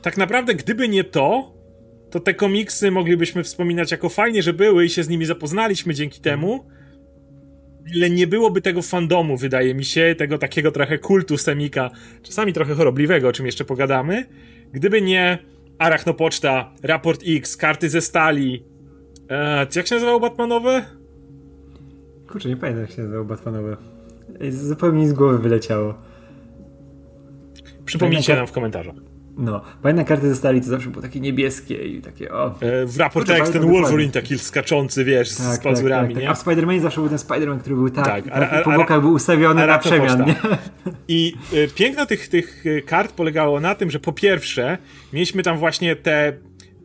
tak 0.02 0.16
naprawdę, 0.16 0.54
gdyby 0.54 0.88
nie 0.88 1.04
to, 1.04 1.54
to 2.10 2.20
te 2.20 2.34
komiksy 2.34 2.90
moglibyśmy 2.90 3.42
wspominać 3.42 3.90
jako 3.90 4.08
fajnie, 4.08 4.42
że 4.42 4.52
były 4.52 4.84
i 4.84 4.90
się 4.90 5.02
z 5.02 5.08
nimi 5.08 5.26
zapoznaliśmy 5.26 5.94
dzięki 5.94 6.20
temu, 6.20 6.66
ile 7.94 8.10
nie 8.10 8.26
byłoby 8.26 8.62
tego 8.62 8.82
fandomu, 8.82 9.36
wydaje 9.36 9.74
mi 9.74 9.84
się, 9.84 10.14
tego 10.18 10.38
takiego 10.38 10.72
trochę 10.72 10.98
kultu 10.98 11.38
Semika, 11.38 11.90
czasami 12.22 12.52
trochę 12.52 12.74
chorobliwego, 12.74 13.28
o 13.28 13.32
czym 13.32 13.46
jeszcze 13.46 13.64
pogadamy, 13.64 14.26
gdyby 14.72 15.02
nie 15.02 15.38
Arachnopoczta, 15.78 16.70
Raport 16.82 17.22
X, 17.26 17.56
karty 17.56 17.88
ze 17.88 18.00
stali. 18.00 18.64
E, 19.30 19.66
jak 19.76 19.86
się 19.86 19.94
nazywało 19.94 20.20
Batmanowe? 20.20 20.84
Kurczę, 22.28 22.48
nie 22.48 22.56
pamiętam 22.56 22.82
jak 22.82 22.90
się 22.90 23.02
nazywało 23.02 23.24
Batmanowe. 23.24 23.76
Zupełnie 24.50 25.00
mi 25.00 25.08
z 25.08 25.12
głowy 25.12 25.38
wyleciało. 25.38 25.94
Przypomnijcie 27.84 28.36
nam 28.36 28.46
w 28.46 28.52
komentarzach. 28.52 28.94
No, 29.38 29.60
pamiętam 29.82 30.04
karty 30.04 30.28
ze 30.28 30.36
stali 30.36 30.60
to 30.60 30.66
zawsze 30.66 30.90
było 30.90 31.02
takie 31.02 31.20
niebieskie 31.20 31.74
i 31.74 32.02
takie 32.02 32.32
o. 32.32 32.46
E, 32.60 32.86
w 32.86 32.98
Raport 32.98 33.30
X 33.30 33.50
ten 33.50 33.70
Wolverine 33.70 34.12
taki 34.12 34.38
skaczący, 34.38 35.04
wiesz, 35.04 35.28
tak, 35.28 35.46
z 35.46 35.50
tak, 35.50 35.62
pazurami, 35.62 36.08
tak, 36.08 36.14
tak, 36.14 36.22
nie? 36.22 36.30
A 36.30 36.34
w 36.34 36.44
Spider-Manie 36.44 36.80
zawsze 36.80 37.00
był 37.00 37.08
ten 37.08 37.18
Spider-Man, 37.18 37.58
który 37.58 37.76
był 37.76 37.90
tak, 37.90 38.06
tak 38.06 38.28
a, 38.28 38.50
a, 38.50 38.62
po 38.62 38.72
bokach 38.72 39.00
był 39.00 39.12
ustawiony 39.12 39.66
na 39.66 39.78
przemian, 39.78 40.24
nie? 40.26 40.34
I 41.08 41.34
y, 41.52 41.68
piękno 41.74 42.06
tych, 42.06 42.28
tych 42.28 42.64
e, 42.66 42.82
kart 42.82 43.12
polegało 43.12 43.60
na 43.60 43.74
tym, 43.74 43.90
że 43.90 44.00
po 44.00 44.12
pierwsze 44.12 44.78
mieliśmy 45.12 45.42
tam 45.42 45.58
właśnie 45.58 45.96
te 45.96 46.32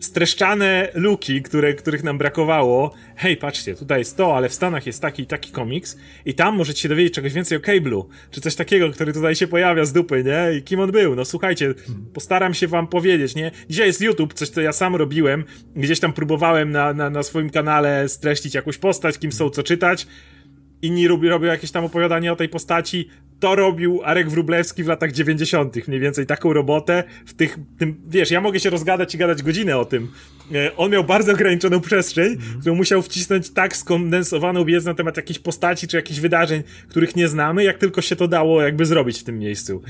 streszczane 0.06 0.90
luki, 0.94 1.42
które, 1.42 1.74
których 1.74 2.04
nam 2.04 2.18
brakowało. 2.18 2.94
Hej, 3.16 3.38
patrzcie, 3.38 3.76
tutaj 3.76 4.00
jest 4.00 4.18
to, 4.18 4.38
ale 4.38 4.50
w 4.50 4.54
Stanach 4.54 4.86
jest 4.86 5.02
taki 5.02 5.26
taki 5.26 5.52
komiks 5.52 5.98
i 6.26 6.34
tam 6.34 6.56
możecie 6.56 6.82
się 6.82 6.90
dowiedzieć 6.90 7.14
czegoś 7.14 7.34
więcej 7.34 7.58
o 7.58 7.62
Cable'u, 7.62 8.06
czy 8.32 8.42
coś 8.42 8.56
takiego, 8.56 8.90
który 8.90 9.14
tutaj 9.14 9.36
się 9.36 9.48
pojawia 9.48 9.86
z 9.86 9.94
dupy, 9.94 10.24
nie? 10.24 10.58
I 10.58 10.64
kim 10.64 10.80
on 10.80 10.92
był? 10.92 11.16
No 11.16 11.26
słuchajcie, 11.26 11.74
postaram 12.14 12.54
się 12.54 12.68
wam 12.68 12.88
powiedzieć, 12.88 13.36
nie? 13.36 13.52
Dzisiaj 13.70 13.88
jest 13.88 14.02
YouTube, 14.02 14.34
coś, 14.34 14.50
co 14.50 14.62
ja 14.62 14.74
sam 14.74 14.96
robiłem, 14.96 15.44
gdzieś 15.76 16.00
tam 16.00 16.14
próbowałem 16.14 16.72
na, 16.72 16.94
na, 16.94 17.10
na 17.10 17.24
swoim 17.24 17.50
kanale 17.50 18.10
streścić 18.10 18.56
jakąś 18.56 18.78
postać, 18.78 19.20
kim 19.20 19.32
są, 19.32 19.50
co 19.50 19.64
czytać, 19.64 20.08
inni 20.82 21.08
robią 21.08 21.42
jakieś 21.42 21.72
tam 21.72 21.86
opowiadanie 21.86 22.34
o 22.34 22.36
tej 22.36 22.50
postaci, 22.50 23.10
to 23.44 23.56
robił 23.56 24.02
Arek 24.04 24.30
Wrublewski 24.30 24.84
w 24.84 24.88
latach 24.88 25.12
90. 25.12 25.88
mniej 25.88 26.00
więcej 26.00 26.26
taką 26.26 26.54
robotę 26.54 27.04
w 27.26 27.34
tych, 27.34 27.58
tym, 27.78 27.96
wiesz, 28.08 28.32
ja 28.32 28.42
mogę 28.42 28.60
się 28.60 28.70
rozgadać 28.70 29.16
i 29.16 29.18
gadać 29.18 29.44
godzinę 29.44 29.78
o 29.78 29.86
tym. 29.86 30.08
E, 30.52 30.78
on 30.78 30.92
miał 30.92 31.04
bardzo 31.04 31.32
ograniczoną 31.32 31.80
przestrzeń, 31.80 32.26
mm. 32.28 32.60
którą 32.60 32.76
musiał 32.76 33.02
wcisnąć 33.02 33.50
tak 33.50 33.78
skondensowaną 33.78 34.66
wiedzę 34.66 34.90
na 34.90 34.96
temat 34.96 35.18
jakiejś 35.18 35.40
postaci 35.40 35.88
czy 35.88 35.96
jakichś 35.96 36.20
wydarzeń, 36.20 36.64
których 36.90 37.16
nie 37.16 37.28
znamy, 37.28 37.64
jak 37.64 37.78
tylko 37.78 38.02
się 38.02 38.16
to 38.16 38.28
dało 38.28 38.62
jakby 38.62 38.86
zrobić 38.86 39.20
w 39.20 39.24
tym 39.24 39.40
miejscu. 39.40 39.82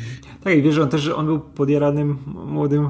Tak, 0.43 0.57
i 0.57 0.61
wiesz, 0.61 0.77
on 0.77 0.89
też, 0.89 1.01
że 1.01 1.15
on 1.15 1.25
był 1.25 1.39
podjaranym 1.39 2.17
młodym 2.25 2.89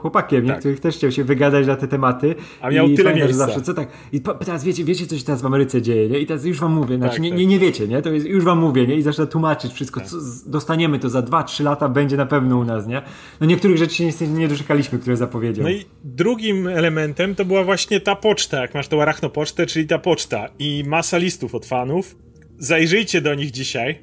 chłopakiem, 0.00 0.46
tak. 0.46 0.58
których 0.58 0.80
też 0.80 0.96
chciał 0.96 1.12
się 1.12 1.24
wygadać 1.24 1.66
na 1.66 1.76
te 1.76 1.88
tematy. 1.88 2.34
A 2.60 2.70
miał 2.70 2.88
I 2.88 2.96
tyle 2.96 3.14
miejsca. 3.14 3.36
zawsze, 3.36 3.62
co 3.62 3.74
tak, 3.74 3.88
i 4.12 4.20
teraz 4.20 4.64
wiecie, 4.64 4.84
wiecie, 4.84 5.06
co 5.06 5.18
się 5.18 5.24
teraz 5.24 5.42
w 5.42 5.46
Ameryce 5.46 5.82
dzieje, 5.82 6.08
nie? 6.08 6.18
I 6.18 6.26
teraz 6.26 6.44
już 6.44 6.60
wam 6.60 6.72
mówię, 6.72 6.96
znaczy 6.96 7.14
tak, 7.14 7.22
nie, 7.22 7.30
tak. 7.30 7.38
nie, 7.38 7.46
nie 7.46 7.58
wiecie, 7.58 7.88
nie? 7.88 8.02
To 8.02 8.10
jest, 8.10 8.26
już 8.26 8.44
wam 8.44 8.58
mówię, 8.58 8.86
nie? 8.86 8.96
I 8.96 9.02
zaczyna 9.02 9.26
tłumaczyć 9.26 9.72
wszystko, 9.72 9.97
co 10.00 10.16
dostaniemy 10.46 10.98
to 10.98 11.08
za 11.08 11.20
2-3 11.22 11.64
lata, 11.64 11.88
będzie 11.88 12.16
na 12.16 12.26
pewno 12.26 12.58
u 12.58 12.64
nas, 12.64 12.86
nie? 12.86 13.02
No 13.40 13.46
niektórych 13.46 13.76
rzeczy 13.76 13.94
się 13.94 14.04
niestety 14.04 14.30
nie 14.30 14.48
doczekaliśmy, 14.48 14.98
które 14.98 15.16
zapowiedział. 15.16 15.64
No 15.64 15.70
i 15.70 15.84
drugim 16.04 16.66
elementem 16.66 17.34
to 17.34 17.44
była 17.44 17.64
właśnie 17.64 18.00
ta 18.00 18.16
poczta, 18.16 18.60
jak 18.60 18.74
masz 18.74 18.88
tą 18.88 19.02
arachnopocztę, 19.02 19.66
czyli 19.66 19.86
ta 19.86 19.98
poczta 19.98 20.48
i 20.58 20.84
masa 20.86 21.18
listów 21.18 21.54
od 21.54 21.66
fanów. 21.66 22.16
Zajrzyjcie 22.58 23.20
do 23.20 23.34
nich 23.34 23.50
dzisiaj, 23.50 23.98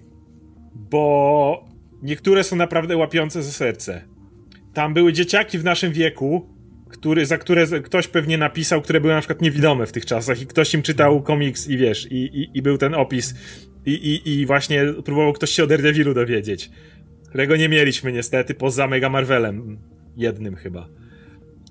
bo 0.75 1.65
niektóre 2.01 2.43
są 2.43 2.55
naprawdę 2.55 2.97
łapiące 2.97 3.43
za 3.43 3.51
serce. 3.51 4.01
Tam 4.73 4.93
były 4.93 5.13
dzieciaki 5.13 5.59
w 5.59 5.63
naszym 5.63 5.93
wieku, 5.93 6.49
który, 6.89 7.25
za 7.25 7.37
które 7.37 7.67
ktoś 7.67 8.07
pewnie 8.07 8.37
napisał, 8.37 8.81
które 8.81 9.01
były 9.01 9.13
na 9.13 9.19
przykład 9.19 9.41
niewidome 9.41 9.85
w 9.85 9.91
tych 9.91 10.05
czasach 10.05 10.41
i 10.41 10.47
ktoś 10.47 10.73
im 10.73 10.81
czytał 10.81 11.21
komiks 11.21 11.67
i 11.67 11.77
wiesz, 11.77 12.11
i, 12.11 12.15
i, 12.15 12.49
i 12.53 12.61
był 12.61 12.77
ten 12.77 12.93
opis 12.93 13.33
i, 13.85 13.91
i, 13.91 14.29
I 14.29 14.45
właśnie 14.45 14.85
próbował 15.05 15.33
ktoś 15.33 15.49
się 15.49 15.63
o 15.63 15.67
Daredevilu 15.67 16.13
dowiedzieć. 16.13 16.69
Którego 17.29 17.55
nie 17.55 17.69
mieliśmy 17.69 18.11
niestety, 18.11 18.53
poza 18.53 18.87
Mega 18.87 19.09
Marvelem. 19.09 19.77
Jednym 20.17 20.55
chyba. 20.55 20.87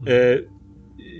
E, 0.06 0.38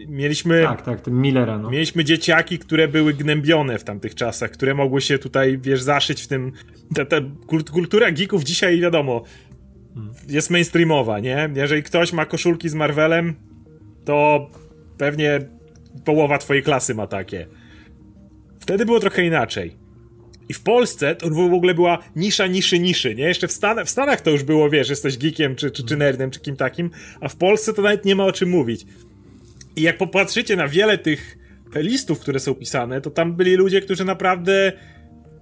mieliśmy. 0.08 0.62
Tak, 0.62 0.82
tak, 0.82 1.00
ten 1.00 1.20
Millera. 1.20 1.58
No. 1.58 1.70
Mieliśmy 1.70 2.04
dzieciaki, 2.04 2.58
które 2.58 2.88
były 2.88 3.14
gnębione 3.14 3.78
w 3.78 3.84
tamtych 3.84 4.14
czasach, 4.14 4.50
które 4.50 4.74
mogły 4.74 5.00
się 5.00 5.18
tutaj, 5.18 5.58
wiesz, 5.58 5.82
zaszyć 5.82 6.22
w 6.22 6.28
tym. 6.28 6.52
Ta, 6.94 7.04
ta 7.04 7.16
kultura 7.72 8.12
geeków 8.12 8.44
dzisiaj, 8.44 8.80
wiadomo, 8.80 9.22
jest 10.28 10.50
mainstreamowa, 10.50 11.20
nie? 11.20 11.50
Jeżeli 11.54 11.82
ktoś 11.82 12.12
ma 12.12 12.26
koszulki 12.26 12.68
z 12.68 12.74
Marvelem, 12.74 13.34
to 14.04 14.50
pewnie 14.98 15.40
połowa 16.04 16.38
twojej 16.38 16.62
klasy 16.62 16.94
ma 16.94 17.06
takie. 17.06 17.46
Wtedy 18.60 18.86
było 18.86 19.00
trochę 19.00 19.24
inaczej. 19.26 19.83
I 20.48 20.54
w 20.54 20.60
Polsce 20.60 21.14
to 21.14 21.30
w 21.30 21.54
ogóle 21.54 21.74
była 21.74 21.98
nisza 22.16 22.46
niszy 22.46 22.78
niszy, 22.78 23.14
nie? 23.14 23.24
Jeszcze 23.24 23.48
w, 23.48 23.52
Stan 23.52 23.84
w 23.84 23.90
Stanach 23.90 24.20
to 24.20 24.30
już 24.30 24.42
było, 24.42 24.70
wiesz, 24.70 24.90
jesteś 24.90 25.18
geekiem, 25.18 25.56
czy, 25.56 25.70
czy, 25.70 25.84
czy 25.84 25.96
nerdem, 25.96 26.30
czy 26.30 26.40
kim 26.40 26.56
takim, 26.56 26.90
a 27.20 27.28
w 27.28 27.36
Polsce 27.36 27.72
to 27.72 27.82
nawet 27.82 28.04
nie 28.04 28.16
ma 28.16 28.24
o 28.24 28.32
czym 28.32 28.48
mówić. 28.48 28.86
I 29.76 29.82
jak 29.82 29.98
popatrzycie 29.98 30.56
na 30.56 30.68
wiele 30.68 30.98
tych 30.98 31.38
listów, 31.74 32.20
które 32.20 32.40
są 32.40 32.54
pisane, 32.54 33.00
to 33.00 33.10
tam 33.10 33.32
byli 33.32 33.54
ludzie, 33.54 33.80
którzy 33.80 34.04
naprawdę 34.04 34.72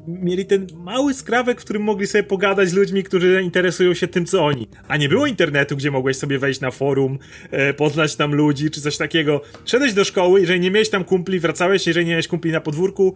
mieli 0.07 0.47
ten 0.47 0.67
mały 0.77 1.15
skrawek, 1.15 1.61
w 1.61 1.65
którym 1.65 1.83
mogli 1.83 2.07
sobie 2.07 2.25
pogadać 2.25 2.69
z 2.69 2.73
ludźmi, 2.73 3.03
którzy 3.03 3.43
interesują 3.43 3.95
się 3.95 4.09
tym, 4.09 4.27
co 4.27 4.45
oni. 4.45 4.69
A 4.89 4.97
nie 4.97 5.09
było 5.09 5.27
internetu, 5.27 5.77
gdzie 5.77 5.91
mogłeś 5.91 6.17
sobie 6.17 6.39
wejść 6.39 6.61
na 6.61 6.71
forum, 6.71 7.19
e, 7.51 7.75
poznać 7.75 8.17
tam 8.17 8.35
ludzi, 8.35 8.71
czy 8.71 8.81
coś 8.81 8.97
takiego. 8.97 9.43
Szedłeś 9.65 9.93
do 9.93 10.05
szkoły, 10.05 10.41
jeżeli 10.41 10.61
nie 10.61 10.71
miałeś 10.71 10.91
tam 10.91 11.05
kumpli, 11.05 11.41
wracałeś, 11.41 11.87
jeżeli 11.87 12.07
nie 12.07 12.11
miałeś 12.11 12.29
kumpli 12.29 12.53
na 12.53 12.61
podwórku, 12.61 13.15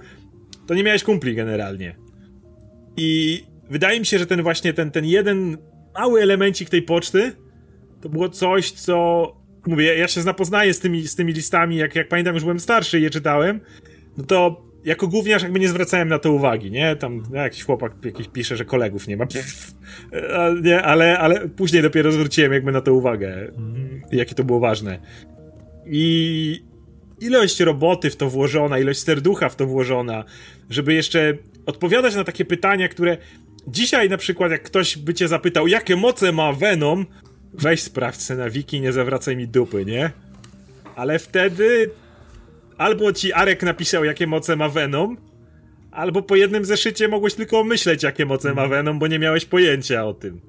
to 0.66 0.74
nie 0.74 0.82
miałeś 0.82 1.02
kumpli 1.02 1.34
generalnie. 1.34 1.96
I 2.96 3.42
wydaje 3.70 4.00
mi 4.00 4.06
się, 4.06 4.18
że 4.18 4.26
ten 4.26 4.42
właśnie, 4.42 4.72
ten, 4.72 4.90
ten 4.90 5.04
jeden 5.04 5.58
mały 5.94 6.22
elemencik 6.22 6.70
tej 6.70 6.82
poczty, 6.82 7.32
to 8.00 8.08
było 8.08 8.28
coś, 8.28 8.70
co 8.70 9.26
mówię, 9.66 9.98
ja 9.98 10.08
się 10.08 10.22
zapoznaję 10.22 10.74
z 10.74 10.80
tymi, 10.80 11.08
z 11.08 11.14
tymi 11.14 11.32
listami, 11.32 11.76
jak, 11.76 11.94
jak 11.94 12.08
pamiętam, 12.08 12.34
już 12.34 12.44
byłem 12.44 12.60
starszy 12.60 12.98
i 13.00 13.02
je 13.02 13.10
czytałem, 13.10 13.60
no 14.16 14.24
to 14.24 14.66
jako 14.84 15.08
gówniarz 15.08 15.42
jakby 15.42 15.60
nie 15.60 15.68
zwracałem 15.68 16.08
na 16.08 16.18
to 16.18 16.32
uwagi, 16.32 16.70
nie? 16.70 16.96
Tam 16.96 17.22
no, 17.30 17.36
jakiś 17.36 17.64
chłopak 17.64 17.92
jakiś 18.04 18.28
pisze, 18.28 18.56
że 18.56 18.64
kolegów 18.64 19.08
nie 19.08 19.16
ma, 19.16 19.26
Pff, 19.32 19.74
nie, 20.62 20.82
ale, 20.82 21.18
ale 21.18 21.48
później 21.48 21.82
dopiero 21.82 22.12
zwróciłem 22.12 22.52
jakby 22.52 22.72
na 22.72 22.80
to 22.80 22.94
uwagę, 22.94 23.52
jakie 24.12 24.34
to 24.34 24.44
było 24.44 24.60
ważne. 24.60 24.98
I 25.86 26.64
ilość 27.20 27.60
roboty 27.60 28.10
w 28.10 28.16
to 28.16 28.30
włożona, 28.30 28.78
ilość 28.78 29.00
serducha 29.00 29.48
w 29.48 29.56
to 29.56 29.66
włożona, 29.66 30.24
żeby 30.70 30.94
jeszcze 30.94 31.34
odpowiadać 31.66 32.14
na 32.14 32.24
takie 32.24 32.44
pytania, 32.44 32.88
które 32.88 33.16
dzisiaj 33.68 34.08
na 34.08 34.16
przykład 34.16 34.50
jak 34.50 34.62
ktoś 34.62 34.98
by 34.98 35.14
cię 35.14 35.28
zapytał, 35.28 35.66
jakie 35.66 35.96
moce 35.96 36.32
ma 36.32 36.52
Venom, 36.52 37.06
weź 37.52 37.82
sprawdź 37.82 38.20
se 38.20 38.36
na 38.36 38.50
wiki, 38.50 38.80
nie 38.80 38.92
zawracaj 38.92 39.36
mi 39.36 39.48
dupy, 39.48 39.84
nie? 39.84 40.10
Ale 40.96 41.18
wtedy 41.18 41.90
albo 42.78 43.12
ci 43.12 43.32
Arek 43.32 43.62
napisał, 43.62 44.04
jakie 44.04 44.26
moce 44.26 44.56
ma 44.56 44.68
Venom, 44.68 45.16
albo 45.90 46.22
po 46.22 46.36
jednym 46.36 46.64
zeszycie 46.64 47.08
mogłeś 47.08 47.34
tylko 47.34 47.64
myśleć, 47.64 48.02
jakie 48.02 48.26
moce 48.26 48.54
ma 48.54 48.68
Venom, 48.68 48.98
bo 48.98 49.06
nie 49.06 49.18
miałeś 49.18 49.44
pojęcia 49.44 50.06
o 50.06 50.14
tym. 50.14 50.40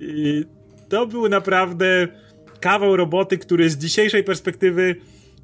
I 0.00 0.44
to 0.88 1.06
był 1.06 1.28
naprawdę 1.28 2.08
kawał 2.60 2.96
roboty, 2.96 3.38
który 3.38 3.70
z 3.70 3.76
dzisiejszej 3.76 4.24
perspektywy 4.24 4.96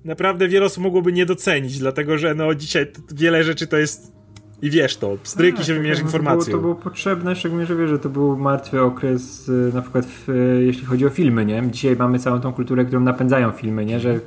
naprawdę 0.04 0.48
wiele 0.48 0.66
osób 0.66 0.82
mogłoby 0.82 1.12
nie 1.12 1.26
docenić, 1.26 1.78
dlatego 1.78 2.18
że 2.18 2.34
no 2.34 2.54
dzisiaj 2.54 2.86
wiele 3.14 3.44
rzeczy 3.44 3.66
to 3.66 3.76
jest 3.76 4.12
i 4.62 4.70
wiesz 4.70 4.96
to, 4.96 5.16
stryki 5.22 5.56
tak, 5.56 5.66
się 5.66 5.74
wymieniasz 5.74 5.98
tak, 5.98 6.06
informacją. 6.06 6.44
To 6.44 6.50
było, 6.50 6.56
to 6.56 6.62
było 6.62 6.74
potrzebne, 6.74 7.36
szczególnie, 7.36 7.66
że 7.66 7.76
wiesz, 7.76 7.90
że 7.90 7.98
to 7.98 8.08
był 8.08 8.36
martwy 8.36 8.80
okres 8.82 9.48
y, 9.48 9.70
na 9.74 9.82
przykład 9.82 10.06
w, 10.06 10.28
y, 10.28 10.62
jeśli 10.64 10.84
chodzi 10.84 11.06
o 11.06 11.10
filmy, 11.10 11.44
nie? 11.44 11.62
Dzisiaj 11.70 11.96
mamy 11.96 12.18
całą 12.18 12.40
tą 12.40 12.52
kulturę, 12.52 12.84
którą 12.84 13.00
napędzają 13.00 13.50
filmy, 13.50 13.84
nie? 13.84 14.00
Że 14.00 14.20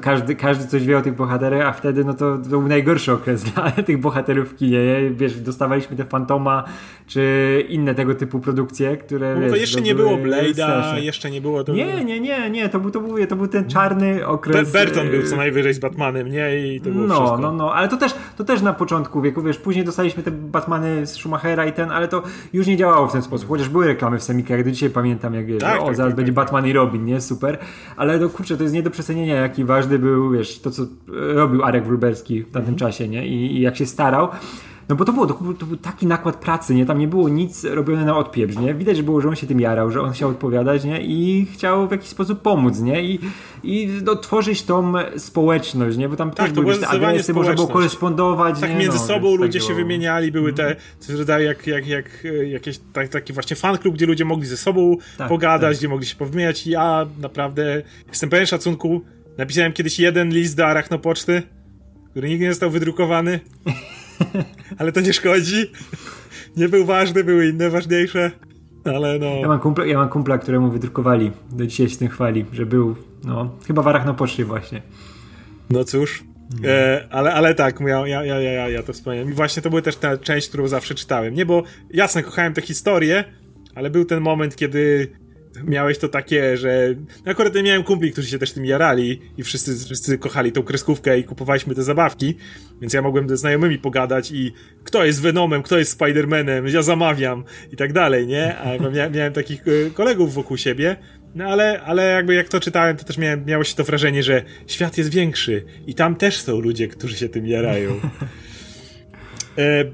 każdy, 0.00 0.36
każdy 0.36 0.66
coś 0.66 0.86
wie 0.86 0.98
o 0.98 1.02
tych 1.02 1.16
bohaterach, 1.16 1.66
a 1.66 1.72
wtedy 1.72 2.04
no 2.04 2.14
to, 2.14 2.38
to 2.38 2.48
był 2.48 2.68
najgorszy 2.68 3.12
okres 3.12 3.44
dla 3.52 3.70
tych 3.70 4.00
bohaterów 4.00 4.50
w 4.52 4.56
kinie, 4.56 4.86
nie? 4.86 5.10
Wiesz, 5.10 5.40
dostawaliśmy 5.40 5.96
te 5.96 6.04
Fantoma, 6.04 6.64
czy 7.06 7.64
inne 7.68 7.94
tego 7.94 8.14
typu 8.14 8.40
produkcje, 8.40 8.96
które... 8.96 9.34
No 9.34 9.40
wiesz, 9.40 9.50
to 9.50 9.56
jeszcze 9.56 9.80
nie 9.80 9.94
było 9.94 10.16
Blade'a, 10.16 10.96
jeszcze 10.96 11.30
nie 11.30 11.40
było... 11.40 11.64
To 11.64 11.72
nie, 11.72 12.04
nie, 12.04 12.20
nie, 12.20 12.50
nie, 12.50 12.68
to 12.68 12.80
był, 12.80 12.90
to 12.90 13.00
był, 13.00 13.26
to 13.26 13.36
był 13.36 13.48
ten 13.48 13.68
czarny 13.68 14.26
okres... 14.26 14.72
Burton 14.72 15.10
był 15.10 15.22
co 15.22 15.36
najwyżej 15.36 15.74
z 15.74 15.78
Batmanem, 15.78 16.28
nie? 16.28 16.74
I 16.74 16.80
to 16.80 16.90
było 16.90 17.06
no, 17.06 17.14
wszystko. 17.14 17.38
no, 17.38 17.52
no, 17.52 17.74
ale 17.74 17.88
to 17.88 17.96
też, 17.96 18.14
to 18.36 18.44
też 18.44 18.62
na 18.62 18.72
początku 18.72 19.20
wieku, 19.20 19.42
wiesz, 19.42 19.58
później 19.58 19.73
później 19.74 19.84
dostaliśmy 19.84 20.22
te 20.22 20.30
Batmany 20.30 21.06
z 21.06 21.14
Schumachera 21.14 21.66
i 21.66 21.72
ten, 21.72 21.90
ale 21.90 22.08
to 22.08 22.22
już 22.52 22.66
nie 22.66 22.76
działało 22.76 23.08
w 23.08 23.12
ten 23.12 23.22
sposób, 23.22 23.48
chociaż 23.48 23.68
były 23.68 23.86
reklamy 23.86 24.18
w 24.18 24.22
semikach, 24.22 24.64
do 24.64 24.70
dzisiaj 24.70 24.90
pamiętam 24.90 25.34
jak 25.34 25.46
wiesz, 25.46 25.60
tak, 25.60 25.82
o 25.82 25.86
tak, 25.86 25.96
zaraz 25.96 26.10
tak, 26.10 26.16
będzie 26.16 26.32
tak. 26.32 26.44
Batman 26.44 26.66
i 26.66 26.72
Robin, 26.72 27.04
nie? 27.04 27.20
Super, 27.20 27.58
ale 27.96 28.18
to 28.18 28.28
kurczę, 28.28 28.56
to 28.56 28.62
jest 28.62 28.74
nie 28.74 28.82
do 28.82 28.90
przecenienia, 28.90 29.34
jaki 29.34 29.64
ważny 29.64 29.98
był, 29.98 30.30
wiesz, 30.30 30.60
to 30.60 30.70
co 30.70 30.82
robił 31.34 31.64
Arek 31.64 31.86
Wróbelski 31.86 32.42
w 32.42 32.44
tamtym 32.44 32.74
mhm. 32.74 32.76
czasie, 32.78 33.08
nie? 33.08 33.26
I, 33.26 33.56
I 33.56 33.60
jak 33.60 33.76
się 33.76 33.86
starał. 33.86 34.28
No 34.88 34.96
bo 34.96 35.04
to 35.04 35.12
było, 35.12 35.26
to, 35.26 35.34
to, 35.34 35.66
był 35.66 35.76
taki 35.76 36.06
nakład 36.06 36.36
pracy, 36.36 36.74
nie? 36.74 36.86
Tam 36.86 36.98
nie 36.98 37.08
było 37.08 37.28
nic 37.28 37.64
robione 37.64 38.04
na 38.04 38.16
odpieprz, 38.16 38.56
nie? 38.56 38.74
Widać, 38.74 38.96
że 38.96 39.02
było, 39.02 39.20
że 39.20 39.28
on 39.28 39.36
się 39.36 39.46
tym 39.46 39.60
jarał, 39.60 39.90
że 39.90 40.00
on 40.00 40.12
chciał 40.12 40.30
odpowiadać, 40.30 40.84
nie? 40.84 41.00
I 41.00 41.46
chciał 41.52 41.88
w 41.88 41.90
jakiś 41.90 42.08
sposób 42.08 42.42
pomóc, 42.42 42.80
nie? 42.80 43.04
I, 43.04 43.20
i 43.62 43.88
no, 44.04 44.16
tworzyć 44.16 44.62
tą 44.62 44.92
społeczność, 45.16 45.96
nie? 45.96 46.08
Bo 46.08 46.16
tam 46.16 46.30
tak, 46.30 46.46
też 46.46 46.54
były 46.54 46.78
te 46.78 46.88
adresy, 46.88 47.34
można 47.34 47.54
było 47.54 47.66
korespondować, 47.66 48.60
Tak 48.60 48.70
nie? 48.70 48.76
między 48.76 48.98
no, 48.98 49.04
sobą 49.04 49.36
ludzie 49.36 49.58
tego... 49.58 49.68
się 49.68 49.74
wymieniali, 49.74 50.32
były 50.32 50.52
te, 50.52 50.76
mhm. 51.10 51.42
jak, 51.42 51.66
jak, 51.66 51.86
jak 51.86 52.26
jakieś 52.48 52.80
tak, 52.92 53.08
taki 53.08 53.32
właśnie 53.32 53.56
fan 53.56 53.78
klub, 53.78 53.94
gdzie 53.94 54.06
ludzie 54.06 54.24
mogli 54.24 54.46
ze 54.46 54.56
sobą 54.56 54.96
tak, 55.18 55.28
pogadać, 55.28 55.70
tak. 55.70 55.78
gdzie 55.78 55.88
mogli 55.88 56.06
się 56.06 56.16
powymieniać. 56.16 56.66
Ja 56.66 57.06
naprawdę 57.20 57.82
jestem 58.08 58.30
pełen 58.30 58.46
szacunku. 58.46 59.00
Napisałem 59.38 59.72
kiedyś 59.72 59.98
jeden 59.98 60.28
list 60.28 60.56
do 60.56 60.66
Arachnopoczty, 60.66 61.42
który 62.10 62.28
nigdy 62.28 62.44
nie 62.44 62.52
został 62.52 62.70
wydrukowany. 62.70 63.40
ale 64.78 64.92
to 64.92 65.00
nie 65.00 65.12
szkodzi. 65.12 65.70
Nie 66.56 66.68
był 66.68 66.84
ważny, 66.84 67.24
były 67.24 67.48
inne 67.48 67.70
ważniejsze. 67.70 68.30
Ale 68.84 69.18
no. 69.18 69.26
Ja 69.26 69.48
mam, 69.48 69.60
kumpla, 69.60 69.86
ja 69.86 69.98
mam 69.98 70.08
kumpla, 70.08 70.38
któremu 70.38 70.70
wydrukowali. 70.70 71.32
Do 71.50 71.66
dzisiaj 71.66 71.88
się 71.88 71.96
tym 71.96 72.08
chwali, 72.08 72.44
że 72.52 72.66
był, 72.66 72.96
no, 73.24 73.58
chyba 73.66 73.82
w 73.82 73.88
Arach 73.88 74.06
na 74.06 74.14
poczcie 74.14 74.44
właśnie. 74.44 74.82
No 75.70 75.84
cóż. 75.84 76.24
E, 76.64 77.08
ale, 77.10 77.34
ale 77.34 77.54
tak, 77.54 77.80
ja, 77.80 78.06
ja, 78.06 78.24
ja, 78.24 78.40
ja, 78.40 78.68
ja 78.68 78.82
to 78.82 78.92
wspomniałem. 78.92 79.30
I 79.30 79.32
właśnie 79.32 79.62
to 79.62 79.70
była 79.70 79.82
też 79.82 79.96
ta 79.96 80.18
część, 80.18 80.48
którą 80.48 80.68
zawsze 80.68 80.94
czytałem. 80.94 81.34
Nie, 81.34 81.46
bo 81.46 81.62
jasne, 81.90 82.22
kochałem 82.22 82.52
tę 82.52 82.62
historię, 82.62 83.24
ale 83.74 83.90
był 83.90 84.04
ten 84.04 84.20
moment, 84.20 84.56
kiedy 84.56 85.08
miałeś 85.64 85.98
to 85.98 86.08
takie, 86.08 86.56
że 86.56 86.94
no 87.24 87.32
akurat 87.32 87.54
ja 87.54 87.62
miałem 87.62 87.82
kumpli, 87.82 88.12
którzy 88.12 88.28
się 88.28 88.38
też 88.38 88.52
tym 88.52 88.64
jarali 88.64 89.20
i 89.38 89.42
wszyscy, 89.42 89.84
wszyscy 89.84 90.18
kochali 90.18 90.52
tą 90.52 90.62
kreskówkę 90.62 91.18
i 91.18 91.24
kupowaliśmy 91.24 91.74
te 91.74 91.82
zabawki, 91.82 92.36
więc 92.80 92.92
ja 92.92 93.02
mogłem 93.02 93.28
ze 93.28 93.36
znajomymi 93.36 93.78
pogadać 93.78 94.30
i 94.30 94.52
kto 94.84 95.04
jest 95.04 95.20
Venomem, 95.20 95.62
kto 95.62 95.78
jest 95.78 95.92
Spidermanem, 95.92 96.66
ja 96.66 96.82
zamawiam 96.82 97.44
i 97.72 97.76
tak 97.76 97.92
dalej, 97.92 98.26
nie? 98.26 98.58
A 98.58 98.78
miałem, 98.90 99.12
miałem 99.12 99.32
takich 99.32 99.62
e, 99.68 99.90
kolegów 99.90 100.34
wokół 100.34 100.56
siebie, 100.56 100.96
no 101.34 101.44
ale, 101.44 101.82
ale 101.82 102.06
jakby 102.06 102.34
jak 102.34 102.48
to 102.48 102.60
czytałem, 102.60 102.96
to 102.96 103.04
też 103.04 103.18
miałem, 103.18 103.44
miało 103.44 103.64
się 103.64 103.74
to 103.74 103.84
wrażenie, 103.84 104.22
że 104.22 104.42
świat 104.66 104.98
jest 104.98 105.10
większy 105.10 105.64
i 105.86 105.94
tam 105.94 106.16
też 106.16 106.40
są 106.40 106.60
ludzie, 106.60 106.88
którzy 106.88 107.16
się 107.16 107.28
tym 107.28 107.46
jarają. 107.46 108.00
E, 109.58 109.84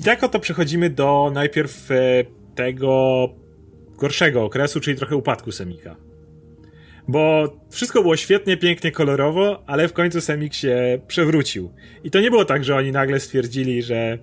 I 0.00 0.04
tak 0.04 0.24
oto 0.24 0.38
przechodzimy 0.40 0.90
do 0.90 1.30
najpierw 1.34 1.90
e, 1.90 2.24
tego 2.54 3.28
gorszego 3.96 4.44
okresu, 4.44 4.80
czyli 4.80 4.96
trochę 4.96 5.16
upadku 5.16 5.52
Semika. 5.52 5.96
Bo 7.08 7.56
wszystko 7.70 8.02
było 8.02 8.16
świetnie, 8.16 8.56
pięknie, 8.56 8.92
kolorowo, 8.92 9.62
ale 9.66 9.88
w 9.88 9.92
końcu 9.92 10.20
Semik 10.20 10.54
się 10.54 11.00
przewrócił. 11.06 11.72
I 12.04 12.10
to 12.10 12.20
nie 12.20 12.30
było 12.30 12.44
tak, 12.44 12.64
że 12.64 12.76
oni 12.76 12.92
nagle 12.92 13.20
stwierdzili, 13.20 13.82
że 13.82 14.18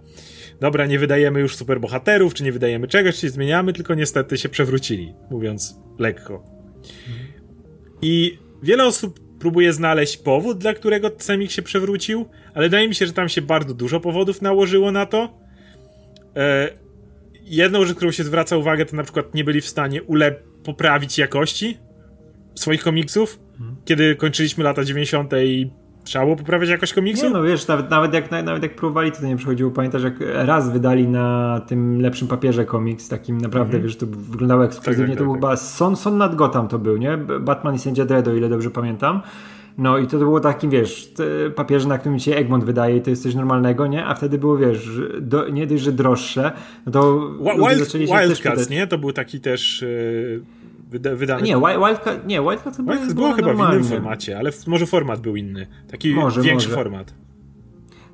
dobra, 0.60 0.86
nie 0.86 1.00
wydajemy 1.00 1.40
już 1.40 1.56
superbohaterów, 1.56 2.34
czy 2.34 2.44
nie 2.44 2.52
wydajemy 2.52 2.88
czegoś, 2.88 3.20
czy 3.20 3.30
zmieniamy, 3.30 3.74
tylko 3.74 3.96
niestety 3.96 4.38
się 4.38 4.50
przewrócili, 4.50 5.14
mówiąc 5.32 5.80
lekko. 6.00 6.44
I 8.02 8.38
wiele 8.64 8.86
osób 8.86 9.20
próbuje 9.40 9.74
znaleźć 9.74 10.18
powód, 10.18 10.58
dla 10.58 10.74
którego 10.74 11.12
Semik 11.18 11.52
się 11.52 11.62
przewrócił, 11.62 12.26
ale 12.54 12.66
wydaje 12.66 12.88
mi 12.88 12.96
się, 12.96 13.08
że 13.08 13.14
tam 13.14 13.30
się 13.30 13.42
bardzo 13.42 13.74
dużo 13.74 14.00
powodów 14.00 14.42
nałożyło 14.42 14.92
na 14.92 15.06
to. 15.06 15.40
Jedną 17.44 17.86
rzecz, 17.86 17.98
którą 17.98 18.12
się 18.12 18.24
zwraca 18.24 18.58
uwagę, 18.58 18.86
to 18.86 18.96
na 18.96 19.04
przykład 19.04 19.34
nie 19.36 19.44
byli 19.44 19.62
w 19.62 19.68
stanie 19.68 20.04
ule 20.04 20.32
poprawić 20.64 21.18
jakości 21.18 21.78
swoich 22.56 22.84
komiksów, 22.84 23.40
hmm. 23.58 23.76
kiedy 23.86 24.16
kończyliśmy 24.16 24.64
lata 24.64 24.84
90. 24.84 25.34
i 25.44 25.72
trzeba 26.04 26.26
było 26.26 26.38
poprawiać 26.38 26.70
jakość 26.70 26.94
komiksu? 26.94 27.26
Nie, 27.26 27.30
no 27.30 27.44
wiesz, 27.44 27.68
nawet, 27.68 27.90
nawet, 27.90 28.14
jak, 28.14 28.32
nawet 28.32 28.64
jak 28.64 28.76
próbowali, 28.76 29.12
to 29.12 29.28
nie 29.28 29.36
przychodziło. 29.36 29.72
Pamiętasz, 29.72 30.04
jak 30.04 30.14
raz 30.20 30.72
wydali 30.72 31.08
na 31.08 31.62
tym 31.68 32.02
lepszym 32.02 32.28
papierze 32.28 32.66
komiks, 32.66 33.10
takim 33.10 33.38
naprawdę, 33.38 33.78
mm 33.78 33.82
-hmm. 33.82 33.86
wiesz, 33.86 33.98
to 33.98 34.06
wyglądało 34.08 34.66
ekskluzywnie, 34.66 35.06
tak, 35.06 35.10
tak, 35.10 35.18
to 35.18 35.24
był 35.24 35.34
tak, 35.34 35.42
chyba 35.42 35.56
Son, 35.56 35.96
Son 35.96 36.18
nad 36.18 36.36
Gotham 36.36 36.68
to 36.68 36.80
był, 36.80 36.98
nie? 36.98 37.18
Batman 37.18 37.76
i 37.76 37.80
Sędzia 37.80 38.06
Dredd, 38.06 38.28
o 38.28 38.34
ile 38.34 38.50
dobrze 38.50 38.70
pamiętam. 38.70 39.22
No 39.78 39.98
i 39.98 40.08
to 40.08 40.18
było 40.18 40.40
takim, 40.40 40.70
wiesz, 40.70 41.14
papierze, 41.56 41.88
na 41.88 41.98
którym 41.98 42.20
ci 42.20 42.32
Egmont 42.32 42.64
wydaje 42.64 42.98
i 42.98 43.02
to 43.02 43.10
jest 43.10 43.24
coś 43.24 43.36
normalnego, 43.36 43.88
nie? 43.88 44.06
A 44.06 44.16
wtedy 44.16 44.38
było, 44.38 44.58
wiesz, 44.58 44.90
do, 45.22 45.50
nie 45.50 45.68
dość, 45.68 45.84
że 45.84 45.92
droższe, 45.92 46.52
no 46.86 46.92
to 46.92 47.30
Wild, 47.40 47.80
zaczęli 47.80 48.08
się 48.08 48.14
Wildcats, 48.18 48.70
nie? 48.70 48.88
To 48.88 48.98
był 48.98 49.12
taki 49.12 49.40
też 49.40 49.86
yy, 50.94 51.16
wyda. 51.16 51.40
Nie, 51.40 51.56
Wildcat, 51.58 52.28
nie, 52.28 52.42
Wildcats 52.42 52.78
chyba 52.78 52.92
Wildcats 52.92 53.14
było 53.14 53.32
chyba 53.32 53.48
normalnie. 53.48 53.80
w 53.80 53.86
innym 53.86 54.02
formacie, 54.02 54.40
ale 54.40 54.52
może 54.68 54.86
format 54.86 55.22
był 55.22 55.36
inny. 55.36 55.68
Taki 55.92 56.16
może, 56.16 56.42
większy 56.42 56.68
może. 56.68 56.78
format. 56.78 57.14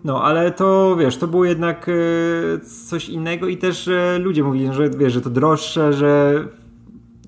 No, 0.03 0.23
ale 0.23 0.51
to 0.51 0.97
wiesz, 0.99 1.17
to 1.17 1.27
było 1.27 1.45
jednak 1.45 1.89
e, 1.89 2.59
coś 2.89 3.09
innego 3.09 3.47
i 3.47 3.57
też 3.57 3.87
e, 3.87 4.19
ludzie 4.19 4.43
mówili, 4.43 4.73
że 4.73 4.89
wiesz, 4.89 5.13
że 5.13 5.21
to 5.21 5.29
droższe, 5.29 5.93
że 5.93 6.43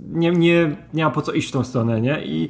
nie, 0.10 0.32
nie, 0.32 0.76
nie 0.94 1.06
ma 1.06 1.12
po 1.12 1.22
co 1.22 1.32
iść 1.32 1.50
w 1.50 1.52
tą 1.52 1.64
stronę, 1.64 2.02
nie? 2.02 2.26
I 2.26 2.50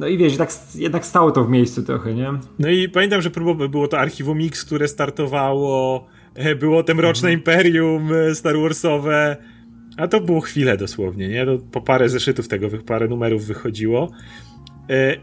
no 0.00 0.06
i 0.06 0.18
wiesz, 0.18 0.36
tak, 0.36 0.52
jednak 0.74 1.06
stało 1.06 1.30
to 1.30 1.44
w 1.44 1.50
miejscu 1.50 1.82
trochę, 1.82 2.14
nie? 2.14 2.32
No 2.58 2.68
i 2.68 2.88
pamiętam, 2.88 3.22
że 3.22 3.30
próbowo 3.30 3.68
było 3.68 3.88
to 3.88 3.98
Archiwum 3.98 4.38
Mix, 4.38 4.64
które 4.64 4.88
startowało, 4.88 6.06
e, 6.34 6.54
było 6.54 6.82
te 6.82 6.94
Mroczne 6.94 7.28
mhm. 7.28 7.38
Imperium 7.38 8.12
e, 8.12 8.34
Star 8.34 8.58
Warsowe, 8.58 9.36
a 9.96 10.08
to 10.08 10.20
było 10.20 10.40
chwilę 10.40 10.76
dosłownie, 10.76 11.28
nie? 11.28 11.46
To 11.46 11.58
po 11.58 11.80
parę 11.80 12.08
zeszytów 12.08 12.48
tego, 12.48 12.68
parę 12.86 13.08
numerów 13.08 13.44
wychodziło. 13.44 14.10
E, 14.90 15.16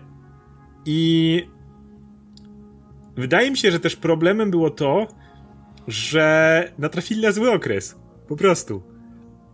I 0.86 1.44
wydaje 3.16 3.52
mi 3.52 3.58
się, 3.58 3.72
że 3.72 3.80
też 3.80 3.96
problemem 3.96 4.52
było 4.52 4.70
to, 4.70 5.08
że 5.88 6.72
natrafili 6.78 7.22
na 7.22 7.32
zły 7.32 7.52
okres. 7.52 7.96
Po 8.28 8.36
prostu. 8.36 8.84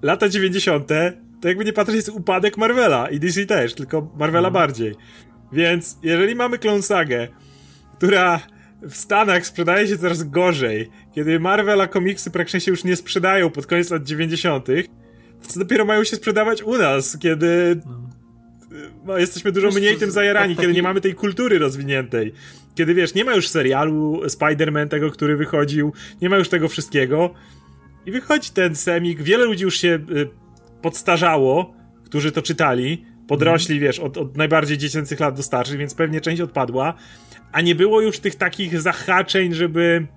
Lata 0.01 0.29
90 0.29 0.91
to 1.43 1.47
jakby 1.47 1.65
nie 1.65 1.73
patrzeć 1.73 1.95
jest 1.95 2.09
upadek 2.09 2.57
Marvela 2.57 3.09
i 3.09 3.19
DC 3.19 3.45
też, 3.45 3.73
tylko 3.73 4.01
Marvela 4.01 4.47
mhm. 4.47 4.53
bardziej. 4.53 4.95
Więc 5.51 5.97
jeżeli 6.03 6.35
mamy 6.35 6.57
Clone 6.57 6.81
Sagę, 6.81 7.27
która 7.97 8.39
w 8.81 8.95
Stanach 8.95 9.45
sprzedaje 9.45 9.87
się 9.87 9.97
coraz 9.97 10.23
gorzej. 10.23 10.89
Kiedy 11.15 11.39
Marvela 11.39 11.87
komiksy 11.87 12.31
praktycznie 12.31 12.61
się 12.61 12.71
już 12.71 12.83
nie 12.83 12.95
sprzedają 12.95 13.49
pod 13.49 13.67
koniec 13.67 13.89
lat 13.89 14.03
90., 14.03 14.67
to 15.53 15.59
dopiero 15.59 15.85
mają 15.85 16.03
się 16.03 16.15
sprzedawać 16.15 16.63
u 16.63 16.77
nas, 16.77 17.17
kiedy 17.17 17.81
no, 19.05 19.17
jesteśmy 19.17 19.51
dużo 19.51 19.67
wiesz, 19.67 19.75
mniej 19.75 19.97
tym 19.97 20.11
zajarani, 20.11 20.55
taki... 20.55 20.61
kiedy 20.61 20.73
nie 20.73 20.83
mamy 20.83 21.01
tej 21.01 21.15
kultury 21.15 21.59
rozwiniętej. 21.59 22.33
Kiedy 22.75 22.93
wiesz, 22.93 23.13
nie 23.13 23.25
ma 23.25 23.35
już 23.35 23.47
serialu 23.47 24.21
Spider-Man 24.25 24.87
tego, 24.87 25.11
który 25.11 25.37
wychodził, 25.37 25.93
nie 26.21 26.29
ma 26.29 26.37
już 26.37 26.49
tego 26.49 26.69
wszystkiego. 26.69 27.33
I 28.05 28.11
wychodzi 28.11 28.49
ten 28.49 28.75
semik, 28.75 29.21
wiele 29.21 29.45
ludzi 29.45 29.63
już 29.63 29.77
się 29.77 29.99
y, 30.11 30.42
podstarzało, 30.83 31.73
którzy 32.05 32.31
to 32.31 32.41
czytali, 32.41 33.05
podrośli, 33.27 33.75
mm. 33.75 33.83
wiesz, 33.83 33.99
od, 33.99 34.17
od 34.17 34.37
najbardziej 34.37 34.77
dziecięcych 34.77 35.19
lat 35.19 35.35
do 35.35 35.43
starszych, 35.43 35.77
więc 35.77 35.95
pewnie 35.95 36.21
część 36.21 36.41
odpadła, 36.41 36.93
a 37.51 37.61
nie 37.61 37.75
było 37.75 38.01
już 38.01 38.19
tych 38.19 38.35
takich 38.35 38.81
zahaczeń, 38.81 39.53
żeby 39.53 40.07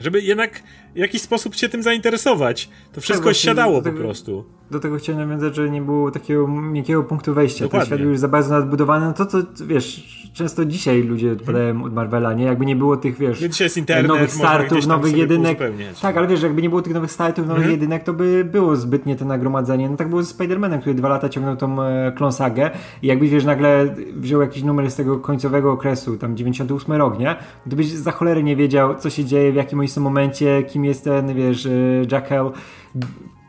żeby 0.00 0.22
jednak 0.22 0.62
w 0.94 0.98
jakiś 0.98 1.22
sposób 1.22 1.54
się 1.54 1.68
tym 1.68 1.82
zainteresować. 1.82 2.68
To 2.92 3.00
wszystko 3.00 3.28
tak, 3.28 3.36
siadało 3.36 3.82
po 3.82 3.92
prostu 3.92 4.44
do 4.70 4.80
tego 4.80 4.96
chciałem 4.96 5.28
nawiązać, 5.28 5.56
że 5.56 5.70
nie 5.70 5.82
było 5.82 6.10
takiego 6.10 6.48
miękkiego 6.48 7.02
punktu 7.02 7.34
wejścia. 7.34 7.64
Dokładnie. 7.64 7.88
Ten 7.88 7.98
świat 7.98 8.08
już 8.08 8.18
za 8.18 8.28
bardzo 8.28 8.54
nadbudowany. 8.54 9.06
No 9.06 9.12
to, 9.12 9.26
co 9.26 9.38
wiesz, 9.66 10.24
często 10.32 10.64
dzisiaj 10.64 11.02
ludzie 11.02 11.32
odpadają 11.32 11.66
hmm. 11.66 11.82
od 11.82 11.92
Marvela, 11.92 12.34
nie? 12.34 12.44
Jakby 12.44 12.66
nie 12.66 12.76
było 12.76 12.96
tych, 12.96 13.18
wiesz, 13.18 13.42
internet, 13.76 14.08
nowych 14.08 14.30
startów, 14.30 14.86
nowych 14.86 15.16
jedynek. 15.16 15.58
Tak, 16.02 16.16
ale 16.16 16.26
wiesz, 16.26 16.42
jakby 16.42 16.62
nie 16.62 16.68
było 16.68 16.82
tych 16.82 16.94
nowych 16.94 17.12
startów, 17.12 17.46
nowych 17.46 17.62
hmm. 17.62 17.80
jedynek, 17.80 18.04
to 18.04 18.12
by 18.12 18.44
było 18.44 18.76
zbytnie 18.76 19.16
to 19.16 19.24
nagromadzenie. 19.24 19.90
No 19.90 19.96
tak 19.96 20.08
było 20.08 20.22
ze 20.22 20.34
Spider-Manem, 20.34 20.80
który 20.80 20.94
dwa 20.94 21.08
lata 21.08 21.28
ciągnął 21.28 21.56
tą 21.56 21.82
e, 21.82 22.12
klonsagę 22.16 22.70
i 23.02 23.06
jakbyś, 23.06 23.30
wiesz, 23.30 23.44
nagle 23.44 23.94
wziął 24.16 24.40
jakiś 24.40 24.62
numer 24.62 24.90
z 24.90 24.94
tego 24.94 25.18
końcowego 25.18 25.72
okresu, 25.72 26.16
tam 26.16 26.36
98 26.36 26.92
rok, 26.92 27.18
nie? 27.18 27.36
To 27.70 27.76
byś 27.76 27.86
za 27.86 28.10
cholery 28.10 28.42
nie 28.42 28.56
wiedział, 28.56 28.94
co 28.94 29.10
się 29.10 29.24
dzieje, 29.24 29.52
w 29.52 29.54
jakim 29.54 29.78
oni 29.78 29.88
są 29.88 30.00
momencie, 30.00 30.62
kim 30.62 30.84
jest 30.84 31.04
ten, 31.04 31.34
wiesz, 31.34 31.66
e, 31.66 31.70
Jackal 32.10 32.52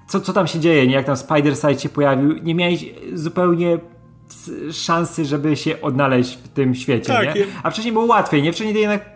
co, 0.08 0.20
co 0.20 0.34
tam 0.34 0.48
się 0.48 0.60
dzieje, 0.60 0.88
nie? 0.88 0.94
Jak 0.94 1.06
tam 1.06 1.16
Spider-Side 1.16 1.80
się 1.80 1.90
pojawił, 1.90 2.38
nie 2.44 2.56
miałeś 2.56 2.86
zupełnie 3.14 3.78
szansy, 4.72 5.26
żeby 5.26 5.56
się 5.56 5.82
odnaleźć 5.82 6.38
w 6.38 6.48
tym 6.48 6.76
świecie, 6.76 7.14
tak, 7.14 7.36
nie? 7.36 7.46
A 7.64 7.72
wcześniej 7.72 7.94
było 7.94 8.06
łatwiej, 8.06 8.44
nie? 8.44 8.54
Wcześniej 8.54 8.82
jednak 8.82 9.16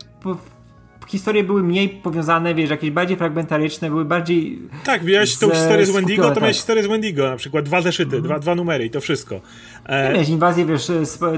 historie 1.10 1.44
były 1.44 1.64
mniej 1.64 1.90
powiązane, 1.90 2.56
wiesz, 2.56 2.70
jakieś 2.70 2.92
bardziej 2.92 3.18
fragmentaryczne, 3.18 3.90
były 3.90 4.06
bardziej. 4.06 4.60
Tak, 4.84 5.04
miałeś 5.04 5.38
tą 5.38 5.50
historię 5.50 5.86
z 5.86 5.92
Wendigo, 5.92 6.24
to 6.24 6.30
tak. 6.30 6.42
miałeś 6.42 6.56
historię 6.56 6.84
z 6.84 6.88
Wendigo, 6.88 7.30
na 7.30 7.36
przykład 7.36 7.66
dwa 7.66 7.82
zeszyty, 7.82 8.16
mm. 8.16 8.24
dwa, 8.24 8.40
dwa 8.40 8.56
numery 8.56 8.86
i 8.86 8.90
to 8.90 9.02
wszystko. 9.02 9.42
E... 9.86 10.14
Miałeś 10.14 10.30
inwazję, 10.30 10.66
wiesz, 10.66 10.92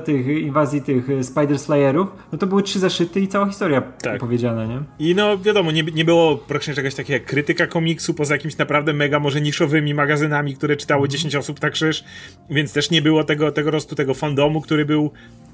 tych, 0.05 0.27
inwazji 0.27 0.81
tych 0.81 1.09
e, 1.09 1.23
Spider 1.23 1.59
Slayerów, 1.59 2.09
no 2.31 2.37
to 2.37 2.47
były 2.47 2.63
trzy 2.63 2.79
zeszyty 2.79 3.19
i 3.19 3.27
cała 3.27 3.47
historia 3.47 3.81
tak. 3.81 4.15
opowiedziana, 4.15 4.65
nie? 4.65 4.79
I 4.99 5.15
no 5.15 5.37
wiadomo, 5.37 5.71
nie, 5.71 5.83
nie 5.83 6.05
było 6.05 6.37
praktycznie 6.37 6.73
czegoś 6.73 6.95
takiego 6.95 7.13
jak 7.13 7.25
krytyka 7.25 7.67
komiksu, 7.67 8.13
poza 8.13 8.35
jakimiś 8.35 8.57
naprawdę 8.57 8.93
mega 8.93 9.19
może 9.19 9.41
niszowymi 9.41 9.93
magazynami, 9.93 10.55
które 10.55 10.77
czytało 10.77 11.01
mm. 11.01 11.11
10 11.11 11.35
osób 11.35 11.59
tak 11.59 11.73
krzyż, 11.73 12.03
więc 12.49 12.73
też 12.73 12.91
nie 12.91 13.01
było 13.01 13.23
tego, 13.23 13.51
tego 13.51 13.71
rostu 13.71 13.95
tego 13.95 14.13
fandomu, 14.13 14.61
który 14.61 14.85
był 14.85 15.11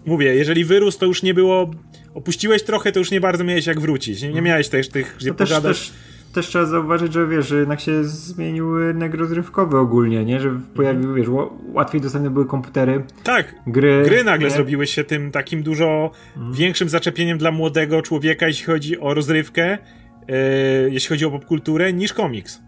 mówię, 0.08 0.36
jeżeli 0.36 0.66
wyrósł, 0.66 1.00
to 1.00 1.06
już 1.06 1.24
nie 1.24 1.34
było. 1.34 1.72
Opuściłeś 2.18 2.64
trochę, 2.64 2.92
to 2.92 3.00
już 3.00 3.12
nie 3.12 3.22
bardzo 3.22 3.44
miałeś 3.44 3.66
jak 3.66 3.80
wrócić. 3.80 4.22
Nie, 4.22 4.30
nie 4.30 4.42
miałeś 4.42 4.70
też 4.70 4.90
tych, 4.90 5.16
gdzie 5.20 5.30
no 5.30 5.36
też, 5.36 5.62
też, 5.62 5.94
też 6.34 6.48
trzeba 6.48 6.66
zauważyć, 6.66 7.14
że 7.14 7.28
wiesz, 7.28 7.48
że 7.48 7.60
jednak 7.60 7.80
się 7.80 8.04
zmienił 8.04 8.80
rynek 8.80 9.14
rozrywkowy 9.14 9.78
ogólnie, 9.78 10.26
nie? 10.26 10.40
Że 10.40 10.60
pojawiły, 10.76 11.16
wiesz, 11.16 11.28
łatwiej 11.74 12.02
dostępne 12.02 12.30
były 12.30 12.46
komputery. 12.46 13.04
Tak. 13.24 13.56
Gry. 13.68 14.04
Gry 14.06 14.24
nagle 14.24 14.48
nie? 14.48 14.56
zrobiły 14.56 14.88
się 14.88 15.04
tym 15.04 15.32
takim 15.32 15.64
dużo 15.64 16.12
mhm. 16.36 16.54
większym 16.54 16.90
zaczepieniem 16.90 17.38
dla 17.38 17.52
młodego 17.52 18.02
człowieka, 18.02 18.48
jeśli 18.48 18.66
chodzi 18.66 19.00
o 19.00 19.14
rozrywkę, 19.14 19.78
yy, 20.28 20.38
jeśli 20.92 21.10
chodzi 21.10 21.26
o 21.26 21.32
popkulturę, 21.32 21.94
niż 21.94 22.14
komiks. 22.14 22.62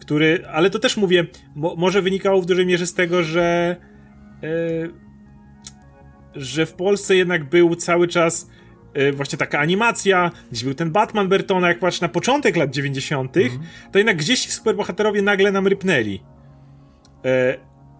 Który, 0.00 0.46
ale 0.52 0.70
to 0.70 0.78
też 0.78 0.96
mówię, 0.96 1.26
mo 1.54 1.74
może 1.76 2.02
wynikało 2.02 2.42
w 2.42 2.46
dużej 2.46 2.66
mierze 2.66 2.86
z 2.86 2.94
tego, 2.94 3.22
że 3.22 3.76
yy, 4.42 5.04
że 6.36 6.66
w 6.66 6.72
Polsce 6.72 7.16
jednak 7.16 7.44
był 7.44 7.74
cały 7.74 8.08
czas 8.08 8.50
yy, 8.94 9.12
właśnie 9.12 9.38
taka 9.38 9.58
animacja, 9.58 10.30
gdzie 10.52 10.64
był 10.64 10.74
ten 10.74 10.90
Batman 10.90 11.28
Bertona, 11.28 11.68
jak 11.68 11.78
patrz 11.78 12.00
na 12.00 12.08
początek 12.08 12.56
lat 12.56 12.70
90., 12.70 13.36
mm 13.36 13.50
to 13.92 13.98
jednak 13.98 14.16
gdzieś 14.16 14.40
ci 14.40 14.50
superbohaterowie 14.50 15.22
nagle 15.22 15.52
nam 15.52 15.66
rypnęli. 15.66 16.12
Yy, 17.24 17.30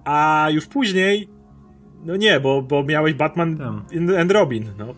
a 0.04 0.48
już 0.50 0.66
później, 0.66 1.28
no 2.04 2.16
nie, 2.16 2.40
bo, 2.40 2.62
bo 2.62 2.84
miałeś 2.84 3.14
Batman 3.14 3.82
and 4.18 4.32
Robin, 4.32 4.70
no. 4.78 4.94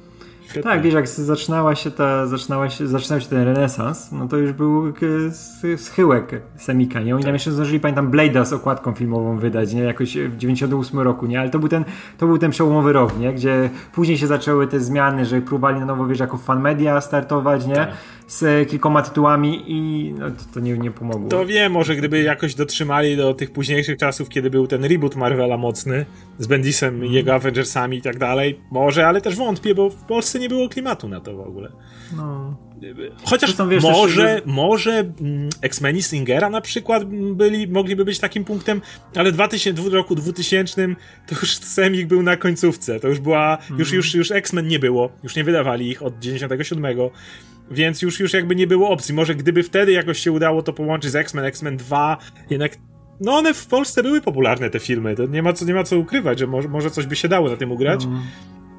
Świetnie. 0.50 0.62
Tak, 0.62 0.82
wiesz, 0.82 0.94
jak 0.94 1.08
zaczynała 1.08 1.74
się 1.74 1.90
ta, 1.90 2.26
zaczynała 2.26 2.70
się, 2.70 2.86
zaczynał 2.86 3.20
się 3.20 3.28
ten 3.28 3.44
renesans, 3.44 4.12
no 4.12 4.28
to 4.28 4.36
już 4.36 4.52
był 4.52 4.92
schyłek 5.76 6.42
Semika, 6.56 7.00
nie? 7.00 7.14
Oni 7.14 7.22
tak. 7.22 7.28
tam 7.28 7.34
jeszcze 7.34 7.52
zdążyli, 7.52 7.80
pamiętam, 7.80 8.10
Blade'a 8.10 8.44
z 8.44 8.52
okładką 8.52 8.94
filmową 8.94 9.38
wydać, 9.38 9.74
nie? 9.74 9.82
Jakoś 9.82 10.16
w 10.16 10.36
98 10.36 11.00
roku, 11.00 11.26
nie? 11.26 11.40
Ale 11.40 11.50
to 11.50 11.58
był 11.58 11.68
ten, 11.68 11.84
to 12.18 12.26
był 12.26 12.38
ten 12.38 12.50
przełomowy 12.50 12.92
rok, 12.92 13.18
nie? 13.18 13.32
Gdzie 13.32 13.70
później 13.92 14.18
się 14.18 14.26
zaczęły 14.26 14.66
te 14.66 14.80
zmiany, 14.80 15.24
że 15.24 15.40
próbowali 15.40 15.80
na 15.80 15.86
nowo, 15.86 16.06
wiesz, 16.06 16.18
jako 16.18 16.36
fan 16.36 16.60
media 16.60 17.00
startować, 17.00 17.66
nie? 17.66 17.74
Tak 17.74 17.88
z 18.28 18.68
kilkoma 18.70 19.02
tytułami 19.02 19.64
i 19.66 20.12
no, 20.18 20.30
to, 20.30 20.44
to, 20.54 20.60
nie, 20.60 20.78
nie 20.78 20.90
pomogło. 20.90 21.28
To 21.28 21.46
wiem, 21.46 21.72
może 21.72 21.96
gdyby 21.96 22.22
jakoś 22.22 22.54
dotrzymali 22.54 23.16
do 23.16 23.34
tych 23.34 23.50
późniejszych 23.50 23.98
czasów, 23.98 24.28
kiedy 24.28 24.50
był 24.50 24.66
ten 24.66 24.84
reboot 24.84 25.16
Marvela 25.16 25.56
mocny 25.56 26.06
z 26.38 26.46
Bendisem 26.46 26.94
mm. 26.94 27.06
i 27.06 27.12
jego 27.12 27.34
Avengersami 27.34 27.96
i 27.96 28.02
tak 28.02 28.18
dalej, 28.18 28.60
może, 28.70 29.06
ale 29.06 29.20
też 29.20 29.36
wątpię, 29.36 29.74
bo 29.74 29.90
w 29.90 29.94
Polsce 29.94 30.35
nie 30.38 30.48
było 30.48 30.68
klimatu 30.68 31.08
na 31.08 31.20
to 31.20 31.36
w 31.36 31.40
ogóle. 31.40 31.72
No. 32.16 32.56
Chociaż 33.24 33.50
Zresztą, 33.50 33.68
wiesz, 33.68 33.82
może, 33.82 34.24
też... 34.24 34.42
może 34.46 34.98
mm, 35.20 35.48
X-Meni 35.62 36.02
Singera 36.02 36.50
na 36.50 36.60
przykład 36.60 37.04
byli, 37.34 37.68
mogliby 37.68 38.04
być 38.04 38.18
takim 38.18 38.44
punktem, 38.44 38.80
ale 39.14 39.30
w 39.30 39.34
2000, 39.34 39.82
w 39.82 39.94
roku 39.94 40.14
2000 40.14 40.88
to 41.26 41.34
już 41.34 41.56
Semik 41.76 42.06
był 42.06 42.22
na 42.22 42.36
końcówce, 42.36 43.00
to 43.00 43.08
już 43.08 43.20
była, 43.20 43.58
mm. 43.66 43.78
już, 43.78 43.92
już, 43.92 44.14
już 44.14 44.30
X-Men 44.30 44.68
nie 44.68 44.78
było, 44.78 45.10
już 45.22 45.36
nie 45.36 45.44
wydawali 45.44 45.88
ich 45.88 46.02
od 46.02 46.18
97 46.18 46.96
więc 47.70 48.02
już, 48.02 48.20
już 48.20 48.32
jakby 48.32 48.56
nie 48.56 48.66
było 48.66 48.90
opcji. 48.90 49.14
Może 49.14 49.34
gdyby 49.34 49.62
wtedy 49.62 49.92
jakoś 49.92 50.18
się 50.18 50.32
udało 50.32 50.62
to 50.62 50.72
połączyć 50.72 51.10
z 51.10 51.16
X-Men, 51.16 51.44
X-Men 51.44 51.76
2, 51.76 52.16
jednak 52.50 52.72
no 53.20 53.36
one 53.36 53.54
w 53.54 53.66
Polsce 53.66 54.02
były 54.02 54.20
popularne 54.20 54.70
te 54.70 54.80
filmy, 54.80 55.16
to 55.16 55.26
nie 55.26 55.42
ma 55.42 55.52
co, 55.52 55.64
nie 55.64 55.74
ma 55.74 55.84
co 55.84 55.98
ukrywać, 55.98 56.38
że 56.38 56.46
może, 56.46 56.68
może 56.68 56.90
coś 56.90 57.06
by 57.06 57.16
się 57.16 57.28
dało 57.28 57.50
na 57.50 57.56
tym 57.56 57.72
ugrać. 57.72 58.04
Mm. 58.04 58.22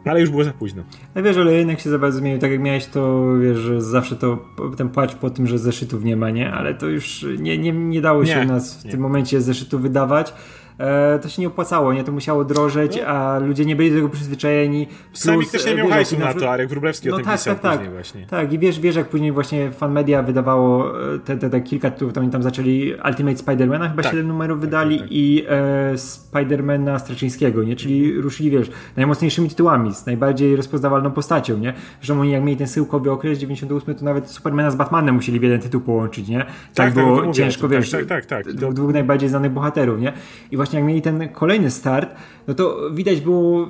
Ale 0.05 0.21
już 0.21 0.29
było 0.29 0.43
za 0.43 0.53
późno. 0.53 0.83
No 1.15 1.23
wiesz, 1.23 1.37
ale 1.37 1.53
jednak 1.53 1.79
się 1.79 1.89
za 1.89 1.99
bardzo 1.99 2.19
zmienił. 2.19 2.39
Tak 2.39 2.51
jak 2.51 2.61
miałeś 2.61 2.85
to, 2.85 3.33
wiesz, 3.41 3.57
że 3.57 3.81
zawsze 3.81 4.15
to 4.15 4.45
ten 4.77 4.89
płacz 4.89 5.15
po 5.15 5.29
tym, 5.29 5.47
że 5.47 5.59
zeszytów 5.59 6.03
nie 6.03 6.17
ma, 6.17 6.29
nie? 6.29 6.51
Ale 6.51 6.73
to 6.73 6.87
już 6.87 7.25
nie, 7.39 7.57
nie, 7.57 7.71
nie 7.71 8.01
dało 8.01 8.25
się 8.25 8.35
nie, 8.35 8.41
u 8.41 8.47
nas 8.47 8.81
w 8.81 8.85
nie. 8.85 8.91
tym 8.91 8.99
momencie 8.99 9.41
zeszytu 9.41 9.79
wydawać. 9.79 10.33
E, 10.79 11.19
to 11.19 11.29
się 11.29 11.41
nie 11.41 11.47
opłacało, 11.47 11.93
nie? 11.93 12.03
To 12.03 12.11
musiało 12.11 12.45
drożeć, 12.45 12.97
no. 13.01 13.07
a 13.07 13.39
ludzie 13.39 13.65
nie 13.65 13.75
byli 13.75 13.89
do 13.89 13.95
tego 13.95 14.09
przyzwyczajeni. 14.09 14.87
Plus, 14.87 15.23
Sami 15.23 15.45
też 15.45 15.65
nie 15.65 15.75
miał 15.75 15.89
hajsu 15.89 16.19
na 16.19 16.33
to, 16.33 16.51
Arek 16.51 16.69
Wróblewski 16.69 17.07
no 17.07 17.13
o 17.13 17.17
tym 17.17 17.25
tak, 17.25 17.37
pisał 17.37 17.55
tak, 17.55 17.79
tak. 17.79 17.91
właśnie. 17.91 18.25
Tak, 18.25 18.53
i 18.53 18.59
wiesz, 18.59 18.79
wiesz, 18.79 18.95
jak 18.95 19.09
później 19.09 19.31
właśnie 19.31 19.71
fan 19.71 19.91
media 19.91 20.23
wydawało 20.23 21.01
e, 21.15 21.19
te, 21.19 21.37
te, 21.37 21.49
te 21.49 21.61
kilka 21.61 21.91
tytułów, 21.91 22.13
to 22.13 22.21
oni 22.21 22.29
tam 22.29 22.43
zaczęli 22.43 22.93
Ultimate 23.05 23.37
Spidermana, 23.37 23.89
chyba 23.89 24.03
tak. 24.03 24.11
7 24.11 24.27
numerów 24.27 24.57
tak, 24.57 24.65
wydali 24.65 24.97
tak, 24.97 25.07
tak. 25.07 25.15
i 25.15 25.45
e, 25.49 25.97
Spidermana 25.97 26.99
Straczyńskiego, 26.99 27.63
nie? 27.63 27.75
Czyli 27.75 28.21
ruszyli, 28.21 28.51
wiesz, 28.51 28.71
najmocniejszymi 28.95 29.49
tytułami, 29.49 29.93
z 29.93 30.05
najbardziej 30.05 30.55
rozpoznawalną 30.55 31.11
postacią, 31.11 31.57
nie? 31.57 31.73
Zresztą 32.01 32.21
oni 32.21 32.31
jak 32.31 32.43
mieli 32.43 32.57
ten 32.57 32.67
syłkowy 32.67 33.11
okres 33.11 33.39
98, 33.39 33.95
to 33.95 34.05
nawet 34.05 34.29
Supermana 34.29 34.71
z 34.71 34.75
Batmanem 34.75 35.15
musieli 35.15 35.39
w 35.39 35.43
jeden 35.43 35.59
tytuł 35.59 35.81
połączyć, 35.81 36.27
nie? 36.27 36.39
Tak, 36.39 36.49
tak 36.73 36.93
było 36.93 37.33
ciężko, 37.33 37.67
wiesz, 37.67 37.91
tak, 37.91 38.05
tak, 38.05 38.25
tak, 38.25 38.53
dwóch 38.53 38.93
najbardziej 38.93 39.29
znanych 39.29 39.51
bohaterów, 39.51 39.99
nie? 39.99 40.13
I 40.51 40.57
właśnie 40.57 40.66
właśnie 40.67 40.79
jak 40.79 40.87
mieli 40.87 41.01
ten 41.01 41.29
kolejny 41.29 41.71
start, 41.71 42.15
no 42.47 42.53
to 42.53 42.91
widać 42.91 43.21
było 43.21 43.69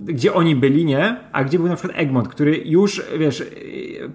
gdzie 0.00 0.34
oni 0.34 0.56
byli, 0.56 0.84
nie? 0.84 1.16
A 1.32 1.44
gdzie 1.44 1.58
był 1.58 1.68
na 1.68 1.76
przykład 1.76 2.00
Egmont, 2.00 2.28
który 2.28 2.62
już, 2.64 3.02
wiesz, 3.18 3.44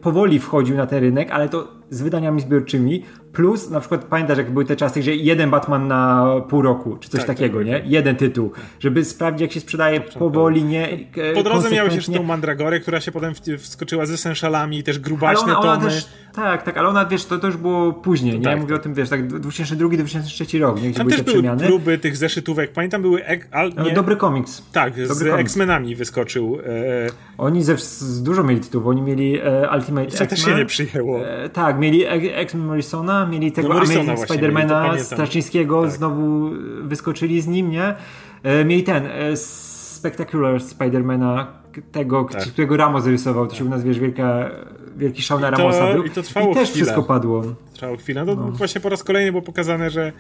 powoli 0.02 0.40
wchodził 0.40 0.78
na 0.78 0.86
ten 0.88 1.00
rynek, 1.00 1.32
ale 1.32 1.50
to 1.50 1.68
z 1.90 2.02
wydaniami 2.02 2.42
zbiorczymi, 2.42 3.04
plus 3.34 3.70
na 3.70 3.80
przykład 3.80 4.04
pamiętasz, 4.06 4.38
jak 4.38 4.52
były 4.52 4.66
te 4.66 4.76
czasy, 4.76 5.04
że 5.04 5.16
jeden 5.16 5.50
Batman 5.50 5.88
na 5.88 6.26
pół 6.50 6.62
roku, 6.62 6.98
czy 6.98 7.10
coś 7.10 7.20
tak, 7.20 7.28
takiego, 7.28 7.58
tak, 7.58 7.68
nie? 7.68 7.74
Tak. 7.74 7.90
Jeden 7.90 8.16
tytuł, 8.16 8.52
żeby 8.80 9.06
sprawdzić, 9.06 9.42
jak 9.42 9.52
się 9.52 9.60
sprzedaje 9.60 10.02
powoli, 10.02 10.64
nie? 10.64 10.90
Po 11.34 11.44
drodze 11.44 11.72
miałeś 11.72 11.96
jeszcze 11.96 12.12
tą 12.12 12.24
Mandragorę, 12.24 12.80
która 12.80 13.02
się 13.02 13.12
potem 13.12 13.34
wskoczyła 13.58 14.06
z 14.06 14.12
Essentialami 14.12 14.78
i 14.78 14.84
też 14.84 15.00
grubaśne 15.00 15.44
ona, 15.44 15.60
ona 15.60 15.76
tomy. 15.76 15.90
Też, 15.90 16.10
tak, 16.36 16.64
tak, 16.64 16.78
ale 16.78 16.88
ona, 16.88 17.06
wiesz, 17.06 17.26
to, 17.26 17.38
to 17.38 17.48
już 17.48 17.58
było 17.58 17.94
później, 17.94 18.40
nie? 18.40 18.46
Tak, 18.46 18.60
Mówię 18.60 18.74
tak. 18.74 18.80
o 18.80 18.84
tym, 18.84 18.94
wiesz, 18.94 19.10
tak 19.10 19.28
2002-2003 19.28 20.60
rok, 20.60 20.82
nie? 20.82 20.90
Gdzie 20.90 20.98
Tam 20.98 21.08
były 21.08 21.18
też 21.18 21.26
były 21.26 21.38
przemiany. 21.38 21.66
próby 21.66 21.98
tych 21.98 22.18
zeszytówek, 22.18 22.72
pamiętam, 22.72 23.02
były... 23.02 23.26
Ek, 23.26 23.48
al, 23.52 23.72
nie, 23.86 23.94
Dobry 23.94 24.16
komiks. 24.16 24.64
Tak, 24.72 25.08
Dobry 25.08 25.32
z 25.32 25.40
X-Menami 25.40 25.96
wyskoczył. 25.96 26.60
E... 26.66 27.34
Oni 27.38 27.64
ze, 27.64 27.78
z 27.78 28.24
dużo 28.24 28.44
mieli 28.44 28.62
tytułów, 28.62 28.88
oni 28.88 29.02
mieli 29.02 29.40
e, 29.40 29.70
Ultimate 29.76 30.08
X-Men. 30.08 30.28
też 30.28 30.46
się 30.46 30.56
nie 30.56 30.66
przyjęło. 30.66 31.28
E, 31.28 31.50
tak, 31.50 31.80
mieli 31.84 32.06
X-Men 32.34 32.66
Morrisona, 32.66 33.26
mieli 33.26 33.52
tego 33.52 33.68
no, 33.68 33.76
Amazing 33.76 34.20
Spidermana 34.20 35.00
Straczyńskiego, 35.00 35.82
tak. 35.82 35.92
znowu 35.92 36.50
wyskoczyli 36.82 37.42
z 37.42 37.48
nim, 37.48 37.72
nie? 37.72 37.96
E, 38.44 38.66
mieli 38.66 38.84
ten 38.84 39.06
e, 39.06 39.38
Spectacular 39.38 40.62
Spidermana, 40.62 41.48
tego, 41.92 42.24
tak. 42.32 42.42
którego 42.42 42.78
Ramos 42.78 43.06
rysował. 43.06 43.48
To 43.48 43.56
się 43.56 43.66
u 43.66 43.70
nas, 43.70 43.84
wiesz, 43.84 44.00
wielka, 44.00 44.52
wielki 44.98 45.22
szał 45.22 45.40
na 45.40 45.50
Ramosa 45.50 45.94
był. 45.94 46.04
I 46.04 46.10
to 46.10 46.24
trwało 46.24 46.52
I 46.52 46.54
też 46.54 46.70
chwilę. 46.70 46.86
wszystko 46.86 47.04
padło. 47.04 47.44
Trwało 47.74 47.98
chwilę. 47.98 48.26
No, 48.26 48.36
no. 48.36 48.52
Właśnie 48.52 48.82
po 48.82 48.90
raz 48.90 49.04
kolejny 49.04 49.32
było 49.32 49.42
pokazane, 49.42 49.90
że 49.90 50.12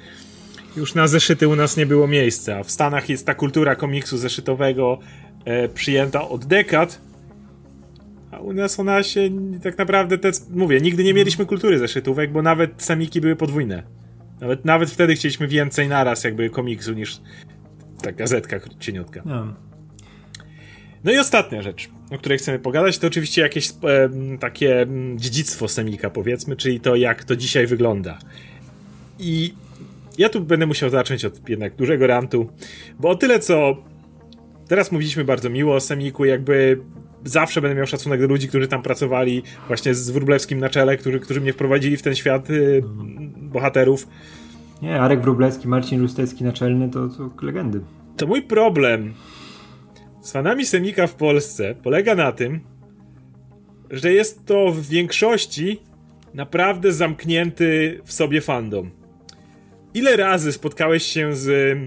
już 0.77 0.95
na 0.95 1.07
zeszyty 1.07 1.47
u 1.47 1.55
nas 1.55 1.77
nie 1.77 1.85
było 1.85 2.07
miejsca. 2.07 2.63
W 2.63 2.71
Stanach 2.71 3.09
jest 3.09 3.25
ta 3.25 3.35
kultura 3.35 3.75
komiksu 3.75 4.17
zeszytowego 4.17 4.97
e, 5.45 5.69
przyjęta 5.69 6.29
od 6.29 6.45
dekad, 6.45 7.01
a 8.33 8.39
u 8.39 8.53
nas 8.53 8.79
ona 8.79 9.03
się 9.03 9.29
tak 9.63 9.77
naprawdę, 9.77 10.17
te, 10.17 10.31
mówię, 10.49 10.81
nigdy 10.81 11.03
nie 11.03 11.13
mieliśmy 11.13 11.45
kultury 11.45 11.79
zeszytówek, 11.79 12.31
bo 12.31 12.41
nawet 12.41 12.83
samiki 12.83 13.21
były 13.21 13.35
podwójne. 13.35 13.83
Nawet, 14.41 14.65
nawet 14.65 14.91
wtedy 14.91 15.15
chcieliśmy 15.15 15.47
więcej 15.47 15.87
naraz 15.87 16.23
jakby 16.23 16.49
komiksu 16.49 16.93
niż 16.93 17.21
ta 18.01 18.11
gazetka 18.11 18.59
cieniutka. 18.79 19.21
No. 19.25 19.53
no 21.03 21.11
i 21.11 21.17
ostatnia 21.17 21.61
rzecz, 21.61 21.89
o 22.11 22.17
której 22.17 22.37
chcemy 22.37 22.59
pogadać, 22.59 22.97
to 22.97 23.07
oczywiście 23.07 23.41
jakieś 23.41 23.69
e, 23.69 24.09
takie 24.39 24.87
dziedzictwo 25.15 25.67
Semika, 25.67 26.09
powiedzmy, 26.09 26.55
czyli 26.55 26.79
to, 26.79 26.95
jak 26.95 27.23
to 27.23 27.35
dzisiaj 27.35 27.67
wygląda. 27.67 28.17
I 29.19 29.53
ja 30.17 30.29
tu 30.29 30.41
będę 30.41 30.65
musiał 30.65 30.89
zacząć 30.89 31.25
od 31.25 31.49
jednak 31.49 31.75
dużego 31.75 32.07
rantu, 32.07 32.49
bo 32.99 33.09
o 33.09 33.15
tyle 33.15 33.39
co 33.39 33.77
teraz 34.67 34.91
mówiliśmy 34.91 35.23
bardzo 35.23 35.49
miło 35.49 35.75
o 35.75 35.79
Semiku, 35.79 36.25
jakby 36.25 36.79
zawsze 37.23 37.61
będę 37.61 37.75
miał 37.75 37.87
szacunek 37.87 38.21
do 38.21 38.27
ludzi, 38.27 38.47
którzy 38.47 38.67
tam 38.67 38.81
pracowali, 38.81 39.43
właśnie 39.67 39.93
z 39.93 40.09
Wróblewskim 40.09 40.59
na 40.59 40.69
czele, 40.69 40.97
którzy, 40.97 41.19
którzy 41.19 41.41
mnie 41.41 41.53
wprowadzili 41.53 41.97
w 41.97 42.01
ten 42.01 42.15
świat 42.15 42.49
y, 42.49 42.83
bohaterów. 43.37 44.07
Nie, 44.81 45.01
Arek 45.01 45.21
Wróblewski, 45.21 45.67
Marcin 45.67 46.01
Rustecki 46.01 46.43
naczelny 46.43 46.89
to, 46.89 47.09
to 47.09 47.31
legendy. 47.41 47.81
To 48.17 48.27
mój 48.27 48.41
problem 48.41 49.13
z 50.21 50.31
fanami 50.31 50.65
Semika 50.65 51.07
w 51.07 51.15
Polsce 51.15 51.75
polega 51.83 52.15
na 52.15 52.31
tym, 52.31 52.59
że 53.91 54.13
jest 54.13 54.45
to 54.45 54.71
w 54.71 54.81
większości 54.81 55.79
naprawdę 56.33 56.93
zamknięty 56.93 58.01
w 58.05 58.13
sobie 58.13 58.41
fandom. 58.41 58.91
Ile 59.93 60.17
razy 60.17 60.51
spotkałeś 60.51 61.03
się 61.03 61.35
z 61.35 61.77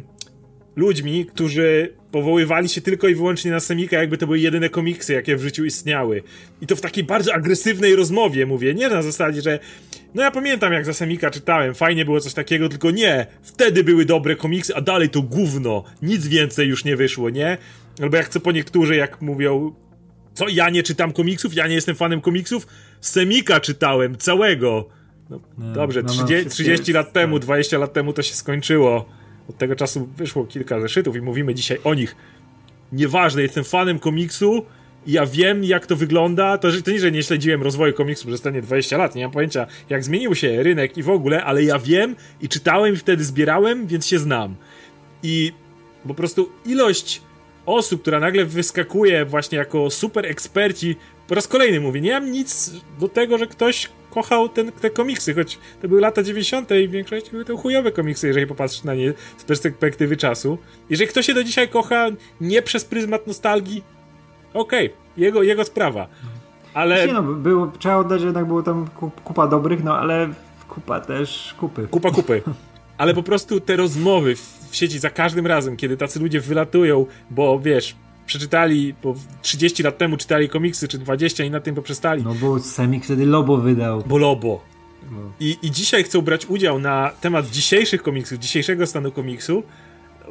ludźmi, 0.76 1.26
którzy 1.26 1.92
powoływali 2.10 2.68
się 2.68 2.80
tylko 2.80 3.08
i 3.08 3.14
wyłącznie 3.14 3.50
na 3.50 3.60
Semika, 3.60 3.96
jakby 3.96 4.18
to 4.18 4.26
były 4.26 4.38
jedyne 4.38 4.68
komiksy, 4.68 5.12
jakie 5.12 5.36
w 5.36 5.42
życiu 5.42 5.64
istniały. 5.64 6.22
I 6.60 6.66
to 6.66 6.76
w 6.76 6.80
takiej 6.80 7.04
bardzo 7.04 7.34
agresywnej 7.34 7.96
rozmowie 7.96 8.46
mówię, 8.46 8.74
nie 8.74 8.88
na 8.88 9.02
zasadzie, 9.02 9.42
że 9.42 9.58
no 10.14 10.22
ja 10.22 10.30
pamiętam 10.30 10.72
jak 10.72 10.84
za 10.84 10.92
Semika 10.92 11.30
czytałem, 11.30 11.74
fajnie 11.74 12.04
było 12.04 12.20
coś 12.20 12.34
takiego, 12.34 12.68
tylko 12.68 12.90
nie, 12.90 13.26
wtedy 13.42 13.84
były 13.84 14.04
dobre 14.04 14.36
komiksy, 14.36 14.74
a 14.74 14.80
dalej 14.80 15.10
to 15.10 15.22
gówno, 15.22 15.84
nic 16.02 16.26
więcej 16.26 16.68
już 16.68 16.84
nie 16.84 16.96
wyszło, 16.96 17.30
nie? 17.30 17.58
Albo 18.02 18.16
jak 18.16 18.28
co 18.28 18.40
po 18.40 18.52
niektórzy, 18.52 18.96
jak 18.96 19.22
mówią, 19.22 19.74
co, 20.34 20.48
ja 20.48 20.70
nie 20.70 20.82
czytam 20.82 21.12
komiksów, 21.12 21.54
ja 21.54 21.66
nie 21.66 21.74
jestem 21.74 21.96
fanem 21.96 22.20
komiksów, 22.20 22.66
Semika 23.00 23.60
czytałem, 23.60 24.16
całego. 24.16 24.88
No, 25.30 25.40
no 25.58 25.72
dobrze, 25.72 26.02
no, 26.02 26.08
30, 26.08 26.50
30 26.50 26.92
lat 26.92 27.12
temu, 27.12 27.38
20 27.38 27.78
lat 27.78 27.92
temu 27.92 28.12
to 28.12 28.22
się 28.22 28.34
skończyło. 28.34 29.08
Od 29.50 29.58
tego 29.58 29.76
czasu 29.76 30.08
wyszło 30.16 30.44
kilka 30.44 30.80
zeszytów 30.80 31.16
i 31.16 31.20
mówimy 31.20 31.54
dzisiaj 31.54 31.78
o 31.84 31.94
nich. 31.94 32.16
Nieważne, 32.92 33.42
jestem 33.42 33.64
fanem 33.64 33.98
komiksu 33.98 34.66
i 35.06 35.12
ja 35.12 35.26
wiem, 35.26 35.64
jak 35.64 35.86
to 35.86 35.96
wygląda. 35.96 36.58
To, 36.58 36.68
to 36.84 36.90
nie, 36.90 36.98
że 36.98 37.12
nie 37.12 37.22
śledziłem 37.22 37.62
rozwoju 37.62 37.92
komiksu 37.92 38.26
przez 38.26 38.34
ostatnie 38.34 38.62
20 38.62 38.96
lat, 38.98 39.14
nie 39.14 39.22
mam 39.22 39.32
pojęcia, 39.32 39.66
jak 39.90 40.04
zmienił 40.04 40.34
się 40.34 40.62
rynek 40.62 40.98
i 40.98 41.02
w 41.02 41.10
ogóle, 41.10 41.44
ale 41.44 41.64
ja 41.64 41.78
wiem 41.78 42.16
i 42.40 42.48
czytałem 42.48 42.94
i 42.94 42.96
wtedy 42.96 43.24
zbierałem, 43.24 43.86
więc 43.86 44.06
się 44.06 44.18
znam. 44.18 44.56
I 45.22 45.52
po 46.08 46.14
prostu 46.14 46.48
ilość 46.64 47.22
osób, 47.66 48.02
która 48.02 48.20
nagle 48.20 48.44
wyskakuje 48.44 49.24
właśnie 49.24 49.58
jako 49.58 49.90
super 49.90 50.26
eksperci, 50.26 50.96
po 51.28 51.34
raz 51.34 51.48
kolejny 51.48 51.80
mówię, 51.80 52.00
nie 52.00 52.12
mam 52.12 52.30
nic 52.30 52.70
do 53.00 53.08
tego, 53.08 53.38
że 53.38 53.46
ktoś 53.46 53.88
kochał 54.16 54.48
ten, 54.48 54.72
te 54.72 54.90
komiksy, 54.90 55.34
choć 55.34 55.58
to 55.82 55.88
były 55.88 56.00
lata 56.00 56.22
90. 56.22 56.70
i 56.70 56.88
w 56.88 56.90
większości 56.90 57.30
były 57.30 57.44
to 57.44 57.56
chujowe 57.56 57.92
komiksy, 57.92 58.26
jeżeli 58.26 58.46
popatrzysz 58.46 58.84
na 58.84 58.94
nie 58.94 59.12
z 59.36 59.44
perspektywy 59.44 60.16
czasu. 60.16 60.58
Jeżeli 60.90 61.08
ktoś 61.08 61.26
się 61.26 61.34
do 61.34 61.44
dzisiaj 61.44 61.68
kocha 61.68 62.06
nie 62.40 62.62
przez 62.62 62.84
pryzmat 62.84 63.26
nostalgii, 63.26 63.84
okej, 64.54 64.86
okay, 64.86 64.98
jego, 65.16 65.42
jego 65.42 65.64
sprawa. 65.64 66.06
Ale... 66.74 67.06
Nie 67.06 67.12
no, 67.12 67.22
było, 67.22 67.72
trzeba 67.78 67.96
oddać, 67.96 68.20
że 68.20 68.26
jednak 68.26 68.46
było 68.46 68.62
tam 68.62 68.88
kupa 69.24 69.46
dobrych, 69.46 69.84
no 69.84 69.98
ale 69.98 70.28
kupa 70.68 71.00
też 71.00 71.54
kupy. 71.58 71.88
Kupa 71.90 72.10
kupy. 72.10 72.42
Ale 72.98 73.14
po 73.14 73.22
prostu 73.22 73.60
te 73.60 73.76
rozmowy 73.76 74.36
w 74.70 74.76
sieci 74.76 74.98
za 74.98 75.10
każdym 75.10 75.46
razem, 75.46 75.76
kiedy 75.76 75.96
tacy 75.96 76.20
ludzie 76.20 76.40
wylatują, 76.40 77.06
bo 77.30 77.60
wiesz, 77.60 77.96
przeczytali, 78.26 78.94
bo 79.02 79.14
30 79.42 79.82
lat 79.82 79.98
temu 79.98 80.16
czytali 80.16 80.48
komiksy, 80.48 80.88
czy 80.88 80.98
20 80.98 81.44
i 81.44 81.50
na 81.50 81.60
tym 81.60 81.74
poprzestali. 81.74 82.22
No 82.22 82.34
bo 82.34 82.58
Semik 82.58 83.04
wtedy 83.04 83.26
Lobo 83.26 83.56
wydał. 83.56 84.02
Bo 84.06 84.18
Lobo. 84.18 84.64
No. 85.10 85.32
I, 85.40 85.56
I 85.62 85.70
dzisiaj 85.70 86.04
chcą 86.04 86.22
brać 86.22 86.46
udział 86.46 86.78
na 86.78 87.10
temat 87.20 87.50
dzisiejszych 87.50 88.02
komiksów, 88.02 88.38
dzisiejszego 88.38 88.86
stanu 88.86 89.12
komiksu. 89.12 89.62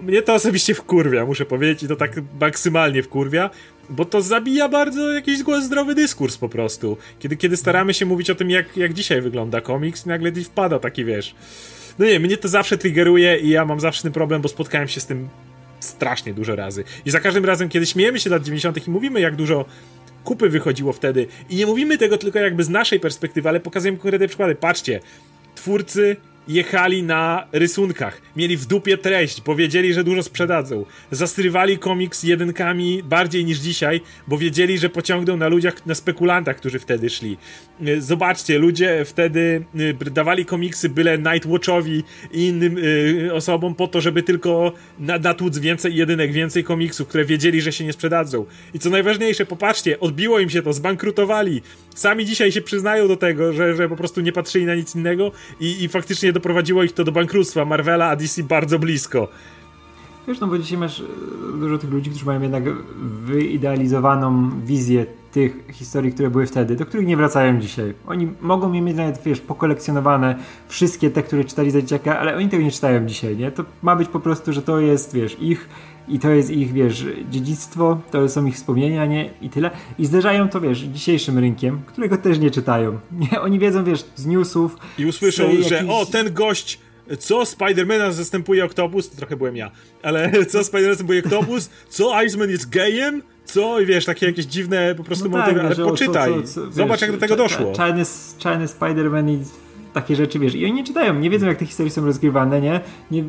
Mnie 0.02 0.22
to 0.22 0.34
osobiście 0.34 0.74
wkurwia, 0.74 1.26
muszę 1.26 1.46
powiedzieć, 1.46 1.84
i 1.84 1.88
to 1.88 1.96
tak 1.96 2.12
maksymalnie 2.42 3.04
wkurwia, 3.04 3.50
bo 3.90 4.06
to 4.06 4.22
zabija 4.22 4.70
bardzo 4.70 5.12
jakiś 5.12 5.40
zdrowy 5.62 5.96
dyskurs 5.96 6.38
po 6.38 6.50
prostu. 6.50 6.98
Kiedy, 7.20 7.38
kiedy 7.38 7.58
staramy 7.58 7.94
się 7.94 8.06
mówić 8.06 8.30
o 8.30 8.36
tym, 8.36 8.50
jak, 8.50 8.78
jak 8.78 8.94
dzisiaj 8.94 9.22
wygląda 9.22 9.62
komiks, 9.62 10.06
nagle 10.06 10.32
wpada 10.32 10.80
taki, 10.80 11.06
wiesz... 11.06 11.36
No 12.00 12.06
nie, 12.06 12.20
mnie 12.20 12.38
to 12.38 12.48
zawsze 12.48 12.78
triggeruje 12.78 13.38
i 13.40 13.50
ja 13.50 13.66
mam 13.66 13.80
zawsze 13.80 14.04
ten 14.04 14.12
problem, 14.12 14.42
bo 14.42 14.50
spotkałem 14.50 14.88
się 14.88 15.02
z 15.02 15.06
tym 15.06 15.30
strasznie 15.86 16.34
dużo 16.34 16.56
razy. 16.56 16.84
I 17.06 17.12
za 17.12 17.20
każdym 17.20 17.46
razem, 17.46 17.70
kiedy 17.70 17.86
śmiejemy 17.86 18.20
się 18.20 18.30
lat 18.30 18.44
90. 18.44 18.88
i 18.88 18.92
mówimy, 18.92 19.20
jak 19.22 19.36
dużo 19.36 19.66
kupy 20.24 20.50
wychodziło 20.50 20.94
wtedy, 20.94 21.28
i 21.50 21.56
nie 21.56 21.66
mówimy 21.66 21.98
tego 21.98 22.18
tylko 22.18 22.40
jakby 22.40 22.64
z 22.64 22.70
naszej 22.70 23.00
perspektywy, 23.00 23.50
ale 23.50 23.60
pokazujemy 23.60 23.98
konkretne 23.98 24.28
przykłady. 24.28 24.56
Patrzcie, 24.56 25.00
twórcy 25.56 26.16
jechali 26.48 27.04
na 27.04 27.48
rysunkach, 27.52 28.22
mieli 28.36 28.58
w 28.58 28.66
dupie 28.66 28.98
treść, 28.98 29.42
powiedzieli, 29.42 29.94
że 29.94 30.04
dużo 30.04 30.24
sprzedadzą. 30.24 30.86
Zastrywali 31.12 31.78
komiks 31.78 32.24
jedynkami 32.24 33.04
bardziej 33.04 33.46
niż 33.46 33.60
dzisiaj, 33.60 34.02
bo 34.28 34.38
wiedzieli, 34.38 34.78
że 34.78 34.90
pociągną 34.90 35.38
na 35.38 35.48
ludziach, 35.48 35.86
na 35.86 35.96
spekulantach, 35.96 36.58
którzy 36.58 36.80
wtedy 36.80 37.10
szli. 37.10 37.38
Y, 37.88 38.02
zobaczcie, 38.02 38.60
ludzie 38.60 39.06
wtedy 39.06 39.66
y, 39.80 40.12
dawali 40.12 40.46
komiksy 40.46 40.90
byle 40.90 41.18
Nightwatchowi 41.18 42.04
i 42.32 42.46
innym 42.46 42.78
y, 42.78 43.34
osobom 43.34 43.76
po 43.76 43.88
to, 43.88 44.02
żeby 44.02 44.24
tylko 44.24 44.74
natłuc 45.00 45.58
więcej 45.58 45.96
jedynek, 45.96 46.32
więcej 46.32 46.64
komiksów, 46.64 47.08
które 47.08 47.26
wiedzieli, 47.26 47.62
że 47.62 47.72
się 47.72 47.86
nie 47.86 47.94
sprzedadzą. 47.94 48.46
I 48.74 48.80
co 48.80 48.90
najważniejsze, 48.90 49.46
popatrzcie, 49.46 50.00
odbiło 50.00 50.40
im 50.40 50.50
się 50.50 50.62
to, 50.62 50.74
zbankrutowali. 50.74 51.62
Sami 51.96 52.26
dzisiaj 52.26 52.52
się 52.52 52.62
przyznają 52.62 53.08
do 53.08 53.18
tego, 53.18 53.54
że, 53.54 53.76
że 53.76 53.90
po 53.90 53.96
prostu 53.96 54.22
nie 54.22 54.32
patrzyli 54.32 54.66
na 54.66 54.76
nic 54.76 54.96
innego 54.96 55.32
i, 55.60 55.84
i 55.84 55.90
faktycznie 55.90 56.34
doprowadziło 56.34 56.84
ich 56.84 56.94
to 56.94 57.04
do 57.04 57.12
bankructwa. 57.12 57.66
Marvela, 57.66 58.10
a 58.10 58.16
DC 58.16 58.44
bardzo 58.44 58.80
blisko. 58.80 59.28
Wiesz, 60.28 60.40
no 60.40 60.48
bo 60.48 60.58
dzisiaj 60.58 60.78
masz 60.78 61.00
e, 61.00 61.04
dużo 61.60 61.78
tych 61.78 61.90
ludzi, 61.90 62.10
którzy 62.10 62.26
mają 62.26 62.42
jednak 62.42 62.64
wyidealizowaną 63.26 64.52
wizję 64.62 65.06
tych 65.32 65.64
historii, 65.72 66.12
które 66.12 66.30
były 66.30 66.46
wtedy, 66.46 66.76
do 66.76 66.86
których 66.86 67.08
nie 67.08 67.18
wracają 67.18 67.60
dzisiaj. 67.60 67.94
Oni 68.08 68.28
mogą 68.42 68.74
je 68.74 68.82
mieć 68.82 68.98
nawet, 68.98 69.24
wiesz, 69.24 69.42
pokolekcjonowane 69.42 70.36
wszystkie 70.68 71.10
te, 71.10 71.24
które 71.24 71.44
czytali 71.44 71.72
za 71.72 71.82
dzieciaka, 71.82 72.20
ale 72.20 72.36
oni 72.36 72.50
tego 72.50 72.64
nie 72.64 72.72
czytają 72.72 73.06
dzisiaj, 73.06 73.38
nie? 73.38 73.52
To 73.52 73.66
ma 73.82 73.96
być 73.96 74.08
po 74.08 74.20
prostu, 74.20 74.54
że 74.54 74.62
to 74.62 74.80
jest, 74.80 75.14
wiesz, 75.14 75.38
ich 75.40 75.70
i 76.08 76.20
to 76.20 76.30
jest 76.30 76.50
ich, 76.50 76.74
wiesz, 76.74 77.06
dziedzictwo, 77.30 78.02
to 78.12 78.30
są 78.30 78.46
ich 78.46 78.56
wspomnienia, 78.56 79.06
nie? 79.06 79.30
I 79.42 79.50
tyle. 79.50 79.72
I 80.00 80.06
zderzają 80.06 80.50
to, 80.50 80.62
wiesz, 80.62 80.80
dzisiejszym 80.80 81.40
rynkiem, 81.40 81.82
którego 81.86 82.18
też 82.18 82.40
nie 82.40 82.52
czytają. 82.52 83.00
Nie? 83.32 83.42
Oni 83.42 83.60
wiedzą, 83.60 83.84
wiesz, 83.84 84.06
z 84.16 84.26
newsów. 84.26 84.78
I 84.98 85.06
usłyszą, 85.06 85.44
że 85.70 85.88
o, 85.88 86.06
ten 86.06 86.34
gość 86.34 86.80
co 87.20 87.46
Spidermana 87.46 88.12
zastępuje 88.12 88.66
Octopus, 88.66 89.10
to 89.10 89.18
trochę 89.18 89.36
byłem 89.36 89.56
ja, 89.56 89.72
ale 90.04 90.32
co 90.52 90.64
Spiderman 90.64 90.94
zastępuje 90.94 91.24
Octopus, 91.26 91.70
co 91.90 92.24
Iceman 92.24 92.50
jest 92.50 92.70
gejem, 92.70 93.22
co, 93.46 93.80
i 93.80 93.86
wiesz, 93.86 94.06
takie 94.06 94.26
jakieś 94.26 94.46
dziwne 94.46 94.96
po 94.96 95.04
prostu 95.04 95.30
no 95.30 95.38
motywy, 95.38 95.60
tak, 95.60 95.66
ale 95.66 95.76
poczytaj, 95.76 96.34
co, 96.34 96.42
co, 96.42 96.54
co, 96.54 96.72
zobacz 96.72 96.92
wiesz, 96.92 97.02
jak 97.02 97.12
do 97.12 97.18
tego 97.18 97.36
doszło. 97.36 97.74
Czarny, 97.74 98.04
czarny 98.38 98.66
Spider-Man 98.66 99.30
i 99.30 99.40
takie 99.94 100.16
rzeczy, 100.16 100.40
wiesz, 100.40 100.56
i 100.56 100.66
oni 100.66 100.74
nie 100.74 100.84
czytają, 100.84 101.14
nie 101.14 101.30
wiedzą 101.30 101.48
jak 101.48 101.58
te 101.58 101.66
historie 101.66 101.92
są 101.92 102.06
rozgrywane, 102.06 102.62
nie, 102.62 102.82
nie 103.12 103.24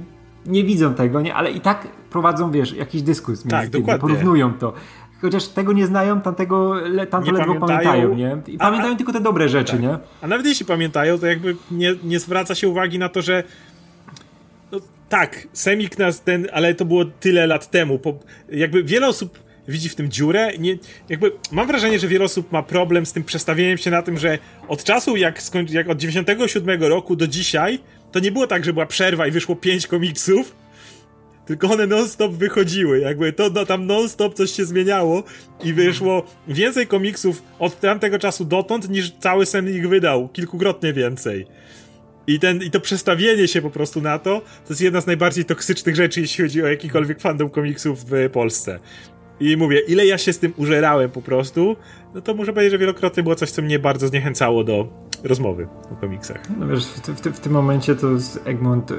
nie 0.47 0.65
widzą 0.65 0.95
tego, 0.95 1.21
nie? 1.21 1.35
ale 1.35 1.51
i 1.51 1.61
tak 1.61 1.89
prowadzą, 2.11 2.51
wiesz, 2.51 2.73
jakiś 2.73 3.03
dyskurs 3.03 3.45
między 3.45 3.51
tak, 3.51 3.69
tymi, 3.71 3.85
dokładnie. 3.85 4.01
porównują 4.01 4.55
to. 4.55 4.73
Chociaż 5.21 5.49
tego 5.49 5.73
nie 5.73 5.87
znają, 5.87 6.21
tamtego, 6.21 6.75
tamto 7.11 7.33
ledwo 7.33 7.55
pamiętają, 7.55 8.15
nie? 8.15 8.37
I 8.47 8.59
pamiętają 8.59 8.95
a, 8.95 8.97
tylko 8.97 9.13
te 9.13 9.21
dobre 9.21 9.49
rzeczy, 9.49 9.73
tak. 9.73 9.83
nie? 9.83 9.99
A 10.23 10.27
nawet 10.27 10.47
jeśli 10.47 10.67
pamiętają, 10.67 11.19
to 11.19 11.27
jakby 11.27 11.57
nie, 11.71 11.95
nie 12.05 12.21
zwraca 12.21 12.55
się 12.55 12.69
uwagi 12.69 12.99
na 12.99 13.09
to, 13.09 13.23
że 13.23 13.43
no, 14.73 14.79
tak, 15.09 15.49
Semik 15.53 15.99
nas 15.99 16.21
ten, 16.21 16.47
ale 16.53 16.75
to 16.75 16.85
było 16.85 17.05
tyle 17.05 17.47
lat 17.47 17.71
temu. 17.71 17.99
Po, 17.99 18.15
jakby 18.49 18.83
wiele 18.83 19.09
osób 19.09 19.39
widzi 19.69 19.89
w 19.89 19.95
tym 19.95 20.11
dziurę. 20.11 20.59
Nie, 20.59 20.79
jakby 21.09 21.33
mam 21.53 21.67
wrażenie, 21.67 21.99
że 21.99 22.09
wiele 22.09 22.25
osób 22.25 22.53
ma 22.53 22.63
problem 22.63 23.07
z 23.07 23.13
tym 23.13 23.25
przestawieniem 23.25 23.79
się 23.79 23.91
na 23.91 24.03
tym, 24.03 24.19
że 24.19 24.39
od 24.69 24.85
czasu 24.85 25.17
jak, 25.17 25.41
jak 25.69 25.89
od 25.89 25.99
97 25.99 26.83
roku 26.83 27.17
do 27.17 27.27
dzisiaj 27.27 27.79
to 28.17 28.21
nie 28.21 28.33
było 28.33 28.47
tak, 28.47 28.65
że 28.65 28.73
była 28.73 28.87
przerwa 28.87 29.27
i 29.27 29.31
wyszło 29.31 29.57
pięć 29.57 29.87
komiksów, 29.87 30.57
tylko 31.47 31.71
one 31.71 31.87
non-stop 31.87 32.33
wychodziły, 32.33 33.01
jakby 33.01 33.33
to 33.33 33.51
no, 33.51 33.67
tam 33.67 33.87
non-stop 33.87 34.35
coś 34.35 34.51
się 34.51 34.65
zmieniało 34.65 35.25
i 35.65 35.73
wyszło 35.73 36.27
więcej 36.49 36.87
komiksów 36.87 37.43
od 37.59 37.81
tamtego 37.81 38.19
czasu 38.19 38.45
dotąd 38.45 38.89
niż 38.89 39.11
cały 39.11 39.47
Semik 39.47 39.89
wydał, 39.89 40.29
kilkukrotnie 40.29 40.93
więcej. 40.93 41.47
I, 42.27 42.41
ten, 42.41 42.63
I 42.63 42.71
to 42.71 42.81
przestawienie 42.81 43.49
się 43.49 43.63
po 43.63 43.71
prostu 43.71 44.01
na 44.01 44.19
to, 44.19 44.41
to 44.41 44.71
jest 44.71 44.81
jedna 44.81 45.01
z 45.01 45.07
najbardziej 45.07 45.45
toksycznych 45.45 45.97
rzeczy, 45.97 46.21
jeśli 46.21 46.45
chodzi 46.45 46.63
o 46.63 46.67
jakikolwiek 46.67 47.21
fandom 47.21 47.51
komiksów 47.51 48.05
w 48.05 48.31
Polsce. 48.31 48.79
I 49.41 49.57
mówię, 49.57 49.81
ile 49.81 50.07
ja 50.07 50.19
się 50.19 50.33
z 50.33 50.39
tym 50.39 50.53
użerałem 50.57 51.11
po 51.11 51.23
prostu, 51.23 51.77
no 52.15 52.21
to 52.21 52.35
muszę 52.35 52.53
powiedzieć, 52.53 52.73
że 52.73 52.79
wielokrotnie 52.79 53.23
było 53.23 53.35
coś, 53.35 53.51
co 53.51 53.63
mnie 53.63 53.79
bardzo 53.79 54.09
zniechęcało 54.09 54.65
do 54.65 54.89
rozmowy 55.25 55.69
o 55.93 55.97
komiksach. 55.97 56.43
No 56.59 56.67
wiesz, 56.67 56.87
w, 56.87 57.01
w, 57.01 57.37
w 57.37 57.41
tym 57.41 57.53
momencie 57.53 57.97
to 57.97 58.07
Egmont 58.45 58.93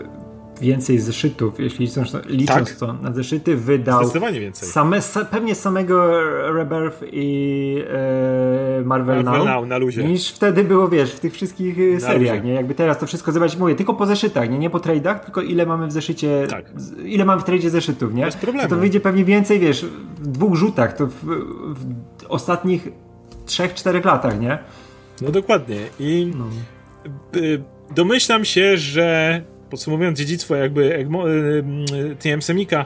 więcej 0.59 0.99
zeszytów, 0.99 1.59
jeśli 1.59 1.85
licząc, 1.85 2.13
licząc 2.25 2.69
tak. 2.69 2.77
to 2.77 2.93
na 2.93 3.13
zeszyty, 3.13 3.55
wydał 3.55 4.03
Zdecydowanie 4.03 4.39
więcej. 4.39 4.69
Same, 4.69 4.97
sa, 4.97 5.25
pewnie 5.25 5.55
samego 5.55 6.21
Rebirth 6.53 7.03
i 7.11 7.83
e, 7.87 8.81
Marvel, 8.85 9.23
Marvel 9.23 9.45
Now, 9.45 9.45
Now, 9.45 9.67
na 9.67 9.77
luzie. 9.77 10.03
niż 10.03 10.31
wtedy 10.31 10.63
było, 10.63 10.87
wiesz, 10.87 11.11
w 11.11 11.19
tych 11.19 11.33
wszystkich 11.33 11.79
e, 11.79 11.93
na 11.93 11.99
seriach, 11.99 12.35
luzie. 12.35 12.47
nie? 12.47 12.53
Jakby 12.53 12.75
teraz 12.75 12.99
to 12.99 13.07
wszystko 13.07 13.31
zobaczyć, 13.31 13.59
mówię, 13.59 13.75
tylko 13.75 13.93
po 13.93 14.05
zeszytach, 14.05 14.49
nie? 14.49 14.59
Nie 14.59 14.69
po 14.69 14.79
tradeach, 14.79 15.25
tylko 15.25 15.41
ile 15.41 15.65
mamy 15.65 15.87
w 15.87 15.91
zeszycie, 15.91 16.47
tak. 16.49 16.65
ile 17.05 17.25
mamy 17.25 17.41
w 17.41 17.45
tradzie 17.45 17.69
zeszytów, 17.69 18.13
nie? 18.13 18.25
Bez 18.25 18.35
problemu. 18.35 18.69
To, 18.69 18.75
to 18.75 18.81
wyjdzie 18.81 18.99
pewnie 18.99 19.25
więcej, 19.25 19.59
wiesz, 19.59 19.85
w 20.17 20.27
dwóch 20.27 20.55
rzutach, 20.55 20.97
to 20.97 21.07
w, 21.07 21.13
w 21.75 22.25
ostatnich 22.29 22.87
trzech, 23.45 23.73
czterech 23.73 24.05
latach, 24.05 24.39
nie? 24.39 24.57
No 25.21 25.31
dokładnie. 25.31 25.77
I 25.99 26.31
no. 26.37 26.45
domyślam 27.95 28.45
się, 28.45 28.77
że 28.77 29.41
podsumowując 29.70 30.18
dziedzictwo 30.20 30.55
jakby 30.55 30.95
Egmo, 30.95 31.32
y, 31.32 31.63
y, 32.11 32.15
TM 32.15 32.41
Semika, 32.41 32.86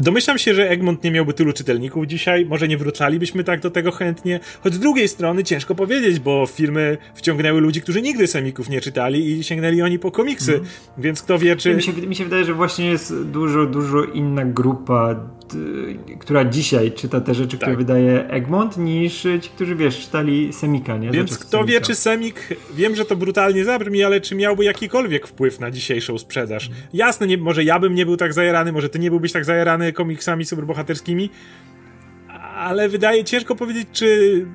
Domyślam 0.00 0.38
się, 0.38 0.54
że 0.54 0.70
Egmont 0.70 1.04
nie 1.04 1.10
miałby 1.10 1.34
tylu 1.34 1.52
czytelników 1.52 2.06
dzisiaj, 2.06 2.46
może 2.46 2.68
nie 2.68 2.78
wrócalibyśmy 2.78 3.44
tak 3.44 3.60
do 3.60 3.70
tego 3.70 3.92
chętnie, 3.92 4.40
choć 4.62 4.74
z 4.74 4.78
drugiej 4.78 5.08
strony 5.08 5.44
ciężko 5.44 5.74
powiedzieć, 5.74 6.20
bo 6.20 6.46
firmy 6.46 6.98
wciągnęły 7.14 7.60
ludzi, 7.60 7.82
którzy 7.82 8.02
nigdy 8.02 8.26
semików 8.26 8.68
nie 8.68 8.80
czytali 8.80 9.30
i 9.30 9.44
sięgnęli 9.44 9.82
oni 9.82 9.98
po 9.98 10.10
komiksy, 10.10 10.54
mm. 10.54 10.66
więc 10.98 11.22
kto 11.22 11.38
wie, 11.38 11.56
czy... 11.56 11.74
Mi 11.74 11.82
się, 11.82 11.92
mi 11.92 12.16
się 12.16 12.24
wydaje, 12.24 12.44
że 12.44 12.54
właśnie 12.54 12.86
jest 12.86 13.22
dużo, 13.24 13.66
dużo 13.66 14.04
inna 14.04 14.44
grupa, 14.44 15.28
która 16.18 16.44
dzisiaj 16.44 16.92
czyta 16.92 17.20
te 17.20 17.34
rzeczy, 17.34 17.50
tak. 17.50 17.60
które 17.60 17.76
wydaje 17.76 18.28
Egmont, 18.28 18.76
niż 18.76 19.26
ci, 19.40 19.50
którzy, 19.54 19.76
wiesz, 19.76 20.00
czytali 20.00 20.52
semika, 20.52 20.96
nie? 20.96 21.10
Więc 21.10 21.38
kto 21.38 21.58
semika. 21.58 21.72
wie, 21.72 21.80
czy 21.80 21.94
semik, 21.94 22.48
wiem, 22.74 22.96
że 22.96 23.04
to 23.04 23.16
brutalnie 23.16 23.64
zabrzmi, 23.64 24.04
ale 24.04 24.20
czy 24.20 24.34
miałby 24.34 24.64
jakikolwiek 24.64 25.26
wpływ 25.26 25.60
na 25.60 25.70
dzisiejszą 25.70 26.18
sprzedaż? 26.18 26.66
Mm. 26.66 26.78
Jasne, 26.92 27.26
nie, 27.26 27.38
może 27.38 27.64
ja 27.64 27.78
bym 27.78 27.94
nie 27.94 28.06
był 28.06 28.16
tak 28.16 28.32
zajarany, 28.32 28.72
może 28.72 28.88
ty 28.88 28.98
nie 28.98 29.10
byłbyś 29.10 29.32
tak 29.32 29.44
zajarany, 29.44 29.92
komiksami 29.92 30.44
superbohaterskimi, 30.44 31.30
ale 32.62 32.88
wydaje 32.88 33.24
ciężko 33.24 33.54
powiedzieć, 33.54 33.88
czy 33.92 34.46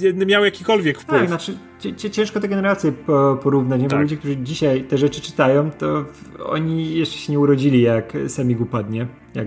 hmm. 0.00 0.28
miał 0.28 0.44
jakikolwiek 0.44 0.98
wpływ. 0.98 1.20
Tak, 1.20 1.28
znaczy 1.28 1.56
ciężko 2.10 2.40
te 2.40 2.48
generacje 2.48 2.92
porównać, 3.42 3.80
nie? 3.80 3.86
bo 3.86 3.90
tak. 3.90 4.00
ludzie, 4.00 4.16
którzy 4.16 4.36
dzisiaj 4.36 4.84
te 4.84 4.98
rzeczy 4.98 5.20
czytają, 5.20 5.70
to 5.70 6.04
oni 6.44 6.94
jeszcze 6.94 7.18
się 7.18 7.32
nie 7.32 7.38
urodzili, 7.38 7.82
jak 7.82 8.12
Semig 8.28 8.60
upadnie, 8.60 9.06
jak 9.34 9.46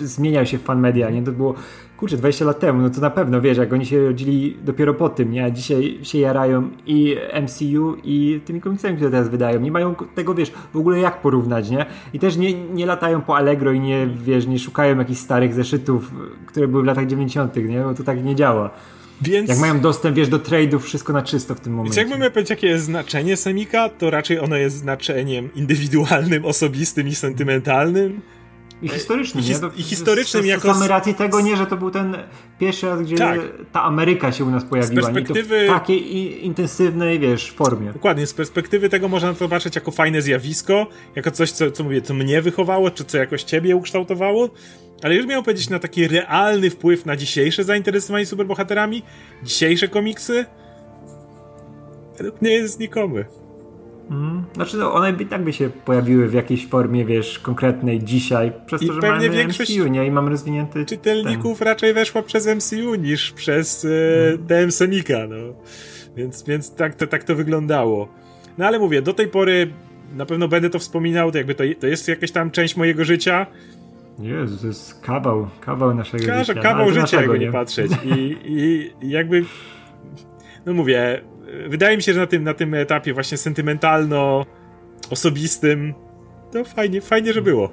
zmieniał 0.00 0.46
się 0.46 0.58
fan 0.58 0.80
media, 0.80 1.10
nie? 1.10 1.22
To 1.22 1.32
było 1.32 1.54
kurczę, 1.96 2.16
20 2.16 2.44
lat 2.44 2.60
temu, 2.60 2.82
no 2.82 2.90
to 2.90 3.00
na 3.00 3.10
pewno, 3.10 3.40
wiesz, 3.40 3.58
jak 3.58 3.72
oni 3.72 3.86
się 3.86 4.04
rodzili 4.04 4.56
dopiero 4.64 4.94
po 4.94 5.08
tym, 5.08 5.30
nie? 5.30 5.44
A 5.44 5.50
dzisiaj 5.50 5.98
się 6.02 6.18
jarają 6.18 6.70
i 6.86 7.16
MCU 7.42 7.96
i 8.04 8.40
tymi 8.44 8.60
komiksami, 8.60 8.96
które 8.96 9.10
teraz 9.10 9.28
wydają. 9.28 9.60
Nie 9.60 9.70
mają 9.70 9.94
tego, 10.14 10.34
wiesz, 10.34 10.52
w 10.74 10.76
ogóle 10.76 10.98
jak 10.98 11.20
porównać, 11.20 11.70
nie? 11.70 11.86
I 12.12 12.18
też 12.18 12.36
nie, 12.36 12.54
nie 12.54 12.86
latają 12.86 13.20
po 13.20 13.36
Allegro 13.36 13.72
i 13.72 13.80
nie, 13.80 14.06
wiesz, 14.06 14.46
nie 14.46 14.58
szukają 14.58 14.98
jakichś 14.98 15.20
starych 15.20 15.54
zeszytów, 15.54 16.10
które 16.46 16.68
były 16.68 16.82
w 16.82 16.86
latach 16.86 17.06
90., 17.06 17.56
nie? 17.56 17.80
Bo 17.80 17.94
to 17.94 18.02
tak 18.02 18.24
nie 18.24 18.34
działa. 18.34 18.70
Więc... 19.22 19.48
Jak 19.48 19.58
mają 19.58 19.80
dostęp, 19.80 20.16
wiesz, 20.16 20.28
do 20.28 20.38
trade'ów, 20.38 20.78
wszystko 20.78 21.12
na 21.12 21.22
czysto 21.22 21.54
w 21.54 21.60
tym 21.60 21.72
momencie. 21.72 21.96
Więc 21.96 21.96
jakbym 21.96 22.20
miał 22.20 22.30
powiedzieć, 22.30 22.50
jakie 22.50 22.66
jest 22.66 22.84
znaczenie 22.84 23.36
Semika, 23.36 23.88
to 23.88 24.10
raczej 24.10 24.38
ono 24.38 24.56
jest 24.56 24.76
znaczeniem 24.76 25.48
indywidualnym, 25.54 26.44
osobistym 26.44 27.08
i 27.08 27.14
sentymentalnym. 27.14 28.20
I 28.82 28.88
historycznym, 28.88 29.44
I, 29.44 29.46
his, 29.46 29.60
i 29.76 29.82
historycznym 29.82 30.42
z, 30.42 30.46
jako... 30.46 30.68
Mamy 30.68 30.88
racji 30.88 31.14
tego, 31.14 31.40
nie, 31.40 31.56
że 31.56 31.66
to 31.66 31.76
był 31.76 31.90
ten 31.90 32.16
pierwszy 32.58 32.86
raz, 32.86 33.02
gdzie 33.02 33.16
tak. 33.16 33.40
ta 33.72 33.82
Ameryka 33.82 34.32
się 34.32 34.44
u 34.44 34.50
nas 34.50 34.64
pojawiła. 34.64 35.02
Z 35.02 35.04
perspektywy... 35.04 35.64
w 35.64 35.68
takiej 35.68 36.46
intensywnej, 36.46 37.18
wiesz, 37.18 37.52
formie. 37.52 37.92
Dokładnie, 37.92 38.26
z 38.26 38.34
perspektywy 38.34 38.88
tego 38.88 39.08
można 39.08 39.32
to 39.32 39.38
zobaczyć 39.38 39.74
jako 39.74 39.90
fajne 39.90 40.22
zjawisko, 40.22 40.86
jako 41.16 41.30
coś, 41.30 41.50
co, 41.50 41.70
co 41.70 41.84
mówię, 41.84 42.02
co 42.02 42.14
mnie 42.14 42.42
wychowało, 42.42 42.90
czy 42.90 43.04
co 43.04 43.18
jakoś 43.18 43.42
ciebie 43.42 43.76
ukształtowało, 43.76 44.50
ale 45.02 45.14
już 45.14 45.26
miał 45.26 45.42
powiedzieć 45.42 45.70
na 45.70 45.78
taki 45.78 46.08
realny 46.08 46.70
wpływ 46.70 47.06
na 47.06 47.16
dzisiejsze 47.16 47.64
zainteresowanie 47.64 48.26
superbohaterami, 48.26 49.02
dzisiejsze 49.42 49.88
komiksy, 49.88 50.44
według 52.16 52.42
mnie 52.42 52.50
jest 52.50 52.74
znikomy. 52.74 53.24
Mm. 54.10 54.44
Znaczy, 54.54 54.76
no, 54.76 54.94
one 54.94 55.12
i 55.20 55.26
tak 55.26 55.44
by 55.44 55.52
się 55.52 55.70
pojawiły 55.84 56.28
w 56.28 56.34
jakiejś 56.34 56.66
formie, 56.66 57.04
wiesz, 57.04 57.38
konkretnej 57.38 58.04
dzisiaj, 58.04 58.52
przez 58.66 58.82
I 58.82 58.86
to, 58.86 58.92
że 58.92 59.00
pewnie 59.00 59.28
mamy 59.28 59.46
MCU, 59.48 59.86
nie? 59.86 60.06
I 60.06 60.10
mamy 60.10 60.30
rozwinięty... 60.30 60.84
czytelników 60.84 61.58
ten. 61.58 61.68
raczej 61.68 61.94
weszła 61.94 62.22
przez 62.22 62.46
MCU 62.46 62.94
niż 62.94 63.32
przez 63.32 63.84
e, 63.84 63.88
mm. 64.28 64.46
DM 64.46 64.70
Semika, 64.70 65.18
no. 65.28 65.36
Więc, 66.16 66.42
więc 66.42 66.74
tak, 66.74 66.94
to, 66.94 67.06
tak 67.06 67.24
to 67.24 67.34
wyglądało. 67.34 68.08
No 68.58 68.66
ale 68.66 68.78
mówię, 68.78 69.02
do 69.02 69.12
tej 69.12 69.28
pory 69.28 69.72
na 70.16 70.26
pewno 70.26 70.48
będę 70.48 70.70
to 70.70 70.78
wspominał, 70.78 71.32
to 71.32 71.38
jakby 71.38 71.54
to, 71.54 71.64
to 71.80 71.86
jest 71.86 72.08
jakaś 72.08 72.30
tam 72.30 72.50
część 72.50 72.76
mojego 72.76 73.04
życia. 73.04 73.46
Jezu, 74.18 74.58
to 74.60 74.66
jest 74.66 75.00
kawał, 75.00 75.48
kawał 75.60 75.94
naszego 75.94 76.34
życia. 76.38 76.54
Kawał 76.54 76.86
no, 76.86 77.00
życia, 77.00 77.20
jakby 77.20 77.38
nie, 77.38 77.46
nie 77.46 77.52
patrzeć. 77.52 77.92
I, 78.04 78.36
I 79.02 79.10
jakby, 79.10 79.44
no 80.66 80.74
mówię, 80.74 81.20
wydaje 81.68 81.96
mi 81.96 82.02
się, 82.02 82.14
że 82.14 82.20
na 82.20 82.26
tym, 82.26 82.44
na 82.44 82.54
tym 82.54 82.74
etapie 82.74 83.14
właśnie 83.14 83.38
sentymentalno-osobistym 83.38 85.94
to 86.52 86.64
fajnie, 86.64 87.00
fajnie, 87.00 87.32
że 87.32 87.42
było. 87.42 87.70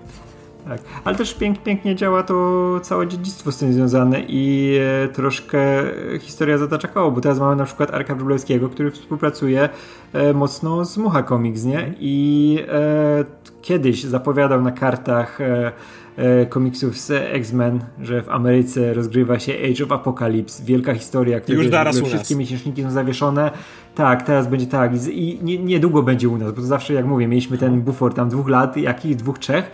Tak, 0.67 0.81
ale 1.03 1.15
też 1.15 1.33
pięk, 1.33 1.63
pięknie 1.63 1.95
działa 1.95 2.23
to 2.23 2.79
całe 2.83 3.07
dziedzictwo 3.07 3.51
z 3.51 3.57
tym 3.57 3.73
związane 3.73 4.21
i 4.27 4.75
e, 5.03 5.07
troszkę 5.07 5.59
historia 6.19 6.57
zatacza 6.57 6.87
koło, 6.87 7.11
bo 7.11 7.21
teraz 7.21 7.39
mamy 7.39 7.55
na 7.55 7.65
przykład 7.65 7.93
Arka 7.93 8.15
Wróblewskiego, 8.15 8.69
który 8.69 8.91
współpracuje 8.91 9.69
e, 10.13 10.33
mocno 10.33 10.85
z 10.85 10.97
Mucha 10.97 11.23
Comics, 11.23 11.63
nie? 11.63 11.93
I 11.99 12.59
e, 12.67 13.25
kiedyś 13.61 14.03
zapowiadał 14.03 14.61
na 14.61 14.71
kartach 14.71 15.41
e, 15.41 15.71
komiksów 16.49 16.97
z 16.97 17.11
X-Men, 17.11 17.79
że 18.01 18.21
w 18.21 18.29
Ameryce 18.29 18.93
rozgrywa 18.93 19.39
się 19.39 19.53
Age 19.53 19.83
of 19.83 19.91
Apocalypse, 19.91 20.63
wielka 20.63 20.93
historia, 20.93 21.39
która 21.39 21.91
wszystkie 21.91 22.35
miesięczniki 22.35 22.83
są 22.83 22.91
zawieszone. 22.91 23.51
Tak, 23.95 24.23
teraz 24.23 24.47
będzie 24.47 24.67
tak 24.67 25.07
i, 25.07 25.51
i 25.51 25.59
niedługo 25.59 26.03
będzie 26.03 26.29
u 26.29 26.37
nas, 26.37 26.51
bo 26.51 26.55
to 26.55 26.67
zawsze 26.67 26.93
jak 26.93 27.05
mówię, 27.05 27.27
mieliśmy 27.27 27.57
ten 27.57 27.81
bufor 27.81 28.13
tam 28.13 28.29
dwóch 28.29 28.49
lat, 28.49 28.77
jakich 28.77 29.15
dwóch, 29.15 29.39
trzech 29.39 29.71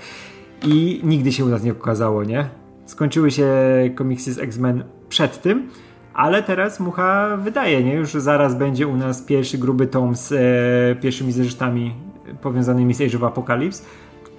i 0.66 1.02
nigdy 1.04 1.32
się 1.32 1.46
u 1.46 1.50
nas 1.50 1.64
nie 1.64 1.72
okazało, 1.72 2.24
nie? 2.24 2.50
Skończyły 2.86 3.32
się 3.32 3.48
komiksy 3.96 4.34
z 4.34 4.40
X-Men 4.40 4.84
przed 5.10 5.42
tym, 5.42 5.70
ale 6.14 6.44
teraz 6.44 6.80
Mucha 6.80 7.38
wydaje, 7.38 7.84
nie? 7.84 7.94
Już 7.94 8.12
zaraz 8.12 8.56
będzie 8.56 8.88
u 8.88 8.98
nas 8.98 9.22
pierwszy 9.22 9.58
gruby 9.58 9.88
tom 9.88 10.16
z 10.16 10.32
e, 10.32 11.02
pierwszymi 11.02 11.32
zeszytami 11.32 11.94
powiązanymi 12.42 12.94
z 12.94 13.02
Age 13.02 13.18
of 13.18 13.24
Apocalypse 13.24 13.84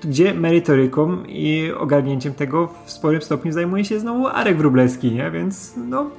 gdzie 0.05 0.35
merytoryką 0.35 1.25
i 1.25 1.73
ogarnięciem 1.79 2.35
tego 2.35 2.75
w 2.85 2.91
sporym 2.91 3.23
stopniu 3.23 3.53
zajmuje 3.53 3.85
się 3.85 4.01
znowu 4.01 4.27
Arek 4.27 4.57
Wróblewski, 4.57 5.13
nie? 5.13 5.31
Więc 5.31 5.75
no 5.77 6.11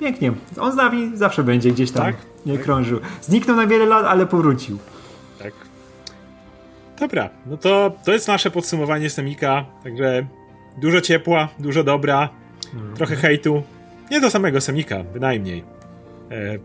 pięknie. 0.00 0.32
On 0.60 0.72
z 0.72 0.76
nami 0.76 1.10
zawsze 1.14 1.44
będzie 1.44 1.70
gdzieś 1.70 1.90
tam 1.90 2.02
tak? 2.04 2.16
nie 2.46 2.54
tak. 2.54 2.62
krążył. 2.62 3.00
Zniknął 3.22 3.56
na 3.56 3.66
wiele 3.66 3.86
lat, 3.86 4.04
ale 4.04 4.26
powrócił. 4.26 4.78
Tak. 5.38 5.52
Dobra, 7.00 7.30
no 7.46 7.56
to 7.56 7.92
to 8.04 8.12
jest 8.12 8.28
nasze 8.28 8.50
podsumowanie 8.50 9.10
Semika, 9.10 9.64
także 9.84 10.26
dużo 10.80 11.00
ciepła, 11.00 11.48
dużo 11.58 11.84
dobra, 11.84 12.28
hmm. 12.72 12.96
trochę 12.96 13.16
hejtu. 13.16 13.62
Nie 14.10 14.20
do 14.20 14.30
samego 14.30 14.60
Semika, 14.60 15.04
bynajmniej. 15.04 15.64
E, 16.30 16.58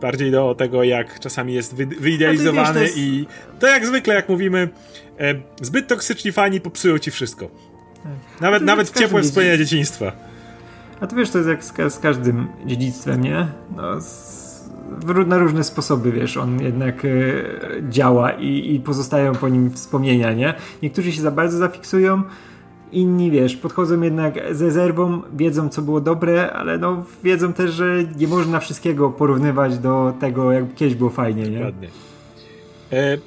bardziej 0.00 0.30
do 0.30 0.54
tego, 0.54 0.84
jak 0.84 1.20
czasami 1.20 1.54
jest 1.54 1.74
wy, 1.74 1.86
wyidealizowany 1.86 2.66
wiesz, 2.66 2.74
to 2.74 2.82
jest... 2.82 2.98
i 2.98 3.26
to 3.58 3.66
jak 3.66 3.86
zwykle, 3.86 4.14
jak 4.14 4.28
mówimy, 4.28 4.68
e, 5.18 5.34
zbyt 5.60 5.88
toksyczni 5.88 6.32
fani 6.32 6.60
popsują 6.60 6.98
ci 6.98 7.10
wszystko. 7.10 7.48
Tak. 8.02 8.40
Nawet, 8.40 8.62
nawet 8.62 8.98
ciepłe 8.98 9.22
wspomnienia 9.22 9.56
dzieciństwa. 9.56 10.12
A 11.00 11.06
to 11.06 11.16
wiesz, 11.16 11.30
to 11.30 11.38
jest 11.38 11.50
jak 11.50 11.64
z, 11.64 11.94
z 11.94 11.98
każdym 11.98 12.48
dziedzictwem, 12.66 13.20
nie? 13.20 13.46
No, 13.76 14.00
z, 14.00 14.42
na 15.26 15.38
różne 15.38 15.64
sposoby, 15.64 16.12
wiesz, 16.12 16.36
on 16.36 16.62
jednak 16.62 17.04
e, 17.04 17.08
działa 17.90 18.30
i, 18.30 18.74
i 18.74 18.80
pozostają 18.80 19.34
po 19.34 19.48
nim 19.48 19.70
wspomnienia, 19.70 20.32
nie? 20.32 20.54
Niektórzy 20.82 21.12
się 21.12 21.22
za 21.22 21.30
bardzo 21.30 21.58
zafiksują, 21.58 22.22
Inni, 22.92 23.30
wiesz, 23.30 23.56
podchodzą 23.56 24.00
jednak 24.00 24.34
z 24.50 24.62
rezerwą, 24.62 25.22
wiedzą, 25.36 25.68
co 25.68 25.82
było 25.82 26.00
dobre, 26.00 26.52
ale 26.52 26.78
no 26.78 27.04
wiedzą 27.24 27.52
też, 27.52 27.70
że 27.70 28.04
nie 28.18 28.28
można 28.28 28.60
wszystkiego 28.60 29.10
porównywać 29.10 29.78
do 29.78 30.14
tego, 30.20 30.52
jak 30.52 30.74
kiedyś 30.74 30.94
było 30.94 31.10
fajnie, 31.10 31.42
nie? 31.42 31.56
Dokładnie. 31.56 31.88
E, 32.92 33.18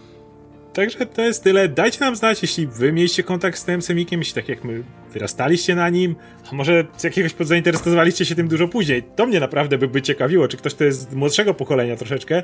Także 0.76 1.06
to 1.06 1.22
jest 1.22 1.44
tyle. 1.44 1.70
Dajcie 1.70 2.00
nam 2.00 2.16
znać, 2.16 2.42
jeśli 2.42 2.68
wy 2.68 2.92
mieliście 2.92 3.24
kontakt 3.24 3.60
z 3.60 3.66
tym 3.66 3.82
semikiem, 3.82 4.20
jeśli 4.20 4.36
tak 4.36 4.50
jak 4.50 4.64
my 4.64 4.84
wyrastaliście 5.14 5.76
na 5.76 5.90
nim, 5.90 6.16
a 6.52 6.56
może 6.56 6.86
z 6.98 7.04
jakiegoś 7.04 7.34
powodu 7.34 7.48
zainteresowaliście 7.48 8.26
się 8.26 8.36
tym 8.36 8.48
dużo 8.48 8.68
później. 8.68 9.04
To 9.16 9.26
mnie 9.26 9.40
naprawdę 9.40 9.78
by, 9.78 9.88
by 9.88 10.02
ciekawiło, 10.02 10.48
czy 10.48 10.58
ktoś 10.58 10.74
to 10.74 10.84
jest 10.84 11.12
z 11.12 11.14
młodszego 11.14 11.54
pokolenia 11.54 11.96
troszeczkę, 11.96 12.44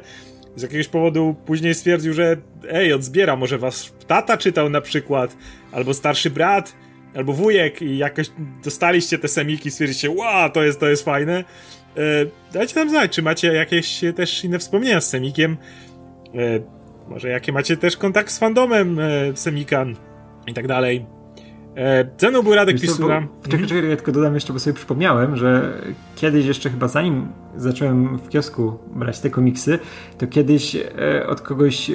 z 0.55 0.61
jakiegoś 0.61 0.87
powodu 0.87 1.35
później 1.45 1.73
stwierdził, 1.73 2.13
że 2.13 2.37
ej, 2.69 2.93
odzbiera, 2.93 3.35
może 3.35 3.57
was 3.57 3.93
tata 4.07 4.37
czytał 4.37 4.69
na 4.69 4.81
przykład, 4.81 5.37
albo 5.71 5.93
starszy 5.93 6.29
brat, 6.29 6.75
albo 7.15 7.33
wujek 7.33 7.81
i 7.81 7.97
jakoś 7.97 8.31
dostaliście 8.63 9.17
te 9.17 9.27
semiki 9.27 9.67
i 9.67 9.71
stwierdziliście, 9.71 10.09
wow, 10.11 10.49
to 10.49 10.63
jest, 10.63 10.79
to 10.79 10.89
jest 10.89 11.05
fajne. 11.05 11.43
E, 11.97 12.03
dajcie 12.53 12.75
nam 12.75 12.89
znać, 12.89 13.11
czy 13.11 13.21
macie 13.21 13.53
jakieś 13.53 14.01
też 14.15 14.43
inne 14.43 14.59
wspomnienia 14.59 15.01
z 15.01 15.09
semikiem. 15.09 15.57
E, 16.35 16.80
może 17.11 17.29
jakie 17.29 17.51
macie 17.51 17.77
też 17.77 17.97
kontakt 17.97 18.31
z 18.31 18.39
fandomem 18.39 18.99
e, 18.99 19.03
Semikan 19.35 19.95
i 20.47 20.53
tak 20.53 20.67
dalej. 20.67 21.05
E, 21.77 22.05
ze 22.17 22.29
mną 22.29 22.41
był 22.43 22.55
Radek 22.55 22.75
Wiesz 22.79 22.81
Pisura. 22.81 23.21
bo- 23.21 23.49
Czekaj, 23.49 23.67
czekaj, 23.67 23.89
ja 23.89 23.95
tylko 23.95 24.11
dodam 24.11 24.33
jeszcze, 24.33 24.53
bo 24.53 24.59
sobie 24.59 24.73
przypomniałem, 24.73 25.37
że 25.37 25.73
kiedyś 26.15 26.45
jeszcze 26.45 26.69
chyba 26.69 26.87
zanim 26.87 27.27
zacząłem 27.57 28.17
w 28.17 28.29
kiosku 28.29 28.77
brać 28.95 29.19
te 29.19 29.29
komiksy, 29.29 29.79
to 30.17 30.27
kiedyś 30.27 30.75
e, 30.75 31.27
od 31.27 31.41
kogoś, 31.41 31.89
e, 31.89 31.93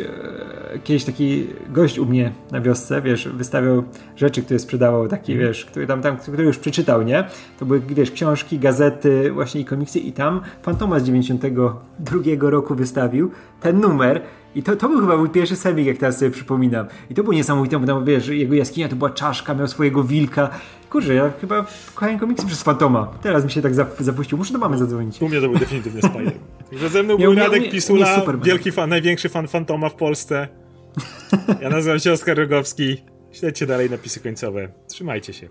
kiedyś 0.84 1.04
taki 1.04 1.46
gość 1.68 1.98
u 1.98 2.06
mnie 2.06 2.32
na 2.52 2.60
wiosce, 2.60 3.02
wiesz, 3.02 3.28
wystawiał 3.28 3.82
rzeczy, 4.16 4.42
które 4.42 4.58
sprzedawał, 4.60 5.08
takie, 5.08 5.32
Mhm. 5.32 5.48
wiesz, 5.50 5.64
które 5.64 5.86
tam, 5.86 6.02
tam, 6.02 6.16
które 6.16 6.44
już 6.44 6.58
przeczytał, 6.58 7.02
nie? 7.02 7.24
To 7.58 7.66
były, 7.66 7.80
wiesz, 7.80 8.10
książki, 8.10 8.58
gazety, 8.58 9.30
właśnie 9.32 9.60
i 9.60 9.64
komiksy 9.64 9.98
i 9.98 10.12
tam 10.12 10.40
Fantoma 10.62 10.98
z 11.00 11.04
92 11.04 12.50
roku 12.50 12.74
wystawił 12.74 13.30
ten 13.60 13.80
numer 13.80 14.20
i 14.56 14.62
to, 14.62 14.76
to 14.76 14.88
był 14.88 15.00
chyba 15.00 15.16
mój 15.16 15.30
pierwszy 15.30 15.56
semik, 15.56 15.86
jak 15.86 15.98
teraz 15.98 16.18
sobie 16.18 16.30
przypominam. 16.30 16.86
I 17.10 17.14
to 17.14 17.22
było 17.22 17.34
niesamowite, 17.34 17.78
bo 17.78 17.86
tam, 17.86 18.04
wiesz, 18.04 18.28
jego 18.28 18.54
jaskinia 18.54 18.88
to 18.88 18.96
była 18.96 19.10
czaszka, 19.10 19.54
miał 19.54 19.68
swojego 19.68 20.04
wilka. 20.04 20.50
Kurczę, 20.90 21.14
ja 21.14 21.32
chyba 21.40 21.66
kochałem 21.94 22.18
komiksy 22.18 22.46
przez 22.46 22.62
Fantoma. 22.62 23.12
Teraz 23.22 23.44
mi 23.44 23.50
się 23.50 23.62
tak 23.62 23.74
zap- 23.74 24.02
zapuścił. 24.02 24.38
Muszę 24.38 24.52
do 24.52 24.58
mamy 24.58 24.78
zadzwonić. 24.78 25.22
U 25.22 25.28
mnie 25.28 25.40
to 25.40 25.48
był 25.48 25.58
definitywnie 25.58 26.02
Spider. 26.02 26.32
Także 26.70 26.88
ze 26.96 27.02
mną 27.02 27.16
był 27.16 27.30
u 27.30 27.34
Radek 27.34 27.70
Pisula, 27.70 28.22
wielki 28.44 28.72
fan, 28.72 28.90
największy 28.90 29.28
fan 29.28 29.48
Fantoma 29.48 29.88
w 29.88 29.94
Polsce. 29.94 30.48
Ja 31.62 31.70
nazywam 31.70 31.98
się 31.98 32.12
Oskar 32.12 32.36
Rogowski. 32.36 32.96
Śledźcie 33.32 33.66
dalej 33.66 33.90
napisy 33.90 34.20
końcowe. 34.20 34.68
Trzymajcie 34.88 35.32
się. 35.32 35.48